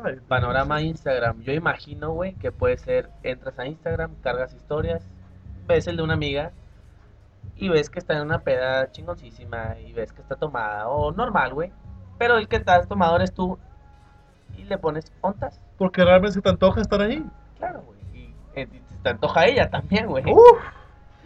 Ay, 0.05 0.19
Panorama 0.27 0.81
Instagram. 0.81 1.41
Yo 1.43 1.53
imagino, 1.53 2.13
güey, 2.13 2.35
que 2.35 2.53
puede 2.53 2.77
ser, 2.79 3.11
entras 3.23 3.59
a 3.59 3.67
Instagram, 3.67 4.15
cargas 4.23 4.55
historias, 4.55 5.03
ves 5.67 5.87
el 5.87 5.97
de 5.97 6.03
una 6.03 6.15
amiga 6.15 6.53
y 7.57 7.69
ves 7.69 7.91
que 7.91 7.99
está 7.99 8.15
en 8.17 8.23
una 8.23 8.41
peda 8.41 8.91
chingoncísima 8.91 9.77
y 9.79 9.93
ves 9.93 10.13
que 10.13 10.23
está 10.23 10.37
tomada 10.37 10.89
o 10.89 11.13
normal, 11.13 11.55
güey. 11.55 11.73
Pero 12.19 12.37
el 12.37 12.49
que 12.49 12.57
estás 12.57 12.89
tomado 12.89 13.17
eres 13.17 13.33
tú 13.33 13.59
y 14.57 14.65
le 14.65 14.79
pones 14.79 15.13
ontas. 15.21 15.61
Porque 15.79 16.05
realmente 16.05 16.35
se 16.35 16.43
te 16.43 16.49
antoja 16.51 16.81
estar 16.81 17.01
ahí. 17.01 17.25
Claro, 17.59 17.83
güey. 17.83 17.99
Y, 18.13 18.35
eh, 18.55 18.69
y 18.73 19.03
te 19.03 19.09
antoja 19.09 19.47
ella 19.47 19.71
también, 19.71 20.07
güey. 20.07 20.25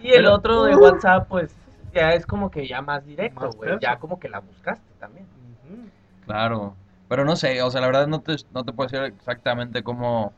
Y 0.00 0.08
el 0.10 0.24
pero- 0.24 0.34
otro 0.34 0.64
de 0.64 0.76
uh. 0.76 0.80
WhatsApp, 0.80 1.28
pues 1.28 1.56
ya 1.92 2.10
es 2.10 2.26
como 2.26 2.50
que 2.50 2.66
ya 2.66 2.82
más 2.82 3.04
directo, 3.06 3.50
güey. 3.56 3.78
Ya 3.80 3.98
como 3.98 4.18
que 4.18 4.28
la 4.28 4.40
buscaste 4.40 4.84
también. 4.98 5.26
Claro, 6.26 6.74
pero 7.08 7.24
no 7.24 7.36
sé, 7.36 7.62
o 7.62 7.70
sea, 7.70 7.80
la 7.80 7.86
verdad 7.88 8.06
no 8.06 8.20
te, 8.20 8.36
no 8.52 8.64
te 8.64 8.72
puedo 8.72 8.88
decir 8.88 9.02
exactamente 9.04 9.82
cómo, 9.82 10.32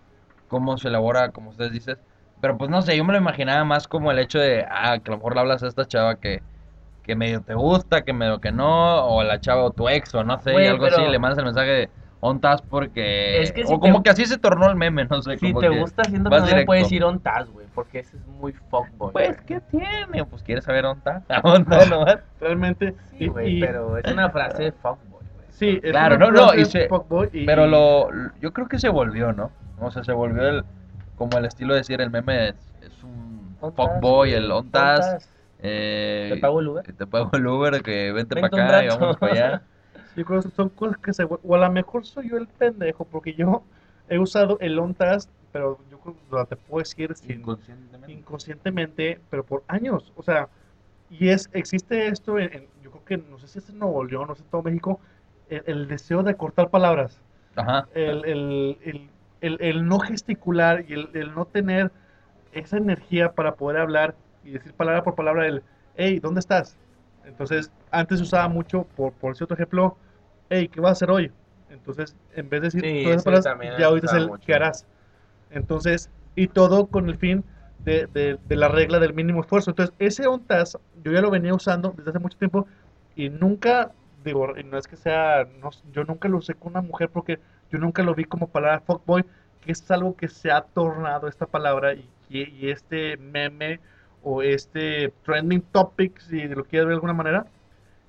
cómo 0.49 0.77
se 0.79 0.89
elabora, 0.89 1.31
como 1.31 1.51
ustedes 1.51 1.73
dicen, 1.73 1.97
pero 2.41 2.57
pues 2.59 2.71
no 2.71 2.83
sé, 2.83 2.97
yo 2.97 3.05
me 3.05 3.13
lo 3.13 3.19
imaginaba 3.19 3.65
más 3.65 3.89
como 3.89 4.11
el 4.11 4.19
hecho 4.19 4.39
de, 4.39 4.65
ah, 4.71 4.99
que 4.99 5.11
a 5.11 5.13
lo 5.13 5.17
mejor 5.19 5.35
le 5.35 5.41
hablas 5.41 5.63
a 5.63 5.69
esta 5.69 5.87
chava 5.87 6.17
que, 6.17 6.43
que 7.03 7.15
medio 7.17 7.41
te 7.41 7.55
gusta, 7.55 8.03
que 8.03 8.13
medio 8.13 8.41
que 8.41 8.53
no, 8.53 9.05
o 9.07 9.21
a 9.21 9.25
la 9.25 9.41
chava 9.41 9.63
o 9.65 9.71
tu 9.71 9.89
ex, 9.89 10.15
o 10.15 10.25
no 10.25 10.39
sé, 10.41 10.53
y 10.53 10.67
algo 10.67 10.87
así, 10.87 10.97
pero- 10.97 11.11
le 11.11 11.19
mandas 11.19 11.39
el 11.39 11.45
mensaje 11.45 11.71
de, 11.71 11.91
ontas 12.21 12.63
porque, 12.63 13.41
Es 13.43 13.53
que 13.53 13.65
si 13.67 13.73
o 13.73 13.79
como 13.79 13.99
te- 13.99 14.03
que 14.05 14.11
así 14.11 14.25
se 14.27 14.39
tornó 14.39 14.67
el 14.69 14.75
meme, 14.75 15.05
no 15.05 15.23
sé, 15.23 15.37
Si 15.39 15.49
como 15.53 15.61
te 15.61 15.69
que, 15.69 15.79
gusta 15.79 16.03
siendo 16.05 16.29
vas 16.31 16.39
que 16.39 16.41
no 16.41 16.47
le 16.47 16.53
directo. 16.55 16.67
puedes 16.67 16.91
ir 16.93 17.05
ontas, 17.05 17.49
güey, 17.51 17.67
porque 17.75 18.01
ese 18.01 18.17
es 18.17 18.27
muy 18.27 18.53
fuckboy. 18.53 19.13
pues, 19.13 19.29
güey. 19.37 19.47
¿qué 19.47 19.61
tiene? 19.71 20.25
Pues, 20.25 20.43
¿quieres 20.43 20.65
saber 20.65 20.87
ontas? 20.87 21.23
Ontas 21.45 21.89
nomás. 21.91 22.19
Realmente. 22.41 22.95
Sí, 23.11 23.17
y- 23.21 23.29
güey, 23.29 23.57
y- 23.59 23.61
pero 23.61 23.97
es 23.99 24.11
una 24.13 24.31
frase 24.31 24.65
de 24.65 24.73
fuckboy. 24.73 25.16
Sí, 25.59 25.81
es 25.83 25.91
Claro, 25.93 26.19
no, 26.19 26.31
no, 26.31 26.47
frase 26.55 26.61
y 26.61 26.65
se- 26.67 26.89
fuckboy 26.89 27.31
y- 27.33 27.47
Pero 27.47 27.67
lo, 27.67 28.09
yo 28.41 28.53
creo 28.53 28.69
que 28.69 28.79
se 28.79 28.89
volvió, 28.89 29.33
¿no? 29.33 29.51
O 29.81 29.91
sea, 29.91 30.05
se 30.05 30.13
volvió 30.13 30.47
el, 30.49 30.65
como 31.17 31.39
el 31.39 31.45
estilo 31.47 31.75
de 31.75 31.81
decir 31.81 32.01
el 32.01 32.11
meme 32.11 32.49
es, 32.49 32.55
es 32.83 33.03
un 33.03 33.57
Ontas, 33.61 33.87
fuckboy, 33.87 34.33
el 34.33 34.51
ontas, 34.51 35.11
ontas. 35.13 35.31
eh, 35.63 36.31
¿Te 36.35 36.41
pago 36.41 36.61
el 36.61 36.69
Uber? 36.69 36.85
que 36.85 36.93
te 36.93 37.07
pago 37.07 37.31
el 37.33 37.47
Uber, 37.47 37.83
que 37.83 38.13
vente 38.13 38.35
para 38.37 38.49
Vente 38.49 38.61
acá 38.63 38.85
y 38.85 38.89
vamos 38.89 39.17
para 39.17 39.33
allá. 39.33 39.63
Yo 40.15 40.25
creo 40.25 40.43
que 40.43 40.51
son 40.51 40.69
cosas 40.71 40.99
que 40.99 41.13
se... 41.13 41.25
O 41.25 41.55
a 41.55 41.59
lo 41.59 41.71
mejor 41.71 42.05
soy 42.07 42.29
yo 42.31 42.37
el 42.37 42.47
pendejo, 42.49 43.05
porque 43.05 43.35
yo 43.35 43.63
he 44.09 44.19
usado 44.19 44.59
el 44.61 44.79
OnTask, 44.79 45.29
pero 45.53 45.79
yo 45.91 45.99
creo 45.99 46.17
que 46.17 46.47
te 46.49 46.57
puedo 46.57 46.83
decir 46.83 47.15
sin- 47.17 47.41
Inconscientemente. 47.41 48.13
inconscientemente, 48.13 49.21
pero 49.31 49.45
por 49.45 49.65
años. 49.69 50.13
O 50.17 50.23
sea, 50.23 50.49
y 51.11 51.29
es 51.29 51.49
existe 51.53 52.09
esto 52.09 52.39
en, 52.39 52.53
en- 52.53 52.69
yo 52.83 52.91
creo 52.91 53.05
que, 53.05 53.17
no 53.19 53.39
sé 53.39 53.49
si 53.49 53.59
es 53.59 53.69
en 53.69 53.79
Nuevo 53.79 54.05
León, 54.05 54.27
no 54.29 54.35
sé, 54.35 54.43
en 54.43 54.49
todo 54.49 54.63
México, 54.63 55.01
el, 55.49 55.63
el 55.67 55.89
deseo 55.89 56.23
de 56.23 56.37
cortar 56.37 56.71
palabras. 56.71 57.23
Ajá. 57.57 57.89
el, 57.95 58.25
el, 58.27 58.79
el, 58.85 59.11
el- 59.41 59.59
el 59.61 59.87
no 59.87 59.99
gesticular 60.01 60.85
y 60.89 60.95
el, 60.95 61.11
el 61.15 61.35
no 61.35 61.47
tener 61.47 61.93
esa 62.53 62.77
energía 62.79 63.33
para 63.35 63.57
poder 63.57 63.79
hablar 63.79 64.17
y 64.43 64.53
decir 64.53 64.75
palabra 64.75 65.03
por 65.03 65.15
palabra 65.15 65.47
el, 65.47 65.65
hey, 65.95 66.19
¿dónde 66.21 66.41
estás? 66.41 66.79
Entonces, 67.25 67.73
antes 67.91 68.19
se 68.19 68.25
usaba 68.25 68.49
mucho, 68.49 68.85
por, 68.97 69.15
por 69.15 69.33
decir 69.33 69.45
otro 69.45 69.57
ejemplo, 69.57 69.99
hey, 70.51 70.69
¿qué 70.69 70.81
vas 70.81 70.91
a 70.91 70.93
hacer 70.93 71.11
hoy? 71.11 71.33
Entonces, 71.69 72.17
en 72.35 72.49
vez 72.49 72.61
de 72.63 72.67
decir 72.69 72.83
Sí, 72.83 72.91
todas 73.03 73.17
esas 73.17 73.25
sí, 73.25 73.41
palabras, 73.43 73.55
ya 73.77 73.87
ahorita 73.87 74.07
es 74.07 74.13
el 74.15 74.31
mucho. 74.31 74.47
¿qué 74.47 74.55
harás? 74.55 74.87
Entonces, 75.51 76.11
y 76.35 76.49
todo 76.49 76.89
con 76.89 77.09
el 77.09 77.17
fin 77.19 77.45
de, 77.79 78.07
de- 78.07 78.39
de 78.49 78.57
la 78.57 78.69
regla 78.69 78.99
del 78.99 79.15
mínimo 79.15 79.41
esfuerzo. 79.41 79.71
Entonces, 79.71 79.95
ese 79.99 80.27
ONTAS 80.27 80.79
yo 80.95 81.13
ya 81.13 81.21
lo 81.21 81.31
venía 81.31 81.55
usando 81.55 81.93
desde 81.97 82.11
hace 82.11 82.19
mucho 82.19 82.39
tiempo 82.39 82.67
Y 83.15 83.31
nunca, 83.31 83.93
digo, 84.27 84.49
no 84.49 84.79
es 84.79 84.89
que 84.89 84.97
sea, 84.97 85.45
no, 85.45 85.71
yo 85.93 86.05
nunca 86.05 86.29
lo 86.29 86.39
usé 86.39 86.55
con 86.55 86.73
una 86.73 86.83
mujer 86.83 87.11
porque 87.11 87.41
yo 87.71 87.79
nunca 87.79 88.03
lo 88.03 88.15
vi 88.15 88.25
como 88.25 88.51
palabra 88.51 88.81
fuckboy, 88.81 89.25
que 89.61 89.73
es 89.73 89.91
algo 89.91 90.17
que 90.17 90.29
se 90.29 90.51
ha 90.53 90.63
tornado 90.63 91.29
esta 91.29 91.47
palabra 91.47 91.95
y, 91.95 92.13
y- 92.29 92.71
este 92.71 93.17
meme 93.19 93.81
o 94.21 94.43
este 94.43 95.11
trending 95.25 95.63
topic, 95.73 96.21
si 96.21 96.49
lo 96.49 96.65
quieres 96.67 96.87
ver 96.87 96.89
de 96.89 96.95
alguna 96.97 97.13
manera, 97.15 97.47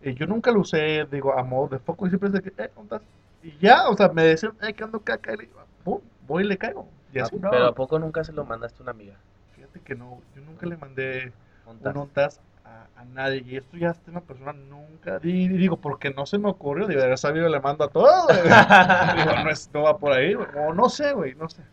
eh, 0.02 0.16
yo 0.16 0.28
nunca 0.28 0.52
lo 0.52 0.62
usé, 0.62 1.06
digo, 1.12 1.34
a 1.38 1.44
modo 1.44 1.70
de 1.70 1.80
fuckboy, 1.80 2.10
siempre 2.10 2.28
es 2.30 2.34
de 2.34 2.42
que, 2.42 2.50
eh, 2.64 2.72
¿dónde 2.76 2.96
estás? 2.98 3.10
Y 3.42 3.58
ya, 3.60 3.90
o 3.90 3.96
sea, 3.96 4.10
me 4.10 4.24
decían, 4.24 4.58
eh, 4.62 4.74
que 4.74 4.84
ando 4.84 5.04
caca, 5.04 5.34
y 5.34 5.38
le 5.38 5.44
digo, 5.46 5.68
pum, 5.84 6.02
voy 6.22 6.44
y 6.44 6.48
le 6.48 6.58
caigo. 6.58 6.90
Y 7.12 7.20
así, 7.20 7.36
Pero 7.50 7.66
¿a 7.66 7.76
poco 7.76 8.00
nunca 8.00 8.24
se 8.24 8.32
lo 8.32 8.46
mandaste 8.46 8.82
a 8.82 8.84
una 8.84 8.92
amiga? 8.92 9.20
fíjate 9.52 9.82
que 9.82 9.96
no, 9.96 10.22
yo 10.34 10.42
nunca 10.42 10.66
le 10.66 10.78
mandé 10.78 11.34
un 11.82 11.98
ontas 11.98 12.42
a, 12.68 13.02
a 13.02 13.06
nadie. 13.06 13.44
Y 13.46 13.56
esto 13.58 13.78
ya 13.78 13.90
está 13.92 14.12
una 14.12 14.22
persona 14.22 14.54
nunca. 14.54 15.20
Y, 15.24 15.48
digo, 15.50 15.78
porque 15.78 16.12
no 16.12 16.26
se 16.26 16.38
me 16.38 16.50
ocurrió. 16.50 16.88
Digo, 16.88 17.00
de 17.00 17.06
haber 17.08 17.18
sabido 17.18 17.50
le 17.50 17.60
mando 17.60 17.84
a 17.86 17.88
güey. 17.90 18.38
digo, 19.18 19.44
no, 19.44 19.50
es, 19.50 19.70
no 19.74 19.84
va 19.84 19.98
por 19.98 20.14
ahí, 20.14 20.34
güey. 20.34 20.48
O 20.58 20.74
no 20.74 20.90
sé, 20.90 21.14
güey, 21.14 21.36
no 21.36 21.50
sé. 21.50 21.64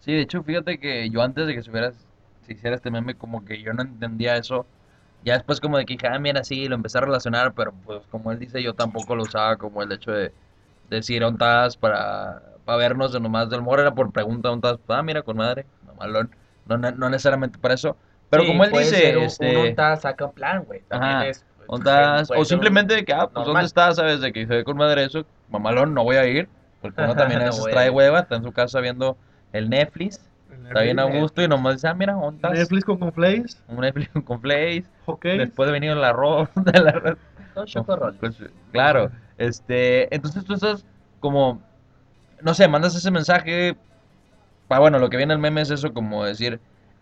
Sí, 0.00 0.12
de 0.12 0.20
hecho, 0.22 0.42
fíjate 0.42 0.78
que 0.78 1.10
yo 1.10 1.22
antes 1.22 1.46
de 1.46 1.54
que 1.54 1.62
se, 1.62 1.70
hubiera- 1.70 1.92
se 2.46 2.52
hiciera 2.52 2.76
este 2.76 2.90
meme, 2.90 3.14
como 3.16 3.44
que 3.44 3.62
yo 3.62 3.72
no 3.72 3.82
entendía 3.82 4.36
eso. 4.36 4.66
Ya 5.24 5.34
después 5.34 5.60
como 5.60 5.78
de 5.78 5.84
que 5.86 5.94
dije, 5.94 6.08
ah, 6.08 6.18
mira, 6.18 6.44
sí, 6.44 6.66
lo 6.68 6.74
empecé 6.76 6.98
a 6.98 7.02
relacionar, 7.02 7.52
pero 7.54 7.72
pues 7.84 8.06
como 8.10 8.32
él 8.32 8.38
dice, 8.38 8.62
yo 8.62 8.74
tampoco 8.74 9.14
lo 9.16 9.24
usaba 9.24 9.56
como 9.56 9.82
el 9.82 9.92
hecho 9.92 10.12
de 10.12 10.32
decir 10.88 11.22
ontas 11.24 11.76
para, 11.76 12.42
para 12.64 12.78
vernos 12.78 13.12
de 13.12 13.20
nomás 13.20 13.50
del 13.50 13.60
humor, 13.60 13.80
era 13.80 13.94
por 13.94 14.12
pregunta 14.12 14.50
ontas, 14.50 14.78
ah, 14.88 15.02
mira, 15.02 15.22
con 15.22 15.36
madre, 15.36 15.66
mamalón. 15.86 16.30
No, 16.66 16.78
no, 16.78 16.90
no 16.92 17.10
necesariamente 17.10 17.58
para 17.58 17.74
eso. 17.74 17.96
Pero 18.30 18.42
Sí, 18.44 18.48
como 18.48 18.64
él 18.64 18.70
puede 18.70 18.84
dice, 18.84 18.96
ser 18.96 19.18
un- 19.18 19.24
este, 19.24 19.56
un 19.56 19.66
ontas 19.68 20.00
saca 20.02 20.24
un 20.26 20.32
plan, 20.32 20.64
güey. 20.64 20.82
Ajá, 20.90 21.26
es. 21.26 21.44
pues, 21.66 21.80
puede 21.82 22.40
o 22.40 22.44
simplemente 22.44 22.94
de 22.94 23.04
que, 23.04 23.12
ah, 23.12 23.22
pues 23.28 23.34
normal. 23.34 23.46
¿dónde 23.54 23.66
estás? 23.66 23.96
¿Sabes? 23.96 24.20
De 24.20 24.32
que 24.32 24.46
se 24.46 24.54
ve 24.54 24.64
con 24.64 24.76
madre 24.76 25.04
eso, 25.04 25.24
mamalón, 25.50 25.94
no 25.94 26.04
voy 26.04 26.16
a 26.16 26.26
ir. 26.26 26.48
Porque 26.80 27.02
uno 27.02 27.14
también 27.16 27.42
a 27.42 27.46
veces 27.46 27.64
trae 27.70 27.90
hueva, 27.90 28.20
está 28.20 28.36
en 28.36 28.44
su 28.44 28.52
casa 28.52 28.80
viendo 28.80 29.16
el 29.52 29.68
Netflix. 29.68 30.20
Está 30.66 30.82
bien 30.82 31.00
a 31.00 31.04
gusto 31.04 31.42
y 31.42 31.48
nomás 31.48 31.74
dice, 31.74 31.88
ah, 31.88 31.94
mira, 31.94 32.16
ontas. 32.16 32.52
Netflix 32.52 32.84
con 32.84 32.98
Conflays, 32.98 33.60
Un 33.66 33.80
Netflix 33.80 34.10
con 34.24 34.40
Plays. 34.40 34.88
ok. 35.06 35.24
Después 35.24 35.66
de 35.66 35.72
venir 35.72 35.90
el 35.90 36.04
arroz. 36.04 36.48
del 36.54 36.86
arroz. 36.88 37.18
Son 37.54 37.66
chocorroles. 37.66 38.18
Pues, 38.20 38.36
claro. 38.70 39.10
Este, 39.38 40.14
entonces 40.14 40.44
tú 40.44 40.54
estás 40.54 40.84
como, 41.18 41.60
no 42.42 42.54
sé, 42.54 42.68
mandas 42.68 42.94
ese 42.94 43.10
mensaje. 43.10 43.76
Ah, 44.68 44.78
bueno, 44.78 45.00
lo 45.00 45.10
que 45.10 45.16
viene 45.16 45.32
el 45.34 45.40
meme 45.40 45.62
es 45.62 45.70
eso, 45.70 45.92
como 45.92 46.24
decir, 46.24 46.60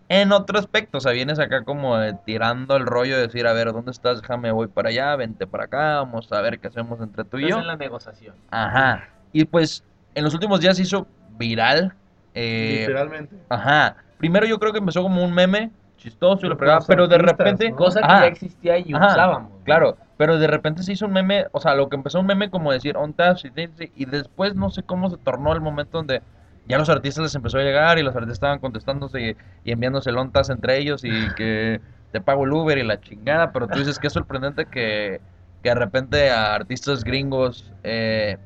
en 0.08 0.32
otro 0.32 0.58
aspecto, 0.58 0.98
o 0.98 1.00
sea, 1.00 1.12
vienes 1.12 1.38
acá 1.38 1.64
como 1.64 2.00
eh, 2.00 2.14
tirando 2.24 2.76
el 2.76 2.86
rollo 2.86 3.16
de 3.16 3.22
decir, 3.22 3.46
a 3.46 3.52
ver, 3.52 3.72
¿dónde 3.72 3.90
estás? 3.90 4.20
Déjame, 4.22 4.50
voy 4.52 4.66
para 4.68 4.88
allá, 4.88 5.14
vente 5.16 5.46
para 5.46 5.64
acá, 5.64 5.96
vamos 5.96 6.32
a 6.32 6.40
ver 6.40 6.58
qué 6.58 6.68
hacemos 6.68 7.00
entre 7.00 7.24
tú 7.24 7.38
y 7.38 7.44
Estás 7.44 7.56
yo. 7.56 7.60
en 7.60 7.66
la 7.66 7.76
negociación. 7.76 8.34
Ajá. 8.50 9.08
Y 9.32 9.44
pues, 9.44 9.84
en 10.14 10.24
los 10.24 10.32
últimos 10.34 10.60
días 10.60 10.76
se 10.76 10.82
hizo 10.84 11.06
viral. 11.38 11.92
eh, 12.34 12.78
Literalmente. 12.80 13.36
Ajá. 13.48 13.96
Primero 14.18 14.46
yo 14.46 14.58
creo 14.58 14.72
que 14.72 14.78
empezó 14.78 15.02
como 15.02 15.22
un 15.22 15.32
meme 15.32 15.70
chistoso 15.98 16.46
y 16.46 16.48
lo 16.48 16.56
fregaba, 16.56 16.78
los 16.78 16.86
pero 16.86 17.06
de 17.08 17.16
artistas, 17.16 17.38
repente. 17.38 17.70
¿no? 17.70 17.76
Cosa 17.76 18.00
que 18.00 18.06
Ajá, 18.06 18.20
ya 18.20 18.26
existía 18.26 18.78
y 18.78 18.92
Ajá, 18.94 19.08
usábamos. 19.08 19.52
Claro, 19.64 19.96
pero 20.16 20.38
de 20.38 20.46
repente 20.46 20.82
se 20.82 20.92
hizo 20.92 21.06
un 21.06 21.12
meme, 21.12 21.46
o 21.52 21.60
sea, 21.60 21.74
lo 21.74 21.88
que 21.88 21.96
empezó 21.96 22.20
un 22.20 22.26
meme 22.26 22.50
como 22.50 22.72
decir 22.72 22.96
y, 23.44 23.92
y 23.94 24.04
después 24.06 24.54
no 24.54 24.70
sé 24.70 24.82
cómo 24.82 25.10
se 25.10 25.16
tornó 25.18 25.52
el 25.52 25.60
momento 25.60 25.98
donde 25.98 26.22
ya 26.68 26.78
los 26.78 26.88
artistas 26.88 27.22
les 27.22 27.34
empezó 27.34 27.58
a 27.58 27.62
llegar 27.62 27.98
y 27.98 28.02
los 28.02 28.14
artistas 28.14 28.34
estaban 28.34 28.58
contestándose 28.58 29.20
y, 29.20 29.36
y 29.64 29.72
enviándose 29.72 30.10
el 30.10 30.18
ontas 30.18 30.50
entre 30.50 30.78
ellos 30.78 31.02
y 31.02 31.10
que 31.36 31.80
te 32.12 32.20
pago 32.20 32.44
el 32.44 32.52
Uber 32.52 32.78
y 32.78 32.84
la 32.84 33.00
chingada, 33.00 33.52
pero 33.52 33.66
tú 33.66 33.78
dices 33.78 33.98
que 33.98 34.06
es 34.06 34.12
sorprendente 34.12 34.66
que, 34.66 35.20
que 35.62 35.68
de 35.68 35.74
repente 35.74 36.30
a 36.30 36.54
artistas 36.54 37.04
gringos 37.04 37.72
eh, 37.82 38.36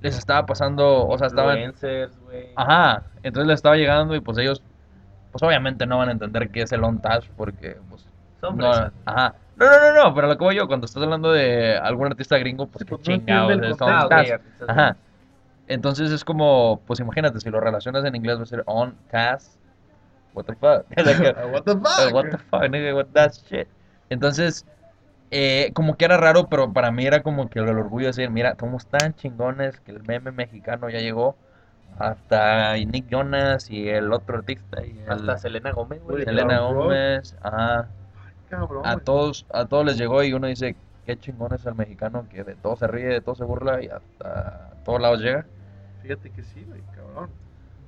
les 0.00 0.18
estaba 0.18 0.46
pasando, 0.46 1.06
o 1.06 1.18
sea, 1.18 1.26
estaban... 1.28 1.58
Ajá, 2.56 3.02
entonces 3.22 3.46
les 3.46 3.54
estaba 3.56 3.76
llegando 3.76 4.14
y 4.14 4.20
pues 4.20 4.38
ellos, 4.38 4.62
pues 5.30 5.42
obviamente 5.42 5.86
no 5.86 5.98
van 5.98 6.08
a 6.08 6.12
entender 6.12 6.50
qué 6.50 6.62
es 6.62 6.72
el 6.72 6.82
on 6.82 7.00
touch 7.00 7.26
porque, 7.36 7.76
pues, 7.88 8.06
Son 8.40 8.56
no, 8.56 8.70
ajá. 9.04 9.34
No, 9.56 9.64
no, 9.64 9.80
no, 9.80 10.04
no, 10.04 10.14
pero 10.14 10.28
lo 10.28 10.36
que 10.36 10.44
voy 10.44 10.56
yo, 10.56 10.66
cuando 10.66 10.84
estás 10.84 11.02
hablando 11.02 11.32
de 11.32 11.76
algún 11.76 12.08
artista 12.08 12.36
gringo, 12.38 12.66
pues 12.66 12.84
Sí, 13.02 13.20
qué 13.20 13.42
pues, 13.46 13.78
no 13.78 13.86
artistas 13.86 14.40
Ajá. 14.68 14.96
Entonces 15.68 16.10
es 16.12 16.24
como, 16.24 16.80
pues 16.86 17.00
imagínate, 17.00 17.40
si 17.40 17.50
lo 17.50 17.60
relacionas 17.60 18.04
en 18.04 18.14
inglés 18.16 18.38
va 18.38 18.42
a 18.44 18.46
ser 18.46 18.62
on 18.66 18.96
task. 19.10 19.52
What 20.34 20.44
the 20.44 20.54
fuck? 20.54 20.86
What 21.52 21.64
the 21.64 21.72
Uh, 21.72 21.80
fuck? 21.82 22.14
what 22.14 22.24
the 22.30 22.38
fuck, 22.38 22.62
nigga, 22.70 22.94
what 22.94 23.06
that 23.14 23.32
shit. 23.48 23.68
Entonces, 24.10 24.64
eh, 25.30 25.72
como 25.74 25.96
que 25.96 26.04
era 26.04 26.16
raro, 26.18 26.48
pero 26.48 26.72
para 26.72 26.90
mí 26.92 27.04
era 27.06 27.22
como 27.22 27.48
que 27.50 27.58
el 27.58 27.68
orgullo 27.68 28.04
de 28.06 28.08
decir, 28.10 28.30
mira, 28.30 28.56
somos 28.60 28.86
tan 28.86 29.14
chingones 29.14 29.80
que 29.80 29.92
el 29.92 30.02
meme 30.04 30.30
mexicano 30.30 30.88
ya 30.90 31.00
llegó 31.00 31.36
hasta 31.98 32.74
Nick 32.76 33.08
Jonas 33.10 33.70
y 33.70 33.88
el 33.88 34.12
otro 34.12 34.36
artista 34.38 34.84
y 34.84 34.98
el- 34.98 35.10
Hasta 35.10 35.38
Selena 35.38 35.72
Gómez, 35.72 36.02
güey. 36.02 36.24
Selena. 36.24 36.58
Gómez, 36.60 37.34
ajá, 37.42 37.88
Cabrón. 38.50 38.86
a 38.86 38.94
güey. 38.94 39.04
todos, 39.04 39.46
a 39.52 39.64
todos 39.66 39.84
les 39.86 39.96
llegó 39.98 40.22
y 40.22 40.32
uno 40.32 40.46
dice, 40.46 40.76
qué 41.06 41.18
chingón 41.18 41.54
es 41.54 41.64
el 41.66 41.74
mexicano 41.74 42.26
que 42.28 42.44
de 42.44 42.54
todo 42.54 42.76
se 42.76 42.86
ríe, 42.86 43.06
de 43.06 43.20
todo 43.20 43.34
se 43.34 43.44
burla 43.44 43.82
y 43.82 43.88
hasta 43.88 44.70
todos 44.84 45.00
lados 45.00 45.20
llega. 45.20 45.46
Fíjate 46.06 46.30
que 46.30 46.42
sí, 46.44 46.64
güey, 46.64 46.82
cabrón. 46.94 47.30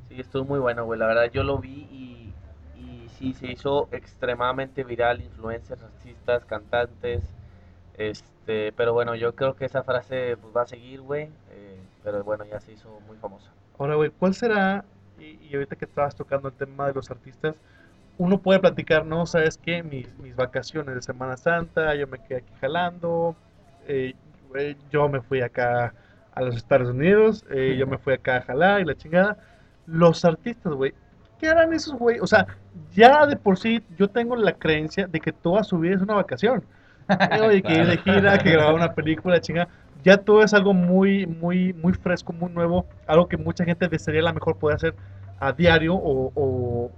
Sí, 0.09 0.21
estuvo 0.21 0.45
muy 0.45 0.59
bueno, 0.59 0.85
güey. 0.85 0.99
La 0.99 1.07
verdad, 1.07 1.31
yo 1.31 1.45
lo 1.45 1.59
vi 1.59 1.87
y, 1.89 2.35
y 2.75 3.09
sí, 3.11 3.33
se 3.35 3.47
hizo 3.53 3.89
extremadamente 3.93 4.83
viral. 4.83 5.21
Influencers, 5.23 5.83
artistas, 5.83 6.45
cantantes. 6.45 7.37
Este, 7.95 8.73
pero 8.73 8.93
bueno, 8.93 9.15
yo 9.15 9.35
creo 9.37 9.55
que 9.55 9.67
esa 9.67 9.85
frase 9.85 10.37
pues, 10.37 10.55
va 10.57 10.63
a 10.63 10.67
seguir, 10.67 11.01
güey. 11.01 11.31
eh, 11.51 11.89
pero 12.03 12.25
bueno, 12.25 12.45
ya 12.45 12.61
se 12.61 12.73
hizo 12.73 13.01
muy 13.01 13.17
famosa. 13.19 13.57
Ahora, 13.79 13.95
güey, 13.95 14.11
¿cuál 14.11 14.35
será? 14.35 14.85
Y, 15.17 15.39
y 15.47 15.55
ahorita 15.55 15.77
que 15.77 15.85
estabas 15.85 16.17
tocando 16.17 16.49
el 16.49 16.55
tema 16.57 16.89
de 16.89 16.95
los 16.95 17.11
artistas, 17.11 17.61
uno 18.17 18.43
puede 18.43 18.61
platicar, 18.61 19.07
¿no? 19.07 19.27
¿Sabes 19.27 19.59
qué? 19.59 19.83
Mis, 19.85 20.17
mis 20.19 20.35
vacaciones 20.35 20.95
de 20.97 21.03
Semana 21.03 21.37
Santa, 21.37 21.95
yo 21.95 22.09
me 22.09 22.21
quedé 22.21 22.39
aquí 22.41 22.55
jalando, 22.61 23.37
eh, 23.87 24.15
yo 24.91 25.09
me 25.09 25.21
fui 25.21 25.41
acá 25.41 25.95
a 26.39 26.43
los 26.43 26.57
Estados 26.57 26.89
Unidos, 26.91 27.45
eh, 27.51 27.77
yo 27.77 27.87
me 27.87 27.99
fui 27.99 28.15
acá 28.15 28.37
a 28.37 28.43
jalar 28.43 28.81
y 28.81 28.85
la 28.85 28.95
chingada. 28.95 29.37
Los 29.87 30.25
artistas, 30.25 30.73
güey, 30.73 30.95
¿qué 31.39 31.49
harán 31.49 31.73
esos, 31.73 31.95
güey? 31.95 32.21
O 32.21 32.27
sea, 32.27 32.47
ya 32.95 33.27
de 33.27 33.37
por 33.37 33.59
sí 33.59 33.83
yo 33.97 34.09
tengo 34.09 34.37
la 34.37 34.53
creencia 34.53 35.09
de 35.09 35.21
que 35.21 35.33
toda 35.33 35.65
su 35.65 35.79
vida 35.79 35.97
es 35.97 36.03
una 36.03 36.15
vacación. 36.15 36.63
Oye, 37.43 37.63
que 37.63 37.73
ir 37.73 37.87
de 37.87 37.97
gira, 37.99 38.39
que 38.39 38.53
grabar 38.53 38.75
una 38.75 38.95
película, 38.95 39.41
chingada. 39.41 39.69
Ya 40.05 40.17
todo 40.17 40.45
es 40.45 40.55
algo 40.55 40.75
muy, 40.75 41.27
muy, 41.27 41.73
muy 41.73 41.93
fresco, 41.93 42.33
muy 42.33 42.51
nuevo. 42.53 42.87
Algo 43.07 43.27
que 43.27 43.37
mucha 43.37 43.65
gente 43.65 43.89
desearía 43.89 44.21
a 44.21 44.27
lo 44.27 44.35
mejor 44.35 44.57
poder 44.57 44.77
hacer 44.77 44.95
a 45.41 45.53
diario 45.53 45.95
o, 45.95 46.31
o, 46.35 46.93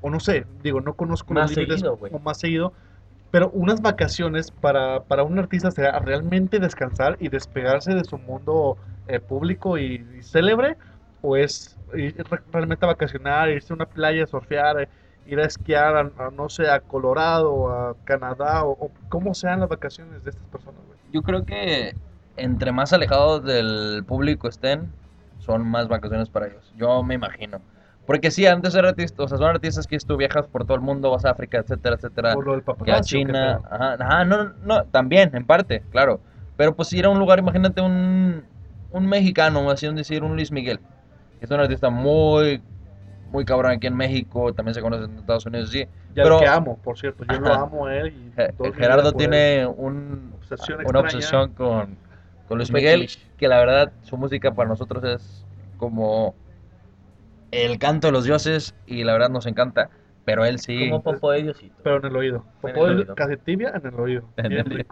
o 0.00 0.10
no 0.10 0.20
sé, 0.20 0.46
digo, 0.62 0.80
no 0.80 0.94
conozco 0.94 1.34
Más 1.34 1.50
los 1.50 1.56
límites 1.58 1.82
o 1.84 2.18
más 2.20 2.38
seguido. 2.38 2.72
Pero 3.36 3.50
unas 3.50 3.82
vacaciones 3.82 4.50
para, 4.50 5.04
para 5.04 5.22
un 5.22 5.38
artista 5.38 5.70
será 5.70 5.98
realmente 5.98 6.58
descansar 6.58 7.16
y 7.20 7.28
despegarse 7.28 7.94
de 7.94 8.04
su 8.04 8.16
mundo 8.18 8.78
eh, 9.06 9.20
público 9.20 9.76
y, 9.76 10.22
célebre, 10.22 10.78
o 11.20 11.36
es 11.36 11.78
ir 11.94 12.16
re- 12.30 12.40
realmente 12.50 12.86
a 12.86 12.88
vacacionar, 12.88 13.50
irse 13.50 13.74
a 13.74 13.76
una 13.76 13.84
playa, 13.86 14.26
surfear, 14.26 14.80
eh, 14.80 14.88
ir 15.26 15.38
a 15.40 15.44
esquiar, 15.44 16.12
a, 16.16 16.30
no 16.30 16.48
sé, 16.48 16.70
a 16.70 16.80
Colorado, 16.80 17.68
a 17.70 17.96
Canadá, 18.04 18.64
o, 18.64 18.70
o 18.72 18.90
cómo 19.10 19.34
sean 19.34 19.60
las 19.60 19.68
vacaciones 19.68 20.24
de 20.24 20.30
estas 20.30 20.48
personas. 20.48 20.80
Yo 21.12 21.22
creo 21.22 21.44
que 21.44 21.94
entre 22.36 22.72
más 22.72 22.94
alejados 22.94 23.44
del 23.44 24.04
público 24.06 24.48
estén, 24.48 24.94
son 25.38 25.68
más 25.68 25.88
vacaciones 25.88 26.30
para 26.30 26.46
ellos. 26.48 26.72
Yo 26.74 27.02
me 27.02 27.14
imagino. 27.14 27.60
Porque 28.06 28.30
sí, 28.30 28.46
antes 28.46 28.74
era 28.74 28.90
artista, 28.90 29.24
o 29.24 29.28
sea, 29.28 29.36
son 29.36 29.48
artistas 29.48 29.86
que 29.86 29.98
tú 29.98 30.16
viajas 30.16 30.46
por 30.46 30.64
todo 30.64 30.76
el 30.76 30.80
mundo, 30.80 31.10
vas 31.10 31.24
a 31.24 31.30
África, 31.30 31.58
etcétera, 31.58 31.96
etcétera. 31.96 32.34
Por 32.34 32.46
lo 32.46 32.52
del 32.52 32.62
que 32.62 32.70
a 32.70 32.74
paparazzi, 32.74 33.16
¿o 33.16 33.18
qué 33.18 33.26
China, 33.26 33.60
ajá, 33.68 33.96
ajá, 33.98 34.24
no, 34.24 34.52
no, 34.64 34.84
también, 34.84 35.30
en 35.34 35.44
parte, 35.44 35.82
claro. 35.90 36.20
Pero 36.56 36.74
pues 36.74 36.92
ir 36.92 37.04
a 37.04 37.08
un 37.08 37.18
lugar, 37.18 37.40
imagínate 37.40 37.80
un, 37.80 38.44
un 38.92 39.06
mexicano, 39.06 39.68
así 39.70 39.88
un 39.88 39.96
decir, 39.96 40.22
un 40.22 40.36
Luis 40.36 40.52
Miguel. 40.52 40.78
que 41.40 41.46
Es 41.46 41.50
un 41.50 41.58
artista 41.58 41.90
muy, 41.90 42.62
muy 43.32 43.44
cabrón 43.44 43.72
aquí 43.72 43.88
en 43.88 43.96
México, 43.96 44.54
también 44.54 44.74
se 44.74 44.80
conoce 44.80 45.04
en 45.04 45.18
Estados 45.18 45.44
Unidos, 45.46 45.70
sí. 45.70 45.80
Y 46.14 46.20
al 46.20 46.26
pero- 46.26 46.38
que 46.38 46.46
amo, 46.46 46.78
por 46.78 46.96
cierto, 46.96 47.24
yo 47.24 47.40
lo 47.40 47.52
amo 47.52 47.86
a 47.86 47.96
él. 47.96 48.08
Y 48.08 48.72
Gerardo 48.74 49.08
él. 49.10 49.16
tiene 49.16 49.66
un, 49.66 50.32
Obsesión 50.38 50.86
una 50.86 51.00
obsesión 51.00 51.52
con, 51.54 51.96
con 52.46 52.56
Luis 52.58 52.70
Miguel, 52.70 53.10
que 53.36 53.48
la 53.48 53.58
verdad 53.58 53.90
su 54.02 54.16
música 54.16 54.54
para 54.54 54.68
nosotros 54.68 55.02
es 55.02 55.44
como 55.76 56.34
el 57.50 57.78
canto 57.78 58.08
de 58.08 58.12
los 58.12 58.24
dioses 58.24 58.74
y 58.86 59.04
la 59.04 59.12
verdad 59.12 59.30
nos 59.30 59.46
encanta, 59.46 59.90
pero 60.24 60.44
él 60.44 60.58
sí... 60.58 60.90
Como 60.90 61.02
Popo 61.02 61.30
de 61.30 61.42
Diosito. 61.44 61.76
Pero 61.82 61.96
en 61.98 62.04
el 62.06 62.16
oído. 62.16 62.44
Popó 62.60 62.80
oído. 62.80 63.14
casi 63.14 63.36
tibia 63.36 63.72
en 63.74 63.86
el 63.86 63.94
oído. 64.00 64.28
En 64.36 64.52
el-. 64.52 64.86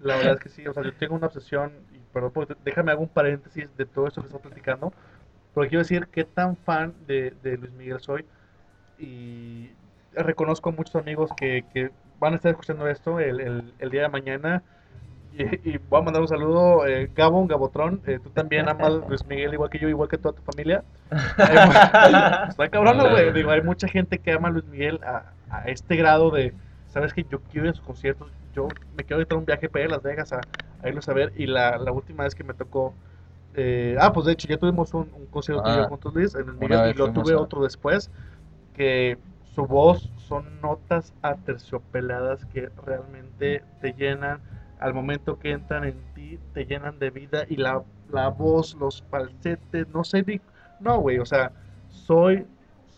La 0.00 0.16
verdad 0.16 0.34
es 0.34 0.40
que 0.40 0.48
sí, 0.48 0.66
o 0.66 0.72
sea, 0.72 0.82
yo 0.82 0.92
tengo 0.94 1.14
una 1.16 1.26
obsesión, 1.26 1.72
y 1.92 1.98
perdón, 2.12 2.30
porque 2.32 2.54
déjame 2.64 2.92
hago 2.92 3.02
un 3.02 3.08
paréntesis 3.08 3.68
de 3.76 3.86
todo 3.86 4.06
esto 4.06 4.20
que 4.20 4.28
estás 4.28 4.40
platicando, 4.42 4.92
porque 5.52 5.70
quiero 5.70 5.82
decir 5.82 6.06
qué 6.12 6.24
tan 6.24 6.56
fan 6.56 6.94
de, 7.06 7.32
de 7.42 7.56
Luis 7.56 7.72
Miguel 7.72 8.00
soy 8.00 8.24
y 8.98 9.70
reconozco 10.12 10.70
a 10.70 10.72
muchos 10.72 10.96
amigos 10.96 11.30
que, 11.36 11.64
que 11.72 11.90
van 12.18 12.32
a 12.32 12.36
estar 12.36 12.50
escuchando 12.50 12.88
esto 12.88 13.20
el, 13.20 13.40
el- 13.40 13.74
el 13.78 13.90
día 13.90 14.02
de 14.02 14.08
mañana 14.08 14.62
Y, 15.38 15.70
y 15.70 15.78
voy 15.78 16.00
a 16.00 16.04
mandar 16.04 16.22
un 16.22 16.28
saludo, 16.28 16.86
eh, 16.86 17.10
Gabo, 17.14 17.46
Gabotrón. 17.46 18.00
eh, 18.06 18.18
tú 18.22 18.30
también 18.30 18.68
amas 18.68 18.86
a 18.88 19.08
Luis 19.08 19.24
Miguel 19.26 19.52
igual 19.54 19.68
que 19.70 19.78
yo, 19.78 19.88
igual 19.88 20.08
que 20.08 20.18
toda 20.18 20.34
tu 20.34 20.42
familia. 20.42 20.82
Está 22.48 22.68
cabrón, 22.70 22.96
¿no, 22.98 23.10
güey. 23.10 23.32
Digo, 23.32 23.50
hay 23.50 23.62
mucha 23.62 23.88
gente 23.88 24.18
que 24.18 24.32
ama 24.32 24.48
a 24.48 24.50
Luis 24.52 24.64
Miguel 24.66 25.00
a, 25.04 25.32
a 25.50 25.64
este 25.68 25.96
grado 25.96 26.30
de, 26.30 26.54
¿sabes 26.88 27.12
que 27.12 27.24
Yo 27.24 27.40
quiero 27.40 27.66
ir 27.66 27.72
a 27.72 27.74
sus 27.74 27.84
conciertos. 27.84 28.28
Yo 28.54 28.68
me 28.96 29.04
quiero 29.04 29.16
evitar 29.20 29.36
un 29.38 29.44
viaje 29.44 29.68
para 29.68 29.84
ir 29.84 29.90
a 29.90 29.94
Las 29.94 30.02
Vegas 30.02 30.32
a, 30.32 30.40
a 30.82 30.88
irlos 30.88 31.08
a 31.08 31.12
ver. 31.12 31.32
Y 31.36 31.46
la, 31.46 31.76
la 31.78 31.92
última 31.92 32.24
vez 32.24 32.34
que 32.34 32.44
me 32.44 32.54
tocó. 32.54 32.94
eh, 33.54 33.96
ah, 34.00 34.12
pues 34.12 34.26
de 34.26 34.32
hecho, 34.32 34.48
ya 34.48 34.56
tuvimos 34.56 34.94
un, 34.94 35.10
un 35.14 35.26
concierto 35.26 35.62
Ah, 35.66 35.86
juntos, 35.88 36.14
Luis, 36.14 36.34
en 36.34 36.48
el 36.48 36.54
Miguel. 36.54 36.90
Y 36.90 36.94
lo 36.94 37.12
tuve 37.12 37.34
a- 37.34 37.38
otro 37.40 37.62
después. 37.62 38.10
Que 38.74 39.18
su 39.54 39.66
voz 39.66 40.10
son 40.16 40.60
notas 40.60 41.12
aterciopeladas 41.22 42.44
que 42.46 42.68
realmente 42.84 43.62
te 43.80 43.92
llenan 43.92 44.40
al 44.78 44.94
momento 44.94 45.38
que 45.38 45.52
entran 45.52 45.84
en 45.84 45.96
ti, 46.14 46.38
te 46.52 46.66
llenan 46.66 46.98
de 46.98 47.10
vida 47.10 47.44
y 47.48 47.56
la, 47.56 47.82
la 48.10 48.28
voz, 48.28 48.74
los 48.74 49.02
falsetes, 49.10 49.88
no 49.88 50.04
sé, 50.04 50.40
no, 50.80 51.00
güey, 51.00 51.18
o 51.18 51.26
sea, 51.26 51.52
soy, 51.88 52.46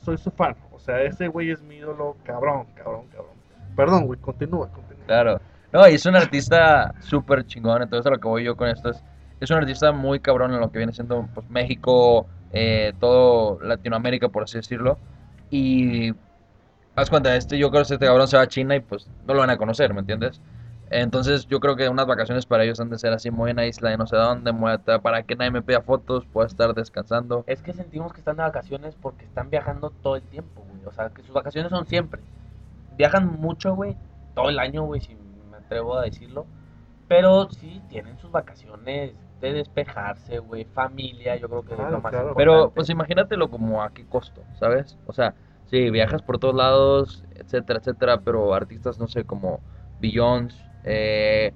soy 0.03 0.19
su 0.19 0.31
fan, 0.31 0.57
o 0.73 0.79
sea, 0.79 1.03
ese 1.03 1.29
güey 1.29 1.51
es 1.51 1.63
mi 1.63 1.77
ídolo, 1.77 2.17
cabrón, 2.25 2.67
cabrón, 2.75 3.07
cabrón. 3.13 3.33
Perdón, 3.77 4.07
güey, 4.07 4.19
continúa, 4.19 4.69
continúa. 4.71 5.07
Claro. 5.07 5.41
No, 5.73 5.85
es 5.85 6.07
un 6.07 6.17
artista 6.17 6.95
súper 7.01 7.47
chingón, 7.47 7.83
entonces 7.83 8.07
a 8.07 8.11
lo 8.11 8.19
que 8.19 8.27
voy 8.27 8.45
yo 8.45 8.57
con 8.57 8.69
esto 8.69 8.91
es, 8.91 9.03
es 9.39 9.51
un 9.51 9.59
artista 9.59 9.93
muy 9.93 10.19
cabrón 10.19 10.53
en 10.55 10.61
lo 10.61 10.71
que 10.73 10.79
viene 10.79 10.93
siendo 10.93 11.29
pues, 11.35 11.49
México, 11.51 12.27
eh, 12.53 12.93
todo 12.99 13.61
Latinoamérica, 13.63 14.29
por 14.31 14.45
así 14.45 14.59
decirlo. 14.59 14.99
Y 15.51 16.13
haz 16.97 17.11
cuenta, 17.11 17.37
este, 17.37 17.59
yo 17.59 17.71
creo 17.71 17.85
que 17.85 17.95
este 17.95 18.07
cabrón 18.07 18.27
se 18.29 18.37
va 18.37 18.45
a 18.45 18.49
China 18.49 18.77
y 18.77 18.81
pues 18.81 19.09
no 19.27 19.35
lo 19.35 19.41
van 19.41 19.51
a 19.51 19.57
conocer, 19.57 19.93
¿me 19.93 20.01
entiendes? 20.01 20.41
Entonces 20.91 21.47
yo 21.47 21.61
creo 21.61 21.77
que 21.77 21.89
unas 21.89 22.07
vacaciones 22.07 22.47
para 22.47 22.65
ellos 22.65 22.81
han 22.81 22.91
de 22.91 22.99
ser 22.99 23.13
así, 23.13 23.31
muy 23.31 23.51
en 23.51 23.57
la 23.57 23.67
isla 23.67 23.91
de 23.91 23.99
no 23.99 24.07
sé 24.07 24.17
dónde, 24.17 24.53
muy 24.53 24.71
ata- 24.71 25.01
para 25.01 25.23
que 25.23 25.37
nadie 25.37 25.51
me 25.51 25.63
pida 25.63 25.83
fotos, 25.83 26.27
pueda 26.27 26.47
estar 26.47 26.75
descansando. 26.75 27.45
Es 27.47 27.63
que 27.63 27.73
sentimos 27.73 28.13
que 28.13 28.21
están 28.21 28.37
de 28.37 28.43
vacaciones 28.43 28.95
porque 29.01 29.25
están 29.25 29.51
viajando 29.51 29.91
todo 29.91 30.17
el 30.17 30.23
tiempo, 30.23 30.63
güey. 30.63 30.85
O 30.87 30.93
sea, 30.93 31.11
que 31.11 31.23
sus 31.23 31.35
vacaciones 31.35 31.71
son 31.71 31.87
siempre. 31.87 32.23
Viajan 32.97 33.27
mucho, 33.27 33.75
güey. 33.75 33.97
Todo 34.35 34.49
el 34.51 34.59
año, 34.59 34.83
güey, 34.85 35.01
si 35.01 35.15
me 35.15 35.57
atrevo 35.57 35.97
a 35.99 36.03
decirlo. 36.03 36.47
Pero 37.09 37.49
sí 37.51 37.83
tienen 37.89 38.19
sus 38.19 38.31
vacaciones 38.31 39.15
de 39.41 39.53
despejarse, 39.53 40.39
güey. 40.41 40.65
Familia, 40.65 41.37
yo 41.37 41.49
creo 41.49 41.65
que 41.65 41.73
es 41.73 41.77
Claro, 41.79 41.93
lo 41.97 42.01
más 42.03 42.13
claro. 42.13 42.29
importante. 42.29 42.45
Pero 42.45 42.73
pues 42.75 42.91
imagínatelo 42.91 43.51
como 43.51 43.83
a 43.83 43.91
qué 43.93 44.07
costo, 44.07 44.43
¿sabes? 44.59 44.99
O 45.07 45.13
sea, 45.13 45.35
sí, 45.65 45.91
viajas 45.91 46.23
por 46.23 46.39
todos 46.39 46.55
lados, 46.55 47.25
etcétera, 47.31 47.79
etcétera, 47.79 48.21
pero 48.23 48.53
artistas, 48.55 48.99
no 48.99 49.09
sé, 49.09 49.25
como 49.25 49.63
Beyoncé, 49.99 50.68
eh, 50.89 51.53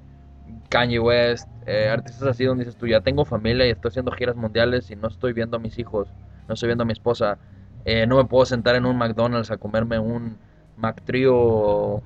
Kanye 0.68 0.98
West, 0.98 1.48
eh, 1.66 1.88
artistas 1.88 2.28
así 2.28 2.44
donde 2.44 2.64
dices 2.64 2.78
tú, 2.78 2.86
ya 2.86 3.00
tengo 3.00 3.24
familia 3.24 3.66
y 3.66 3.70
estoy 3.70 3.88
haciendo 3.90 4.12
giras 4.12 4.36
mundiales 4.36 4.90
y 4.90 4.96
no 4.96 5.08
estoy 5.08 5.32
viendo 5.32 5.56
a 5.56 5.60
mis 5.60 5.78
hijos, 5.78 6.08
no 6.48 6.54
estoy 6.54 6.68
viendo 6.68 6.82
a 6.82 6.86
mi 6.86 6.92
esposa, 6.92 7.38
eh, 7.84 8.06
no 8.06 8.16
me 8.16 8.24
puedo 8.24 8.44
sentar 8.46 8.74
en 8.76 8.86
un 8.86 8.96
McDonald's 8.98 9.50
a 9.50 9.56
comerme 9.58 9.98
un 9.98 10.38
McTrio 10.76 12.02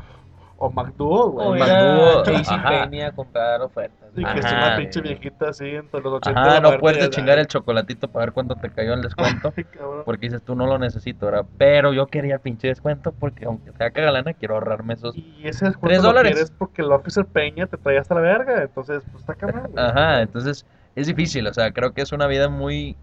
McDo, 0.58 1.30
güey. 1.32 1.46
O 1.48 1.54
el 1.54 1.60
ir 1.60 1.66
McDo, 1.66 2.20
a 2.20 2.24
JC 2.24 2.48
ajá. 2.50 2.68
Penny 2.70 3.02
a 3.02 3.12
comprar 3.12 3.60
ofertas. 3.62 4.08
Y 4.16 4.24
que 4.24 4.38
es 4.38 4.44
una 4.52 4.66
güey. 4.68 4.76
pinche 4.78 5.00
viejita 5.02 5.50
así 5.50 5.66
entre 5.66 6.00
los 6.00 6.14
80 6.14 6.30
y 6.40 6.42
Ajá, 6.42 6.60
la 6.60 6.70
no 6.70 6.78
puedes 6.78 7.10
chingar 7.10 7.38
el 7.38 7.46
chocolatito 7.46 8.08
para 8.08 8.24
ver 8.26 8.32
cuánto 8.32 8.56
te 8.56 8.70
cayó 8.70 8.94
el 8.94 9.02
descuento. 9.02 9.52
Ay. 9.56 9.64
Porque 10.04 10.26
dices 10.28 10.42
tú 10.42 10.54
no 10.56 10.66
lo 10.66 10.78
necesito, 10.78 11.26
¿verdad? 11.26 11.44
Pero 11.58 11.92
yo 11.92 12.06
quería 12.06 12.34
el 12.36 12.40
pinche 12.40 12.68
descuento 12.68 13.12
porque 13.12 13.44
aunque 13.44 13.72
sea 13.72 13.90
cagalana, 13.90 14.32
quiero 14.32 14.54
ahorrarme 14.54 14.94
esos. 14.94 15.14
Y 15.16 15.42
ese 15.44 15.66
descuento 15.66 16.00
dólares. 16.02 16.32
quieres 16.32 16.50
porque 16.50 16.80
el 16.82 16.90
Officer 16.92 17.26
Peña 17.26 17.66
te 17.66 17.76
trae 17.76 17.98
hasta 17.98 18.14
la 18.14 18.22
verga. 18.22 18.62
Entonces, 18.62 19.02
pues 19.12 19.20
está 19.20 19.34
cabrón. 19.34 19.70
Ajá, 19.76 20.22
entonces 20.22 20.64
es 20.94 21.06
difícil, 21.06 21.46
o 21.46 21.52
sea, 21.52 21.70
creo 21.72 21.92
que 21.92 22.00
es 22.00 22.12
una 22.12 22.26
vida 22.26 22.48
muy, 22.48 22.96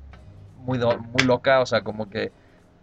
muy, 0.66 0.80
do- 0.80 0.98
muy 0.98 1.24
loca, 1.26 1.60
o 1.62 1.66
sea, 1.68 1.82
como 1.84 2.10
que 2.10 2.32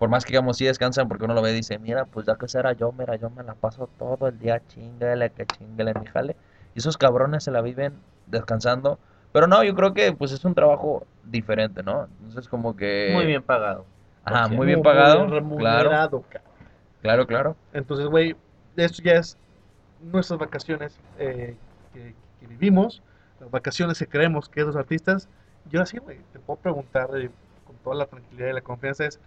por 0.01 0.09
más 0.09 0.25
que 0.25 0.31
digamos 0.33 0.57
sí 0.57 0.65
descansan, 0.65 1.09
porque 1.09 1.27
uno 1.27 1.35
lo 1.35 1.43
ve 1.43 1.51
y 1.51 1.57
dice, 1.57 1.79
mira, 1.79 2.07
pues 2.07 2.25
ya 2.25 2.37
que 2.37 2.49
será 2.49 2.73
yo, 2.73 2.91
mira, 2.91 3.17
yo 3.17 3.29
me 3.29 3.43
la 3.43 3.53
paso 3.53 3.87
todo 3.99 4.29
el 4.29 4.39
día 4.39 4.63
chingale, 4.67 5.29
que 5.29 5.45
chingale 5.45 5.93
mi 5.93 6.07
jale. 6.07 6.37
Y 6.75 6.79
esos 6.79 6.97
cabrones 6.97 7.45
se 7.45 7.51
la 7.51 7.61
viven 7.61 7.93
descansando. 8.27 8.99
Pero 9.31 9.47
no, 9.47 9.63
yo 9.63 9.75
creo 9.75 9.93
que 9.93 10.11
pues 10.15 10.33
es 10.33 10.43
un 10.47 10.55
trabajo 10.55 11.07
diferente, 11.23 11.83
¿no? 11.83 12.09
Entonces 12.19 12.49
como 12.49 12.75
que... 12.75 13.11
Muy 13.13 13.27
bien 13.27 13.43
pagado. 13.43 13.85
Ajá, 14.25 14.49
muy 14.49 14.67
bien 14.67 14.79
Muy 14.79 14.85
pagado, 14.85 15.27
claro, 15.27 15.35
remunerado, 15.35 16.23
cabrón. 16.23 16.49
claro, 17.03 17.27
claro. 17.27 17.57
Entonces, 17.75 18.07
güey, 18.07 18.35
esto 18.77 19.03
ya 19.03 19.13
es 19.13 19.37
nuestras 20.01 20.41
vacaciones 20.41 20.99
eh, 21.19 21.59
que, 21.93 22.15
que 22.41 22.47
vivimos, 22.47 23.03
las 23.39 23.51
vacaciones 23.51 23.99
que 23.99 24.07
creemos 24.07 24.49
que 24.49 24.61
es 24.61 24.67
los 24.67 24.77
artistas. 24.77 25.29
Y 25.71 25.77
ahora 25.77 25.85
sí, 25.85 25.99
güey, 25.99 26.21
te 26.33 26.39
puedo 26.39 26.59
preguntar 26.59 27.11
eh, 27.19 27.31
con 27.67 27.77
toda 27.85 27.97
la 27.97 28.07
tranquilidad 28.07 28.49
y 28.49 28.55
la 28.55 28.63
confianza 28.63 29.05
es, 29.05 29.21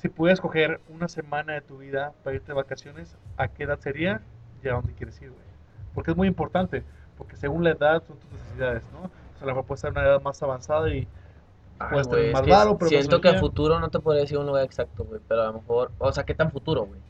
si 0.00 0.08
pudieras 0.08 0.40
coger 0.40 0.80
una 0.88 1.08
semana 1.08 1.54
de 1.54 1.60
tu 1.60 1.78
vida 1.78 2.12
para 2.22 2.36
irte 2.36 2.48
de 2.48 2.54
vacaciones, 2.54 3.16
¿a 3.36 3.48
qué 3.48 3.64
edad 3.64 3.78
sería 3.78 4.22
y 4.62 4.68
a 4.68 4.72
dónde 4.74 4.94
quieres 4.94 5.20
ir, 5.22 5.30
güey? 5.30 5.44
Porque 5.94 6.12
es 6.12 6.16
muy 6.16 6.28
importante, 6.28 6.84
porque 7.16 7.36
según 7.36 7.64
la 7.64 7.70
edad 7.70 8.02
son 8.06 8.18
tus 8.18 8.30
necesidades, 8.32 8.82
¿no? 8.92 9.00
O 9.04 9.38
sea, 9.38 9.42
a 9.42 9.46
lo 9.46 9.52
mejor 9.52 9.64
puedes 9.66 9.80
estar 9.80 9.92
en 9.92 9.98
una 9.98 10.08
edad 10.08 10.22
más 10.22 10.42
avanzada 10.42 10.88
y 10.90 11.06
Ay, 11.78 11.88
Puedes 11.92 12.08
güey, 12.08 12.20
tener 12.22 12.26
es 12.28 12.32
más 12.34 12.46
varo, 12.48 12.78
pero 12.78 12.88
siento 12.90 13.20
que 13.20 13.28
a 13.28 13.34
futuro 13.38 13.80
no 13.80 13.88
te 13.88 14.00
podría 14.00 14.22
decir 14.22 14.38
un 14.38 14.46
lugar 14.46 14.64
exacto, 14.64 15.04
güey. 15.04 15.20
Pero 15.26 15.42
a 15.42 15.46
lo 15.46 15.54
mejor, 15.54 15.90
o 15.98 16.12
sea, 16.12 16.24
¿qué 16.24 16.34
tan 16.34 16.50
futuro, 16.50 16.84
güey? 16.84 17.00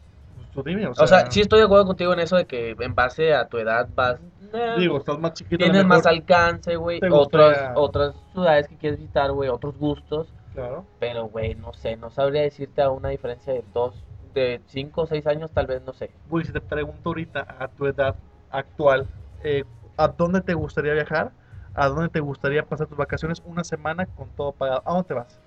pues, 0.55 0.65
dime, 0.65 0.87
o 0.87 0.91
O 0.91 0.95
sea, 0.95 1.07
sea, 1.07 1.31
sí 1.31 1.41
estoy 1.41 1.59
de 1.61 1.65
acuerdo 1.65 1.87
contigo 1.87 2.13
en 2.13 2.21
eso 2.21 2.37
de 2.37 2.47
que 2.47 2.77
en 2.79 2.95
base 2.95 3.35
a 3.35 3.49
tu 3.49 3.59
edad 3.59 3.89
vas. 3.95 4.21
eh, 4.53 4.75
digo, 4.79 4.99
estás 4.99 5.19
más 5.19 5.35
chiquito. 5.35 5.65
tienes 5.65 5.85
más 5.85 6.07
alcance, 6.07 6.77
güey. 6.77 7.01
Otras, 7.11 7.73
otras 7.75 8.15
ciudades 8.33 8.69
que 8.69 8.77
quieres 8.77 8.99
visitar, 8.99 9.33
güey. 9.33 9.49
Otros 9.49 9.77
gustos. 9.77 10.29
Claro. 10.55 10.87
Pero, 10.99 11.25
güey, 11.27 11.55
no 11.55 11.73
sé. 11.73 11.97
No 11.97 12.11
sabría 12.11 12.43
decirte 12.43 12.83
a 12.83 12.91
una 12.91 13.09
diferencia 13.09 13.53
de 13.53 13.65
dos, 13.73 14.05
de 14.35 14.61
cinco 14.67 15.03
o 15.03 15.07
seis 15.07 15.27
años, 15.27 15.51
tal 15.53 15.67
vez, 15.67 15.83
no 15.83 15.93
sé. 15.93 16.11
Güey, 16.29 16.45
si 16.45 16.53
te 16.53 16.61
pregunto 16.61 17.11
ahorita 17.11 17.47
a 17.59 17.69
tu 17.69 17.87
edad 17.87 18.17
actual, 18.51 19.07
eh, 19.43 19.65
¿a 19.97 20.09
dónde 20.09 20.41
te 20.41 20.55
gustaría 20.55 20.93
viajar? 20.93 21.33
¿A 21.75 21.89
dónde 21.89 22.09
te 22.09 22.21
gustaría 22.21 22.65
pasar 22.65 22.89
tus 22.89 22.99
vacaciones? 22.99 23.41
Una 23.45 23.65
semana 23.65 24.07
con 24.07 24.29
todo 24.31 24.53
pagado. 24.53 24.83
¿A 24.85 24.93
dónde 24.93 25.09
te 25.09 25.15
vas? 25.15 25.41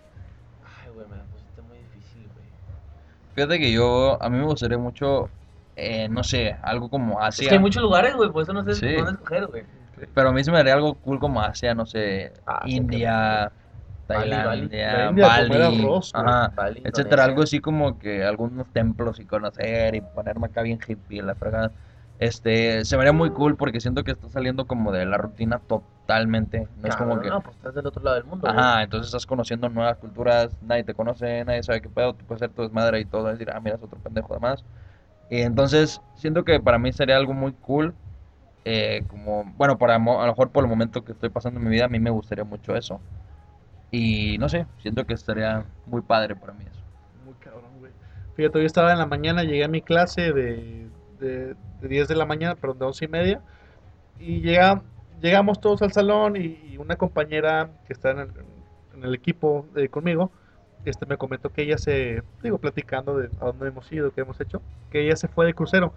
Ay, 0.81 0.89
güey, 0.91 1.07
me 1.07 1.17
la 1.17 1.23
pusiste 1.23 1.61
muy 1.61 1.77
difícil, 1.77 2.29
güey. 2.33 2.45
Fíjate 3.35 3.59
que 3.59 3.71
yo, 3.71 4.21
a 4.21 4.29
mí 4.29 4.37
me 4.37 4.45
gustaría 4.45 4.77
mucho, 4.77 5.29
eh, 5.75 6.07
no 6.07 6.23
sé, 6.23 6.55
algo 6.61 6.89
como 6.89 7.19
Asia. 7.19 7.43
Es 7.43 7.47
que 7.49 7.55
hay 7.55 7.59
muchos 7.61 7.81
lugares, 7.81 8.15
güey. 8.15 8.31
Por 8.31 8.43
eso 8.43 8.53
no 8.53 8.63
sé 8.63 8.75
Sí. 8.75 8.95
dónde 8.95 9.11
escoger, 9.11 9.47
güey. 9.47 9.65
Pero 10.13 10.29
a 10.29 10.31
mí 10.31 10.43
se 10.43 10.51
me 10.51 10.59
haría 10.59 10.73
algo 10.73 10.95
cool 10.95 11.19
como 11.19 11.41
Asia, 11.41 11.73
no 11.75 11.85
sé, 11.85 12.33
Ah, 12.45 12.63
India. 12.67 13.51
Tailandia, 14.07 15.11
Bali, 15.11 15.47
güey. 15.49 15.85
Bali, 16.55 16.81
etcétera, 16.85 17.23
algo 17.25 17.43
así 17.43 17.59
como 17.59 17.97
que 17.99 18.23
algunos 18.23 18.67
templos 18.71 19.19
y 19.19 19.25
conocer 19.25 19.95
y 19.95 20.01
ponerme 20.01 20.47
acá 20.47 20.61
bien 20.61 20.79
hippie, 20.85 21.21
la 21.21 21.35
fregada. 21.35 21.71
Este, 22.19 22.85
se 22.85 22.95
me 22.95 23.01
haría 23.01 23.13
muy 23.13 23.31
cool 23.31 23.57
porque 23.57 23.81
siento 23.81 24.03
que 24.03 24.11
está 24.11 24.29
saliendo 24.29 24.65
como 24.65 24.91
de 24.91 25.05
la 25.05 25.17
rutina 25.17 25.59
totalmente, 25.59 26.67
no 26.77 26.87
es 26.87 26.95
como 26.95 27.15
Cabrón, 27.15 27.23
que 27.23 27.29
No, 27.29 27.41
pues 27.41 27.55
estás 27.57 27.73
del 27.73 27.85
otro 27.87 28.03
lado 28.03 28.15
del 28.15 28.25
mundo, 28.25 28.47
güey. 28.47 28.59
Ajá, 28.59 28.83
entonces 28.83 29.07
estás 29.07 29.25
conociendo 29.25 29.67
nuevas 29.69 29.97
culturas, 29.97 30.55
nadie 30.61 30.83
te 30.83 30.93
conoce, 30.93 31.43
nadie 31.43 31.63
sabe 31.63 31.81
qué 31.81 31.89
pedo, 31.89 32.13
tú 32.13 32.25
puedes 32.25 32.41
hacer 32.41 32.55
tu 32.55 32.61
desmadre 32.61 32.99
y 32.99 33.05
todo, 33.05 33.27
decir, 33.27 33.49
ah, 33.51 33.59
mira, 33.59 33.75
es 33.75 33.83
otro 33.83 33.99
pendejo 33.99 34.27
además. 34.31 34.63
Y 35.29 35.41
entonces, 35.41 36.01
siento 36.15 36.43
que 36.43 36.59
para 36.59 36.77
mí 36.77 36.93
sería 36.93 37.17
algo 37.17 37.33
muy 37.33 37.53
cool, 37.53 37.95
eh, 38.65 39.03
como, 39.07 39.43
bueno, 39.57 39.77
para 39.77 39.95
a 39.95 39.99
lo 39.99 40.27
mejor 40.27 40.51
por 40.51 40.63
el 40.63 40.69
momento 40.69 41.03
que 41.03 41.13
estoy 41.13 41.29
pasando 41.29 41.59
en 41.59 41.65
mi 41.65 41.71
vida, 41.71 41.85
a 41.85 41.89
mí 41.89 41.99
me 41.99 42.09
gustaría 42.11 42.43
mucho 42.45 42.75
eso. 42.75 43.01
Y 43.93 44.39
no 44.39 44.49
sé, 44.49 44.65
siento 44.81 45.05
que 45.05 45.13
estaría 45.13 45.65
muy 45.85 46.01
padre 46.01 46.35
para 46.35 46.51
mí 46.53 46.65
eso. 46.67 46.81
Muy 47.23 47.35
cabrón, 47.35 47.69
güey. 47.77 47.91
Fíjate, 48.35 48.57
hoy 48.57 48.65
estaba 48.65 48.91
en 48.91 48.97
la 48.97 49.05
mañana, 49.05 49.43
llegué 49.43 49.63
a 49.63 49.67
mi 49.67 49.83
clase 49.83 50.33
de, 50.33 50.87
de, 51.19 51.55
de 51.79 51.87
10 51.87 52.07
de 52.07 52.15
la 52.15 52.25
mañana, 52.25 52.55
perdón, 52.55 52.79
de 52.79 52.85
11 52.85 53.05
y 53.05 53.07
media. 53.07 53.41
Y 54.17 54.41
llega, 54.41 54.81
llegamos 55.21 55.61
todos 55.61 55.83
al 55.83 55.91
salón 55.91 56.37
y, 56.37 56.75
una 56.79 56.95
compañera 56.95 57.69
que 57.85 57.93
está 57.93 58.09
en 58.09 58.19
el, 58.21 58.31
en 58.95 59.03
el 59.03 59.13
equipo 59.13 59.67
eh, 59.75 59.89
conmigo, 59.89 60.31
este 60.85 61.05
me 61.05 61.17
comentó 61.17 61.51
que 61.51 61.61
ella 61.61 61.77
se, 61.77 62.23
digo, 62.41 62.57
platicando 62.57 63.15
de 63.19 63.29
a 63.39 63.45
dónde 63.45 63.67
hemos 63.67 63.91
ido, 63.91 64.11
qué 64.11 64.21
hemos 64.21 64.41
hecho, 64.41 64.63
que 64.89 65.05
ella 65.05 65.15
se 65.15 65.27
fue 65.27 65.45
de 65.45 65.53
crucero. 65.53 65.93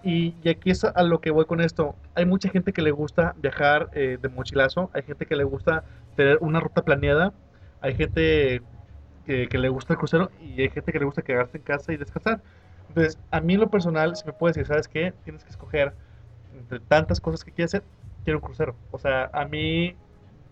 Y, 0.00 0.48
aquí 0.48 0.70
es 0.70 0.84
a 0.84 1.02
lo 1.02 1.20
que 1.20 1.30
voy 1.30 1.44
con 1.46 1.60
esto. 1.60 1.98
Hay 2.14 2.24
mucha 2.26 2.48
gente 2.50 2.72
que 2.72 2.82
le 2.82 2.90
gusta 2.92 3.34
viajar 3.36 3.90
eh, 3.92 4.18
de 4.20 4.28
mochilazo, 4.28 4.90
hay 4.94 5.02
gente 5.02 5.26
que 5.26 5.36
le 5.36 5.44
gusta 5.44 5.84
tener 6.14 6.38
una 6.40 6.60
ruta 6.60 6.84
planeada, 6.84 7.34
hay 7.80 7.94
gente 7.94 8.62
que, 9.24 9.48
que 9.48 9.58
le 9.58 9.68
gusta 9.68 9.94
el 9.94 9.98
crucero 9.98 10.30
y 10.38 10.60
hay 10.62 10.70
gente 10.70 10.92
que 10.92 10.98
le 11.00 11.04
gusta 11.04 11.22
quedarse 11.22 11.58
en 11.58 11.64
casa 11.64 11.92
y 11.92 11.96
descansar. 11.96 12.42
Entonces, 12.88 13.18
a 13.30 13.40
mí 13.40 13.54
en 13.54 13.60
lo 13.60 13.70
personal, 13.70 14.14
si 14.16 14.24
me 14.26 14.32
puedes 14.32 14.56
decir, 14.56 14.66
¿sabes 14.68 14.88
qué? 14.88 15.12
Tienes 15.24 15.44
que 15.44 15.50
escoger 15.50 15.96
entre 16.52 16.80
tantas 16.80 17.20
cosas 17.20 17.44
que 17.44 17.52
quieres 17.52 17.74
hacer, 17.74 17.88
quiero 18.24 18.38
un 18.38 18.42
crucero. 18.44 18.80
O 18.90 18.98
sea, 18.98 19.30
a 19.32 19.44
mí, 19.46 19.98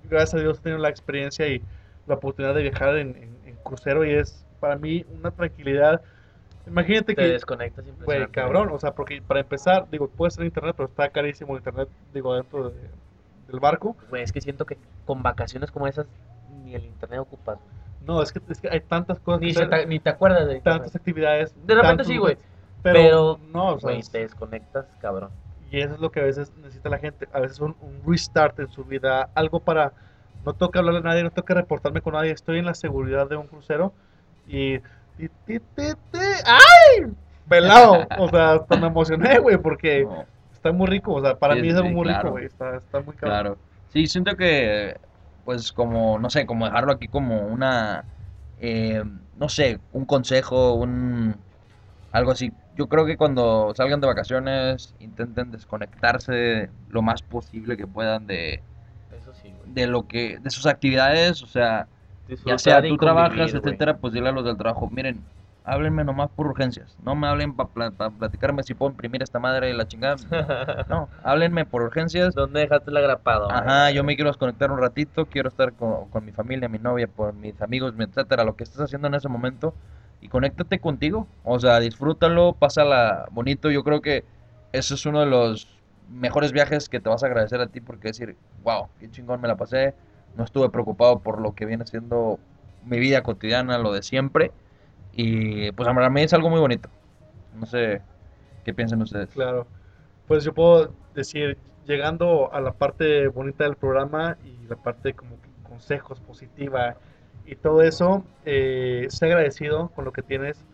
gracias 0.03 0.35
a 0.35 0.39
Dios, 0.41 0.59
he 0.59 0.63
tenido 0.63 0.79
la 0.81 0.89
experiencia 0.91 1.49
y 1.49 1.65
la 2.07 2.15
oportunidad 2.17 2.55
de 2.55 2.63
viajar 2.63 2.97
en, 2.99 3.17
en- 3.17 3.41
en 3.45 3.57
crucero 3.59 4.05
y 4.05 4.13
es 4.13 4.47
para 4.59 4.77
mí 4.77 5.05
una 5.09 5.31
tranquilidad. 5.33 6.03
Imagínate 6.67 7.15
Te 7.15 7.23
que, 7.23 7.29
desconectas 7.29 7.85
güey, 8.05 8.27
cabrón, 8.29 8.71
o 8.73 8.79
sea, 8.79 8.93
porque 8.95 9.23
para 9.23 9.41
empezar, 9.41 9.89
digo, 9.91 10.09
puede 10.09 10.33
ser 10.33 10.45
internet, 10.45 10.75
pero 10.77 10.89
está 10.89 11.09
carísimo 11.11 11.53
el 11.55 11.61
internet, 11.61 11.89
digo, 12.13 12.35
dentro 12.35 12.71
de, 12.71 12.91
del 13.49 13.61
barco. 13.61 13.97
Güey, 14.11 14.23
es 14.23 14.33
que 14.33 14.41
siento 14.41 14.67
que 14.67 14.77
con 15.05 15.23
vacaciones 15.23 15.71
como 15.71 15.87
esas 15.87 16.07
ni 16.65 16.75
el 16.75 16.85
internet 16.85 17.21
ocupas. 17.21 17.59
No, 18.01 18.23
es 18.23 18.33
que, 18.33 18.41
es 18.49 18.61
que 18.61 18.69
hay 18.69 18.81
tantas 18.81 19.19
cosas, 19.21 19.41
Ni, 19.41 19.49
que 19.49 19.55
se 19.55 19.67
te, 19.67 19.87
ni 19.87 20.01
te 20.01 20.11
acuerdas 20.11 20.47
de 20.49 20.61
tantas 20.61 20.95
actividades. 20.97 21.55
De 21.67 21.75
repente 21.75 22.05
sí, 22.05 22.17
güey. 22.19 22.37
Pero, 22.83 22.95
Pero, 22.95 23.41
no, 23.53 23.75
o 23.75 23.81
sea, 23.81 23.91
Güey, 23.93 24.03
te 24.03 24.19
desconectas, 24.19 24.87
cabrón. 25.01 25.31
y 25.71 25.81
eso 25.81 25.95
es 25.95 26.01
lo 26.01 26.11
que 26.11 26.21
a 26.21 26.25
veces 26.25 26.53
necesita 26.57 26.89
la 26.89 26.99
gente. 26.99 27.29
A 27.33 27.41
veces 27.41 27.59
un, 27.61 27.77
un 27.81 28.03
restart 28.07 28.59
en 28.61 28.69
su 28.71 28.85
vida, 28.85 29.31
algo 29.35 29.61
para. 29.61 29.93
No 30.45 30.53
toca 30.55 30.79
hablarle 30.79 31.01
a 31.01 31.03
nadie, 31.03 31.23
no 31.25 31.31
toca 31.33 31.55
reportarme 31.55 32.01
con 32.03 32.13
nadie. 32.15 32.31
Estoy 32.31 32.59
en 32.61 32.67
la 32.67 32.75
seguridad 32.75 33.29
de 33.29 33.37
un 33.37 33.47
crucero 33.49 33.93
y. 34.47 34.79
y- 35.19 35.29
ti, 35.29 35.61
ti, 35.61 35.93
ti, 36.13 36.19
¡Ay! 36.45 37.13
Pelado. 37.49 38.07
O 38.19 38.29
sea, 38.29 38.53
hasta 38.55 38.77
me 38.77 38.89
emocioné, 38.89 39.39
güey, 39.39 39.57
porque 39.59 40.03
No, 40.05 40.25
está 40.53 40.73
muy 40.73 40.87
rico. 40.89 41.15
O 41.15 41.23
sea, 41.23 41.39
para 41.39 41.55
Sí, 41.55 41.63
mí 41.63 41.69
es 41.69 41.77
algo 41.77 41.89
sí, 41.89 41.95
muy 41.95 42.09
rico, 42.09 42.31
güey. 42.31 42.45
Está, 42.47 42.77
está 42.77 43.01
muy 43.01 43.15
cabrón. 43.17 43.19
claro. 43.55 43.59
Sí, 43.93 44.07
siento 44.09 44.37
que, 44.37 44.97
pues, 45.45 45.73
como, 45.73 46.19
no 46.19 46.29
sé, 46.29 46.45
como 46.47 46.67
dejarlo 46.67 46.93
aquí 46.93 47.09
como 47.09 47.41
una, 47.47 48.05
eh, 48.59 49.03
no 49.37 49.49
sé, 49.49 49.79
un 49.93 50.05
consejo, 50.05 50.75
un, 50.75 51.37
algo 52.13 52.33
así. 52.33 52.53
Yo 52.77 52.89
creo 52.89 53.07
que 53.07 53.17
cuando 53.17 53.73
salgan 53.75 54.01
de 54.01 54.07
vacaciones 54.07 54.95
intenten 54.99 55.51
desconectarse 55.51 56.69
lo 56.89 57.01
más 57.01 57.23
posible 57.23 57.77
que 57.77 57.87
puedan 57.87 58.27
de, 58.27 58.55
Eso 59.19 59.33
sí, 59.35 59.51
güey. 59.57 59.73
de 59.73 59.87
lo 59.87 60.07
que, 60.07 60.39
de 60.39 60.51
sus 60.51 60.67
actividades, 60.67 61.43
o 61.43 61.47
sea, 61.47 61.89
ya 62.45 62.59
sea 62.59 62.87
tú 62.87 62.99
trabajas, 62.99 63.55
etcétera, 63.55 63.99
pues 63.99 64.13
dile 64.13 64.29
a 64.29 64.33
los 64.33 64.45
del 64.45 64.57
trabajo, 64.57 64.89
miren, 64.91 65.25
háblenme 65.65 66.05
nomás 66.05 66.31
por 66.31 66.47
urgencias, 66.47 66.97
no 67.03 67.15
me 67.17 67.27
hablen 67.27 67.55
para 67.57 67.91
platicarme 68.11 68.63
si 68.63 68.75
puedo 68.75 68.91
imprimir 68.93 69.23
esta 69.23 69.39
madre 69.39 69.71
y 69.71 69.75
la 69.75 69.87
chingada, 69.89 70.17
no, 70.89 71.09
háblenme 71.23 71.65
por 71.67 71.83
urgencias, 71.83 72.35
¿Dónde 72.35 72.61
dejaste 72.61 72.93
la 72.93 73.01
grapada? 73.01 73.59
ajá, 73.59 73.91
yo 73.91 74.03
me 74.05 74.17
quiero 74.17 74.31
desconectar 74.31 74.71
un 74.73 74.79
ratito, 74.81 75.27
quiero 75.27 75.49
estar 75.49 75.73
con, 75.75 76.09
con 76.11 76.25
mi 76.25 76.33
familia, 76.33 76.69
mi 76.69 76.79
novia, 76.79 77.07
por 77.09 77.33
mis 77.35 77.61
amigos, 77.63 77.95
mi 77.95 78.05
etcétera, 78.05 78.45
lo 78.45 78.57
que 78.57 78.65
estés 78.65 78.81
haciendo 78.81 79.09
en 79.09 79.15
ese 79.15 79.29
momento, 79.29 79.75
y 80.21 80.29
conéctate 80.29 80.81
contigo, 80.81 81.29
o 81.45 81.59
sea, 81.61 81.79
disfrútalo, 81.81 82.55
pásala 82.55 83.27
bonito, 83.31 83.71
yo 83.71 83.85
creo 83.85 84.01
que 84.01 84.25
eso 84.73 84.95
es 84.95 85.07
uno 85.07 85.21
de 85.21 85.27
los 85.27 85.69
mejores 86.09 86.53
viajes 86.53 86.89
que 86.89 87.01
te 87.01 87.09
vas 87.09 87.23
a 87.23 87.27
agradecer 87.27 87.61
a 87.61 87.67
ti 87.69 87.81
porque 87.81 88.09
decir, 88.09 88.37
wow, 88.63 88.89
qué 88.99 89.11
chingón 89.11 89.41
me 89.41 89.49
la 89.49 89.57
pasé, 89.57 89.95
no 90.37 90.45
estuve 90.45 90.71
preocupado 90.71 91.21
por 91.21 91.41
lo 91.41 91.55
que 91.55 91.67
viene 91.67 91.87
siendo 91.87 92.39
mi 92.85 92.99
vida 92.99 93.23
cotidiana, 93.23 93.79
lo 93.79 93.93
de 93.93 94.03
siempre, 94.03 94.53
y 95.13 95.73
pues 95.73 95.89
para 95.89 96.11
mí 96.11 96.23
es 96.23 96.33
algo 96.33 96.51
muy 96.51 96.61
bonito, 96.61 96.89
no 97.59 97.67
sé 97.67 98.03
qué 98.65 98.75
piensan 98.75 99.03
ustedes. 99.03 99.31
Claro. 99.31 99.67
Pues 100.27 100.45
yo 100.45 100.53
puedo 100.53 100.93
decir, 101.15 101.57
llegando 101.87 102.53
a 102.53 102.61
la 102.61 102.73
parte 102.73 103.29
bonita 103.29 103.65
del 103.65 103.77
programa 103.77 104.37
y 104.45 104.67
la 104.69 104.77
parte 104.77 105.15
como 105.15 105.37
consejos 105.69 106.21
positiva 106.21 106.97
y 107.45 107.55
todo 107.57 107.83
eso, 107.83 108.25
eh, 108.45 109.07
sé 109.09 109.27
agradecido 109.27 109.89
con 109.91 110.05
lo 110.05 110.13
que 110.13 110.23
tienes. 110.23 110.65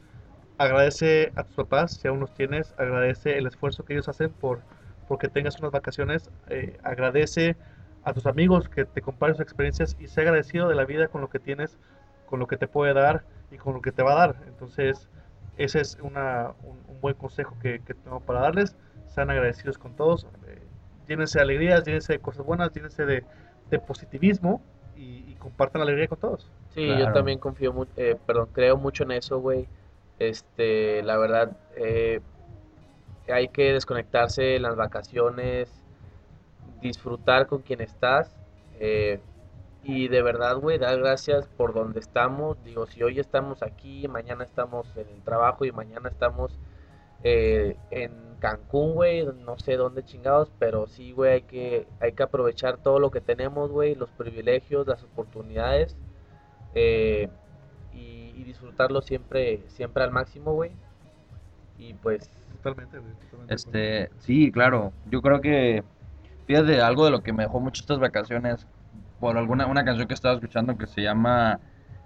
Agradece 0.58 1.32
a 1.34 1.44
tus 1.44 1.56
papás, 1.56 1.92
si 1.92 2.08
aún 2.08 2.20
los 2.20 2.32
tienes, 2.34 2.74
agradece 2.78 3.36
el 3.36 3.46
esfuerzo 3.46 3.84
que 3.84 3.94
ellos 3.94 4.08
hacen 4.08 4.30
por 4.30 4.60
porque 5.08 5.28
tengas 5.28 5.58
unas 5.58 5.72
vacaciones, 5.72 6.30
eh, 6.48 6.78
agradece 6.82 7.56
a 8.04 8.12
tus 8.12 8.26
amigos 8.26 8.68
que 8.68 8.84
te 8.84 9.02
comparten 9.02 9.36
sus 9.36 9.42
experiencias 9.44 9.96
y 9.98 10.08
sé 10.08 10.22
agradecido 10.22 10.68
de 10.68 10.74
la 10.74 10.84
vida 10.84 11.08
con 11.08 11.20
lo 11.20 11.28
que 11.30 11.38
tienes, 11.38 11.78
con 12.26 12.40
lo 12.40 12.46
que 12.46 12.56
te 12.56 12.68
puede 12.68 12.94
dar 12.94 13.24
y 13.50 13.58
con 13.58 13.74
lo 13.74 13.82
que 13.82 13.92
te 13.92 14.02
va 14.02 14.12
a 14.12 14.26
dar. 14.26 14.36
Entonces, 14.46 15.08
ese 15.56 15.80
es 15.80 15.98
una, 16.02 16.54
un, 16.62 16.82
un 16.88 17.00
buen 17.00 17.14
consejo 17.14 17.56
que, 17.60 17.80
que 17.80 17.94
tengo 17.94 18.20
para 18.20 18.40
darles. 18.40 18.76
Sean 19.06 19.30
agradecidos 19.30 19.78
con 19.78 19.94
todos. 19.94 20.26
eh, 20.46 20.66
llénense 21.06 21.38
de 21.38 21.42
alegrías, 21.42 21.84
llénense 21.84 22.12
de 22.14 22.18
cosas 22.20 22.44
buenas, 22.46 22.72
llénense 22.72 23.04
de, 23.04 23.24
de 23.70 23.78
positivismo 23.78 24.62
y, 24.96 25.24
y 25.30 25.34
compartan 25.36 25.80
la 25.80 25.84
alegría 25.84 26.08
con 26.08 26.18
todos. 26.18 26.50
Sí, 26.70 26.84
Claro. 26.86 26.98
yo 26.98 27.10
también 27.12 27.38
confío 27.38 27.72
mucho, 27.72 27.92
perdón, 28.26 28.48
creo 28.52 28.76
mucho 28.76 29.04
en 29.04 29.12
eso, 29.12 29.38
güey. 29.40 29.68
Este, 30.18 31.02
la 31.02 31.18
verdad, 31.18 31.56
eh, 31.76 32.20
hay 33.28 33.48
que 33.48 33.72
desconectarse 33.72 34.56
en 34.56 34.62
las 34.62 34.76
vacaciones, 34.76 35.81
disfrutar 36.82 37.46
con 37.48 37.62
quien 37.62 37.80
estás. 37.82 38.36
eh, 38.80 39.20
y 39.84 40.08
de 40.08 40.22
verdad, 40.22 40.58
güey, 40.58 40.78
dar 40.78 40.98
gracias 40.98 41.48
por 41.48 41.74
donde 41.74 42.00
estamos. 42.00 42.62
Digo, 42.64 42.86
si 42.86 43.02
hoy 43.02 43.18
estamos 43.20 43.62
aquí, 43.62 44.08
mañana 44.08 44.44
estamos 44.44 44.96
en 44.96 45.08
el 45.08 45.22
trabajo 45.22 45.64
y 45.64 45.72
mañana 45.72 46.08
estamos 46.08 46.58
eh, 47.24 47.76
en 47.90 48.36
Cancún, 48.40 48.94
güey, 48.94 49.24
no 49.26 49.58
sé 49.58 49.76
dónde 49.76 50.04
chingados, 50.04 50.52
pero 50.58 50.86
sí, 50.86 51.12
güey, 51.12 51.32
hay 51.34 51.42
que, 51.42 51.88
hay 52.00 52.12
que 52.12 52.22
aprovechar 52.24 52.78
todo 52.78 53.00
lo 53.00 53.10
que 53.10 53.20
tenemos, 53.20 53.70
güey, 53.72 53.94
los 53.96 54.10
privilegios, 54.12 54.86
las 54.86 55.02
oportunidades 55.04 55.96
eh, 56.74 57.28
y, 57.92 58.32
y 58.36 58.44
disfrutarlo 58.44 59.02
siempre, 59.02 59.64
siempre 59.68 60.04
al 60.04 60.12
máximo, 60.12 60.54
güey. 60.54 60.72
Y 61.78 61.94
pues, 61.94 62.30
Totalmente, 62.50 62.98
güey, 62.98 63.14
totalmente 63.14 63.54
Este, 63.54 64.10
sí, 64.18 64.52
claro. 64.52 64.92
Yo 65.06 65.22
creo 65.22 65.40
que, 65.40 65.84
fíjate, 66.56 66.80
algo 66.82 67.04
de 67.04 67.10
lo 67.10 67.22
que 67.22 67.32
me 67.32 67.44
dejó 67.44 67.60
mucho 67.60 67.80
estas 67.82 67.98
vacaciones, 67.98 68.66
por 69.20 69.36
alguna 69.36 69.66
una 69.66 69.84
canción 69.84 70.06
que 70.08 70.14
estaba 70.14 70.34
escuchando 70.34 70.76
que 70.76 70.86
se 70.86 71.02
llama, 71.02 71.58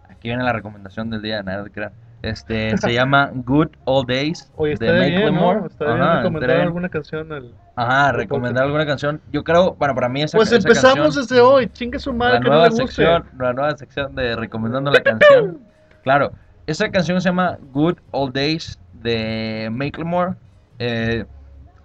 aquí 0.09 0.28
viene 0.28 0.42
la 0.44 0.53
recomendación 0.53 1.11
del 1.11 1.22
día, 1.22 1.42
nada 1.42 1.64
de 1.64 1.70
crear. 1.70 1.92
Este, 2.22 2.76
se 2.78 2.92
llama 2.94 3.30
Good 3.34 3.68
Old 3.84 4.09
Days 4.09 4.51
Oye, 4.57 4.74
de 4.76 4.92
Macklemore. 4.92 5.61
¿no? 5.61 5.66
Está 5.66 5.84
bien 5.84 6.01
Ajá, 6.03 6.16
recomendar 6.18 6.51
entre- 6.51 6.62
alguna 6.62 6.88
canción. 6.88 7.32
al- 7.32 7.55
Ajá, 7.76 8.12
recomendar 8.12 8.64
alguna 8.64 8.86
canción. 8.86 9.20
Yo 9.32 9.44
creo, 9.44 9.74
bueno, 9.74 9.94
para 9.94 10.09
mí 10.09 10.22
esa 10.22 10.36
Pues 10.38 10.49
esa 10.51 10.57
empezamos 10.57 10.99
canción- 11.14 11.22
desde 11.26 11.40
hoy. 11.42 11.68
Chingue 11.68 11.99
su 11.99 12.12
madre 12.14 12.34
la 12.34 12.40
que 12.40 12.44
no 12.49 12.51
nueva 12.55 12.64
le 12.64 12.70
guste. 12.70 12.86
sección, 12.86 13.24
la 13.38 13.53
nueva 13.53 13.76
sección 13.76 14.14
de 14.14 14.34
recomendando 14.36 14.90
la 14.90 15.01
canción. 15.03 15.59
Claro, 16.03 16.32
esa 16.66 16.88
canción 16.90 17.20
se 17.20 17.28
llama 17.28 17.59
Good 17.72 17.99
Old 18.12 18.32
Days 18.34 18.78
de 18.94 19.68
Macklemore. 19.70 20.34
Eh, 20.78 21.24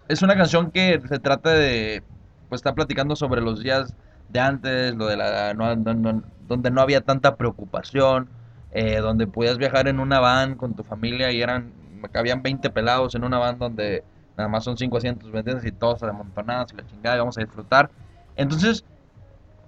es 0.07 0.21
una 0.21 0.35
canción 0.35 0.71
que 0.71 1.01
se 1.07 1.19
trata 1.19 1.51
de, 1.51 2.03
pues 2.51 2.59
está 2.59 2.75
platicando 2.75 3.15
sobre 3.15 3.39
los 3.39 3.63
días 3.63 3.95
de 4.27 4.41
antes, 4.41 4.93
lo 4.95 5.07
de 5.07 5.15
la, 5.15 5.53
donde 5.53 6.69
no 6.69 6.81
había 6.81 6.99
tanta 6.99 7.37
preocupación, 7.37 8.27
eh, 8.71 8.97
donde 8.97 9.25
podías 9.25 9.57
viajar 9.57 9.87
en 9.87 10.01
una 10.01 10.19
van 10.19 10.55
con 10.55 10.73
tu 10.73 10.83
familia 10.83 11.31
y 11.31 11.41
eran, 11.41 11.71
habían 12.13 12.41
20 12.43 12.69
pelados 12.71 13.15
en 13.15 13.23
una 13.23 13.37
van 13.37 13.57
donde 13.57 14.03
nada 14.35 14.49
más 14.49 14.65
son 14.65 14.75
5 14.75 14.97
asientos, 14.97 15.31
¿me 15.31 15.39
entiendes? 15.39 15.65
Y 15.65 15.71
todos 15.71 16.03
amontonados 16.03 16.73
y 16.73 16.75
la 16.75 16.85
chingada, 16.85 17.15
y 17.15 17.19
vamos 17.19 17.37
a 17.37 17.41
disfrutar. 17.41 17.89
Entonces, 18.35 18.83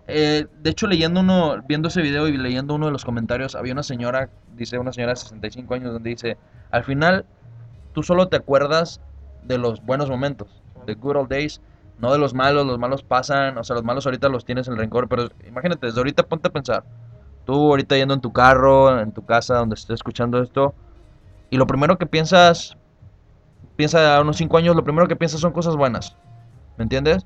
eh, 0.07 0.47
de 0.61 0.69
hecho, 0.69 0.85
leyendo 0.87 1.21
uno, 1.21 1.63
viendo 1.65 1.87
ese 1.87 2.01
video 2.01 2.27
y 2.27 2.35
leyendo 2.35 2.75
uno 2.75 2.87
de 2.87 2.91
los 2.91 3.05
comentarios, 3.05 3.55
había 3.55 3.71
una 3.71 3.83
señora, 3.83 4.29
dice 4.57 4.77
una 4.77 4.91
señora 4.91 5.13
de 5.13 5.21
65 5.21 5.73
años, 5.73 5.93
donde 5.93 6.09
dice, 6.09 6.35
al 6.69 6.83
final, 6.83 7.23
tú 7.93 8.03
solo 8.03 8.27
te 8.27 8.35
acuerdas 8.35 8.99
de 9.41 9.57
los 9.57 9.81
buenos 9.85 10.09
momentos, 10.09 10.61
de 10.85 10.95
good 10.95 11.15
old 11.15 11.29
days, 11.29 11.61
no 11.99 12.11
de 12.11 12.17
los 12.17 12.33
malos, 12.33 12.65
los 12.65 12.79
malos 12.79 13.03
pasan, 13.03 13.57
o 13.57 13.63
sea, 13.63 13.75
los 13.75 13.83
malos 13.83 14.05
ahorita 14.05 14.29
los 14.29 14.45
tienes 14.45 14.67
en 14.67 14.73
el 14.73 14.79
rencor, 14.79 15.07
pero 15.07 15.29
imagínate, 15.47 15.87
desde 15.87 15.99
ahorita 15.99 16.23
ponte 16.23 16.49
a 16.49 16.51
pensar, 16.51 16.83
tú 17.45 17.53
ahorita 17.53 17.95
yendo 17.95 18.13
en 18.13 18.21
tu 18.21 18.33
carro, 18.33 18.99
en 18.99 19.11
tu 19.11 19.25
casa, 19.25 19.55
donde 19.55 19.75
estés 19.75 19.95
escuchando 19.95 20.41
esto, 20.41 20.73
y 21.49 21.57
lo 21.57 21.67
primero 21.67 21.97
que 21.97 22.05
piensas, 22.05 22.77
piensa 23.75 24.17
a 24.17 24.21
unos 24.21 24.37
5 24.37 24.57
años, 24.57 24.75
lo 24.75 24.83
primero 24.83 25.07
que 25.07 25.15
piensas 25.15 25.39
son 25.39 25.51
cosas 25.51 25.75
buenas, 25.75 26.17
¿me 26.77 26.83
entiendes? 26.83 27.25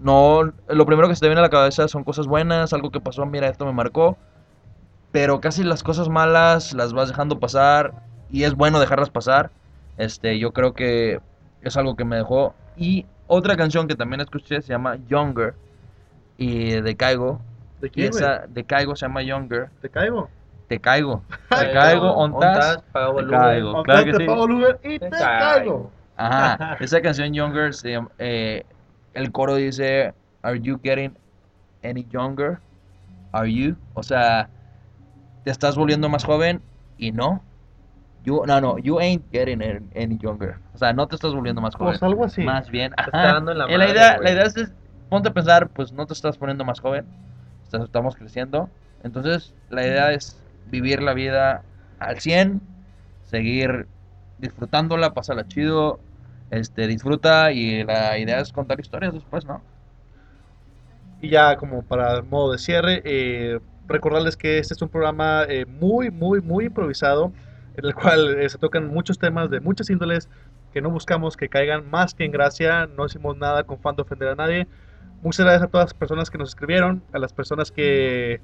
No, 0.00 0.52
lo 0.68 0.86
primero 0.86 1.08
que 1.08 1.14
se 1.14 1.20
te 1.20 1.28
viene 1.28 1.40
a 1.40 1.44
la 1.44 1.50
cabeza 1.50 1.88
son 1.88 2.04
cosas 2.04 2.26
buenas, 2.26 2.72
algo 2.72 2.90
que 2.90 3.00
pasó, 3.00 3.24
mira, 3.24 3.48
esto 3.48 3.64
me 3.64 3.72
marcó. 3.72 4.18
Pero 5.10 5.40
casi 5.40 5.64
las 5.64 5.82
cosas 5.82 6.08
malas 6.10 6.74
las 6.74 6.92
vas 6.92 7.08
dejando 7.08 7.40
pasar 7.40 8.02
y 8.30 8.44
es 8.44 8.54
bueno 8.54 8.78
dejarlas 8.78 9.08
pasar. 9.08 9.50
Este, 9.96 10.38
yo 10.38 10.52
creo 10.52 10.74
que 10.74 11.20
es 11.62 11.76
algo 11.78 11.96
que 11.96 12.04
me 12.04 12.16
dejó. 12.16 12.54
Y 12.76 13.06
otra 13.26 13.56
canción 13.56 13.86
que 13.88 13.94
también 13.94 14.20
escuché 14.20 14.60
se 14.62 14.68
llama 14.68 14.96
Younger 15.08 15.54
y 16.38 16.80
de 16.80 16.96
Caigo. 16.96 17.40
¿De 17.80 17.90
quién, 17.90 18.08
esa 18.08 18.46
de 18.46 18.64
Caigo 18.64 18.96
se 18.96 19.06
llama 19.06 19.22
Younger. 19.22 19.68
¿Te 19.80 19.90
caigo? 19.90 20.28
Te 20.68 20.80
caigo. 20.80 21.22
Te 21.48 21.72
Caigo, 21.72 22.30
pago 22.92 23.18
Te 23.18 23.22
el 23.22 23.28
Uber. 23.28 23.40
caigo. 23.40 23.82
Claro 23.82 24.04
que 24.04 24.12
te 24.12 24.18
sí. 24.18 24.26
pago 24.26 24.44
el 24.46 24.50
Uber 24.52 24.80
y 24.82 24.98
te 24.98 25.10
Te 25.10 25.18
caigo. 25.18 25.90
Ajá, 26.16 26.76
esa 26.80 27.00
canción 27.02 27.32
Younger, 27.34 27.74
se 27.74 27.92
llama- 27.92 28.10
eh, 28.18 28.64
el 29.14 29.30
coro 29.32 29.54
dice, 29.56 30.14
Are 30.42 30.58
you 30.60 30.78
getting 30.82 31.14
any 31.82 32.04
younger? 32.10 32.58
Are 33.32 33.50
you? 33.52 33.76
O 33.94 34.02
sea, 34.02 34.48
te 35.44 35.50
estás 35.50 35.76
volviendo 35.76 36.08
más 36.08 36.24
joven 36.24 36.60
y 36.98 37.12
no. 37.12 37.42
You, 38.26 38.42
no, 38.44 38.60
no, 38.60 38.76
you 38.78 38.98
ain't 38.98 39.24
getting 39.32 39.62
any 39.62 40.18
younger. 40.18 40.58
O 40.74 40.78
sea, 40.78 40.92
no 40.92 41.06
te 41.06 41.14
estás 41.14 41.32
volviendo 41.32 41.60
más 41.60 41.76
joven. 41.76 41.92
Pues 41.92 42.02
algo 42.02 42.24
así. 42.24 42.42
Más 42.42 42.68
bien, 42.70 42.92
Te 42.92 43.02
está 43.02 43.22
dando 43.34 43.52
en 43.52 43.58
la 43.58 43.64
Eh, 43.66 43.78
la 43.78 43.86
madre, 43.86 43.92
idea, 43.94 44.18
la 44.18 44.30
idea 44.32 44.42
es, 44.44 44.54
ponte 45.08 45.28
a 45.28 45.32
pensar, 45.32 45.68
pues 45.70 45.92
no 45.92 46.06
te 46.06 46.12
estás 46.14 46.36
poniendo 46.36 46.64
más 46.64 46.80
joven. 46.80 47.06
Estás- 47.64 47.84
estamos 47.84 48.16
creciendo. 48.16 48.68
Entonces, 49.02 49.54
la 49.70 49.86
idea 49.86 50.12
es 50.12 50.36
vivir 50.64 51.02
la 51.02 51.14
vida 51.14 51.62
al 52.00 52.18
100, 52.20 52.60
seguir 53.24 53.86
disfrutándola, 54.38 55.14
pasarla 55.14 55.46
chido, 55.46 56.00
este, 56.50 56.88
disfruta 56.88 57.52
y 57.52 57.84
la 57.84 58.18
idea 58.18 58.40
es 58.40 58.52
contar 58.52 58.80
historias 58.80 59.14
después, 59.14 59.44
¿no? 59.44 59.62
Y 61.20 61.30
ya 61.30 61.56
como 61.56 61.82
para 61.82 62.22
modo 62.22 62.52
de 62.52 62.58
cierre, 62.58 63.02
eh, 63.04 63.60
recordarles 63.88 64.36
que 64.36 64.58
este 64.58 64.74
es 64.74 64.82
un 64.82 64.88
programa 64.88 65.44
eh, 65.48 65.64
muy, 65.66 66.10
muy, 66.10 66.40
muy 66.42 66.66
improvisado, 66.66 67.32
en 67.76 67.84
el 67.84 67.94
cual 67.94 68.38
eh, 68.38 68.48
se 68.48 68.58
tocan 68.58 68.88
muchos 68.88 69.18
temas 69.18 69.50
de 69.50 69.60
muchas 69.60 69.90
índoles 69.90 70.28
que 70.72 70.80
no 70.80 70.90
buscamos 70.90 71.36
que 71.36 71.48
caigan 71.48 71.88
más 71.90 72.14
que 72.14 72.24
en 72.24 72.32
gracia, 72.32 72.86
no 72.86 73.06
hicimos 73.06 73.36
nada 73.36 73.64
con 73.64 73.78
fan 73.78 73.96
de 73.96 74.02
ofender 74.02 74.28
a 74.28 74.34
nadie. 74.34 74.66
Muchas 75.22 75.44
gracias 75.44 75.62
a 75.64 75.68
todas 75.68 75.86
las 75.86 75.94
personas 75.94 76.30
que 76.30 76.38
nos 76.38 76.50
escribieron, 76.50 77.02
a 77.12 77.18
las 77.18 77.32
personas 77.32 77.70
que, 77.70 78.40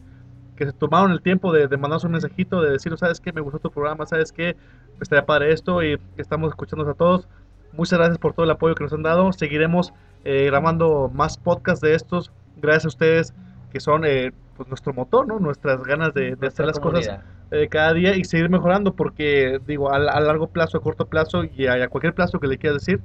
que 0.57 0.67
se 0.67 0.73
tomaron 0.73 1.13
el 1.13 1.21
tiempo 1.21 1.53
de, 1.53 1.69
de 1.69 1.77
mandarnos 1.77 2.05
un 2.05 2.13
mensajito, 2.13 2.63
de 2.63 2.71
decir, 2.71 2.97
¿sabes 2.97 3.21
qué? 3.21 3.33
Me 3.33 3.41
gustó 3.41 3.59
tu 3.59 3.71
programa, 3.71 4.07
¿sabes 4.07 4.33
qué? 4.33 4.57
Me 4.97 5.03
estaría 5.03 5.27
padre 5.27 5.53
esto 5.53 5.83
y 5.83 5.99
estamos 6.17 6.51
escuchándonos 6.51 6.95
a 6.95 6.97
todos. 6.97 7.29
Muchas 7.73 7.99
gracias 7.99 8.19
por 8.19 8.35
todo 8.35 8.45
el 8.45 8.51
apoyo 8.51 8.75
que 8.75 8.85
nos 8.85 8.93
han 8.93 9.03
dado. 9.03 9.33
Seguiremos 9.33 9.93
eh, 10.25 10.47
grabando 10.47 11.11
más 11.13 11.39
podcasts 11.39 11.81
de 11.81 11.95
estos. 11.95 12.33
Gracias 12.61 12.87
a 12.87 12.89
ustedes 12.89 13.35
que 13.71 13.81
son 13.81 14.05
eh, 14.05 14.33
pues 14.57 14.69
nuestro 14.69 14.93
motor, 14.93 15.27
¿no? 15.27 15.39
Nuestras 15.39 15.83
ganas 15.83 16.13
de, 16.15 16.37
de 16.37 16.47
hacer 16.47 16.67
las 16.67 16.79
cosas 16.79 17.19
eh, 17.53 17.69
cada 17.71 17.95
día 17.95 18.17
y 18.17 18.25
seguir 18.25 18.51
mejorando 18.51 18.97
porque, 18.97 19.61
digo, 19.67 19.93
a, 19.93 19.97
a 19.99 20.21
largo 20.21 20.51
plazo, 20.53 20.79
a 20.79 20.83
corto 20.83 21.09
plazo 21.09 21.45
y 21.45 21.67
a, 21.69 21.75
a 21.85 21.89
cualquier 21.89 22.15
plazo 22.15 22.41
que 22.41 22.49
le 22.49 22.59
quieras 22.59 22.81
decir, 22.85 23.05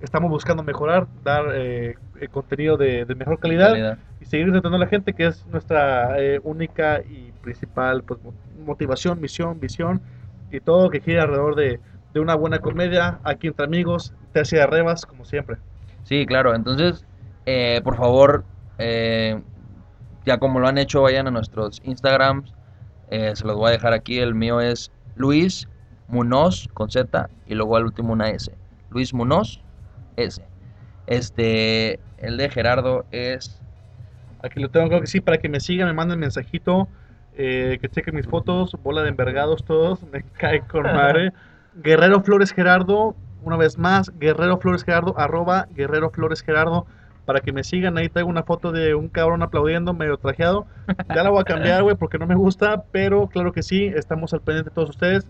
estamos 0.00 0.30
buscando 0.30 0.62
mejorar, 0.62 1.08
dar 1.24 1.46
eh, 1.54 1.96
eh, 2.20 2.28
contenido 2.28 2.76
de, 2.76 3.04
de 3.04 3.14
mejor 3.14 3.38
calidad, 3.40 3.82
Calidad. 3.82 4.04
y 4.18 4.26
seguir 4.26 4.46
entreteniendo 4.46 4.76
a 4.76 4.80
la 4.86 4.90
gente, 4.90 5.14
que 5.14 5.26
es 5.26 5.46
nuestra 5.46 6.20
eh, 6.20 6.40
única 6.42 7.02
y 7.06 7.32
principal 7.32 8.04
pues, 8.04 8.20
mo- 8.22 8.34
motivación, 8.54 9.20
misión, 9.20 9.60
visión 9.60 10.02
y 10.50 10.60
todo 10.60 10.90
que 10.90 11.00
gira 11.00 11.22
alrededor 11.22 11.54
de, 11.56 11.80
de 12.12 12.20
una 12.20 12.34
buena 12.34 12.60
comedia, 12.60 13.20
aquí 13.24 13.46
entre 13.48 13.64
amigos, 13.66 14.14
tercia 14.32 14.60
de 14.60 14.66
rebas, 14.66 15.06
como 15.06 15.24
siempre. 15.24 15.58
Sí, 16.02 16.26
claro. 16.26 16.54
Entonces, 16.54 17.06
eh, 17.44 17.80
por 17.84 17.96
favor, 17.96 18.46
eh, 18.78 19.42
ya 20.24 20.38
como 20.38 20.60
lo 20.60 20.68
han 20.68 20.78
hecho, 20.78 21.02
vayan 21.02 21.26
a 21.28 21.30
nuestros 21.30 21.80
Instagrams. 21.84 22.54
Eh, 23.10 23.32
se 23.34 23.46
los 23.46 23.56
voy 23.56 23.68
a 23.68 23.72
dejar 23.72 23.92
aquí. 23.92 24.18
El 24.18 24.34
mío 24.34 24.60
es 24.60 24.90
Luis 25.16 25.68
Munoz 26.08 26.68
con 26.74 26.90
Z 26.90 27.28
y 27.46 27.54
luego 27.54 27.76
al 27.76 27.84
último 27.84 28.12
una 28.12 28.30
S. 28.30 28.52
Luis 28.90 29.12
Munoz 29.12 29.60
S. 30.16 30.42
Este, 31.06 32.00
el 32.18 32.36
de 32.36 32.48
Gerardo 32.48 33.04
es 33.10 33.60
Aquí 34.42 34.60
lo 34.60 34.70
tengo, 34.70 34.88
creo 34.88 35.00
que 35.00 35.06
sí, 35.06 35.20
para 35.20 35.38
que 35.38 35.48
me 35.48 35.60
sigan, 35.60 35.88
me 35.88 35.92
manden 35.92 36.18
mensajito, 36.18 36.88
eh, 37.36 37.78
que 37.80 37.88
chequen 37.88 38.14
mis 38.14 38.26
fotos, 38.26 38.76
bola 38.82 39.02
de 39.02 39.10
envergados 39.10 39.64
todos, 39.64 40.02
me 40.12 40.22
cae 40.22 40.60
con 40.62 40.82
madre. 40.84 41.32
Guerrero 41.74 42.20
Flores 42.22 42.52
Gerardo, 42.52 43.14
una 43.42 43.56
vez 43.56 43.78
más, 43.78 44.10
Guerrero 44.18 44.58
Flores 44.58 44.84
Gerardo, 44.84 45.18
arroba 45.18 45.68
Guerrero 45.74 46.10
Flores 46.10 46.42
Gerardo, 46.42 46.86
para 47.24 47.40
que 47.40 47.52
me 47.52 47.64
sigan, 47.64 47.98
ahí 47.98 48.08
traigo 48.08 48.28
una 48.28 48.42
foto 48.42 48.72
de 48.72 48.94
un 48.94 49.08
cabrón 49.08 49.42
aplaudiendo, 49.42 49.92
medio 49.92 50.16
trajeado. 50.16 50.66
Ya 51.14 51.22
la 51.22 51.30
voy 51.30 51.40
a 51.40 51.44
cambiar, 51.44 51.82
güey, 51.82 51.96
porque 51.96 52.18
no 52.18 52.26
me 52.26 52.34
gusta, 52.34 52.84
pero 52.90 53.28
claro 53.28 53.52
que 53.52 53.62
sí, 53.62 53.86
estamos 53.86 54.32
al 54.32 54.40
pendiente 54.40 54.70
de 54.70 54.74
todos 54.74 54.90
ustedes, 54.90 55.26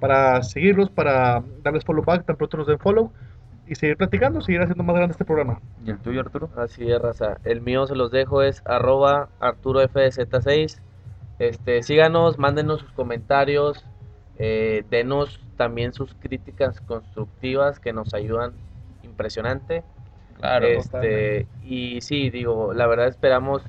para 0.00 0.42
seguirlos, 0.42 0.90
para 0.90 1.42
darles 1.62 1.84
follow 1.84 2.04
back, 2.04 2.24
tan 2.24 2.36
pronto 2.36 2.56
nos 2.58 2.66
den 2.66 2.78
follow, 2.78 3.12
y 3.66 3.74
seguir 3.74 3.96
platicando, 3.96 4.40
seguir 4.40 4.62
haciendo 4.62 4.84
más 4.84 4.96
grande 4.96 5.12
este 5.12 5.24
programa. 5.24 5.60
¿Y 5.84 5.90
el 5.90 5.98
tuyo, 5.98 6.20
Arturo? 6.20 6.48
Así 6.56 6.90
es, 6.90 7.00
raza. 7.00 7.38
El 7.44 7.60
mío 7.60 7.86
se 7.86 7.96
los 7.96 8.10
dejo 8.10 8.42
es 8.42 8.62
arroba 8.64 9.28
ArturoFZ6. 9.40 10.78
Este, 11.38 11.82
síganos, 11.82 12.38
mándenos 12.38 12.80
sus 12.80 12.92
comentarios, 12.92 13.84
eh, 14.38 14.84
denos 14.90 15.40
también 15.56 15.92
sus 15.92 16.14
críticas 16.14 16.80
constructivas 16.80 17.80
que 17.80 17.92
nos 17.92 18.14
ayudan 18.14 18.52
impresionante. 19.02 19.82
Claro. 20.40 20.66
este, 20.66 21.46
y 21.64 22.00
sí, 22.00 22.30
digo, 22.30 22.74
la 22.74 22.86
verdad 22.86 23.08
esperamos 23.08 23.62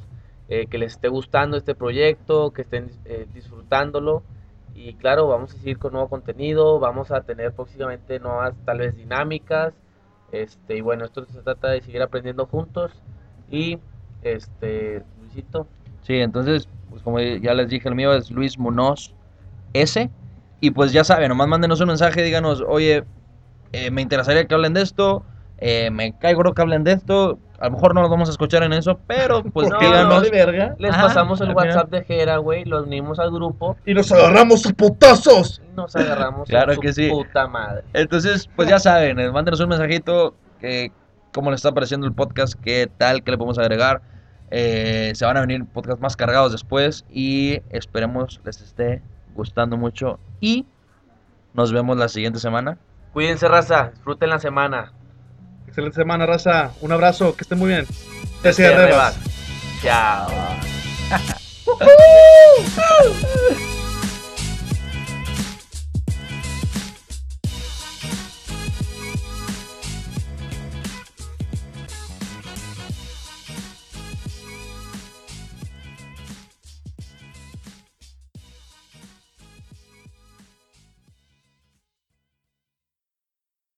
eh, 0.50 0.68
que 0.68 0.78
les 0.78 0.94
esté 0.94 1.08
gustando 1.08 1.58
este 1.58 1.76
proyecto, 1.76 2.52
que 2.52 2.64
estén 2.64 2.92
eh, 3.06 3.28
disfrutándolo. 3.34 4.24
Y 4.76 4.94
claro, 4.94 5.28
vamos 5.28 5.54
a 5.54 5.58
seguir 5.58 5.80
con 5.80 5.94
nuevo 5.94 6.08
contenido, 6.08 6.80
vamos 6.80 7.12
a 7.12 7.22
tener 7.22 7.54
próximamente 7.54 8.20
nuevas 8.20 8.54
tal 8.66 8.80
vez 8.80 8.96
dinámicas. 8.96 9.74
Este, 10.32 10.78
y 10.78 10.82
bueno, 10.82 11.06
esto 11.06 11.26
se 11.26 11.42
trata 11.42 11.70
de 11.70 11.82
seguir 11.82 12.02
aprendiendo 12.02 12.46
juntos. 12.46 12.92
Y 13.50 13.80
este, 14.22 15.04
Luisito, 15.20 15.68
Sí, 16.08 16.16
entonces, 16.16 16.70
pues 16.90 17.02
como 17.02 17.20
ya 17.20 17.54
les 17.54 17.68
dije, 17.68 17.90
el 17.90 17.96
mío 17.96 18.14
es 18.14 18.32
Luis 18.32 18.58
Munoz 18.58 19.14
S. 19.74 20.10
Y 20.62 20.72
pues 20.72 20.94
ya 20.94 21.04
saben, 21.04 21.28
nomás 21.28 21.50
mándenos 21.50 21.82
un 21.82 21.90
mensaje, 21.90 22.24
díganos, 22.24 22.64
oye, 22.66 23.04
eh, 23.74 23.92
me 23.92 24.02
interesaría 24.02 24.46
que 24.46 24.56
hablen 24.56 24.74
de 24.74 24.82
esto, 24.84 25.26
eh, 25.60 25.90
me 25.92 26.18
caigo 26.18 26.54
que 26.54 26.62
hablen 26.62 26.84
de 26.84 26.94
esto. 26.94 27.40
A 27.60 27.66
lo 27.66 27.72
mejor 27.72 27.96
no 27.96 28.02
los 28.02 28.10
vamos 28.12 28.30
a 28.30 28.32
escuchar 28.32 28.62
en 28.64 28.74
eso, 28.74 29.00
pero 29.08 29.44
pues 29.54 29.70
No, 29.70 29.80
díganos. 29.80 30.22
de 30.24 30.30
verga. 30.30 30.76
les 30.78 30.92
Ajá, 30.94 31.04
pasamos 31.08 31.42
el 31.42 31.48
final. 31.48 31.66
WhatsApp 31.68 31.90
de 31.90 32.04
Jera, 32.04 32.38
güey, 32.38 32.66
los 32.66 32.86
unimos 32.86 33.18
al 33.18 33.32
grupo 33.32 33.76
Y 33.86 33.94
nos 33.96 34.12
agarramos 34.12 34.66
a 34.68 34.74
putazos. 34.74 35.62
y 35.68 35.76
nos 35.76 35.96
agarramos 35.96 36.48
Claro 36.48 36.72
a 36.74 36.76
su 36.76 36.82
que 36.82 36.94
sí. 36.94 37.10
puta 37.10 37.48
madre. 37.48 37.84
Entonces, 37.94 38.48
pues 38.56 38.70
ya 38.70 38.78
saben, 38.78 39.20
eh, 39.20 39.32
mándenos 39.32 39.60
un 39.60 39.70
mensajito, 39.70 40.36
que 40.62 40.92
cómo 41.34 41.50
les 41.50 41.58
está 41.60 41.72
pareciendo 41.72 42.06
el 42.06 42.14
podcast, 42.14 42.54
qué 42.64 42.90
tal, 42.98 43.24
qué 43.24 43.32
le 43.32 43.38
podemos 43.38 43.58
agregar. 43.58 44.02
Eh, 44.52 45.12
se 45.16 45.26
van 45.26 45.38
a 45.38 45.42
venir 45.42 45.66
podcasts 45.66 46.02
más 46.02 46.16
cargados 46.16 46.52
después 46.52 47.04
y 47.10 47.60
esperemos 47.70 48.40
les 48.46 48.62
esté 48.62 49.02
gustando 49.36 49.76
mucho 49.78 50.20
y 50.40 50.66
nos 51.54 51.74
vemos 51.74 51.98
la 51.98 52.08
siguiente 52.08 52.40
semana. 52.40 52.78
Cuídense, 53.14 53.48
raza, 53.48 53.90
disfruten 53.96 54.30
la 54.30 54.40
semana. 54.40 54.94
Excelente 55.68 55.96
semana, 55.96 56.26
raza. 56.26 56.72
Un 56.82 56.92
abrazo, 56.92 57.36
que 57.36 57.44
estén 57.44 57.60
muy 57.60 57.70
bien. 57.70 57.86
Te. 58.42 58.52
Chao. 59.82 60.28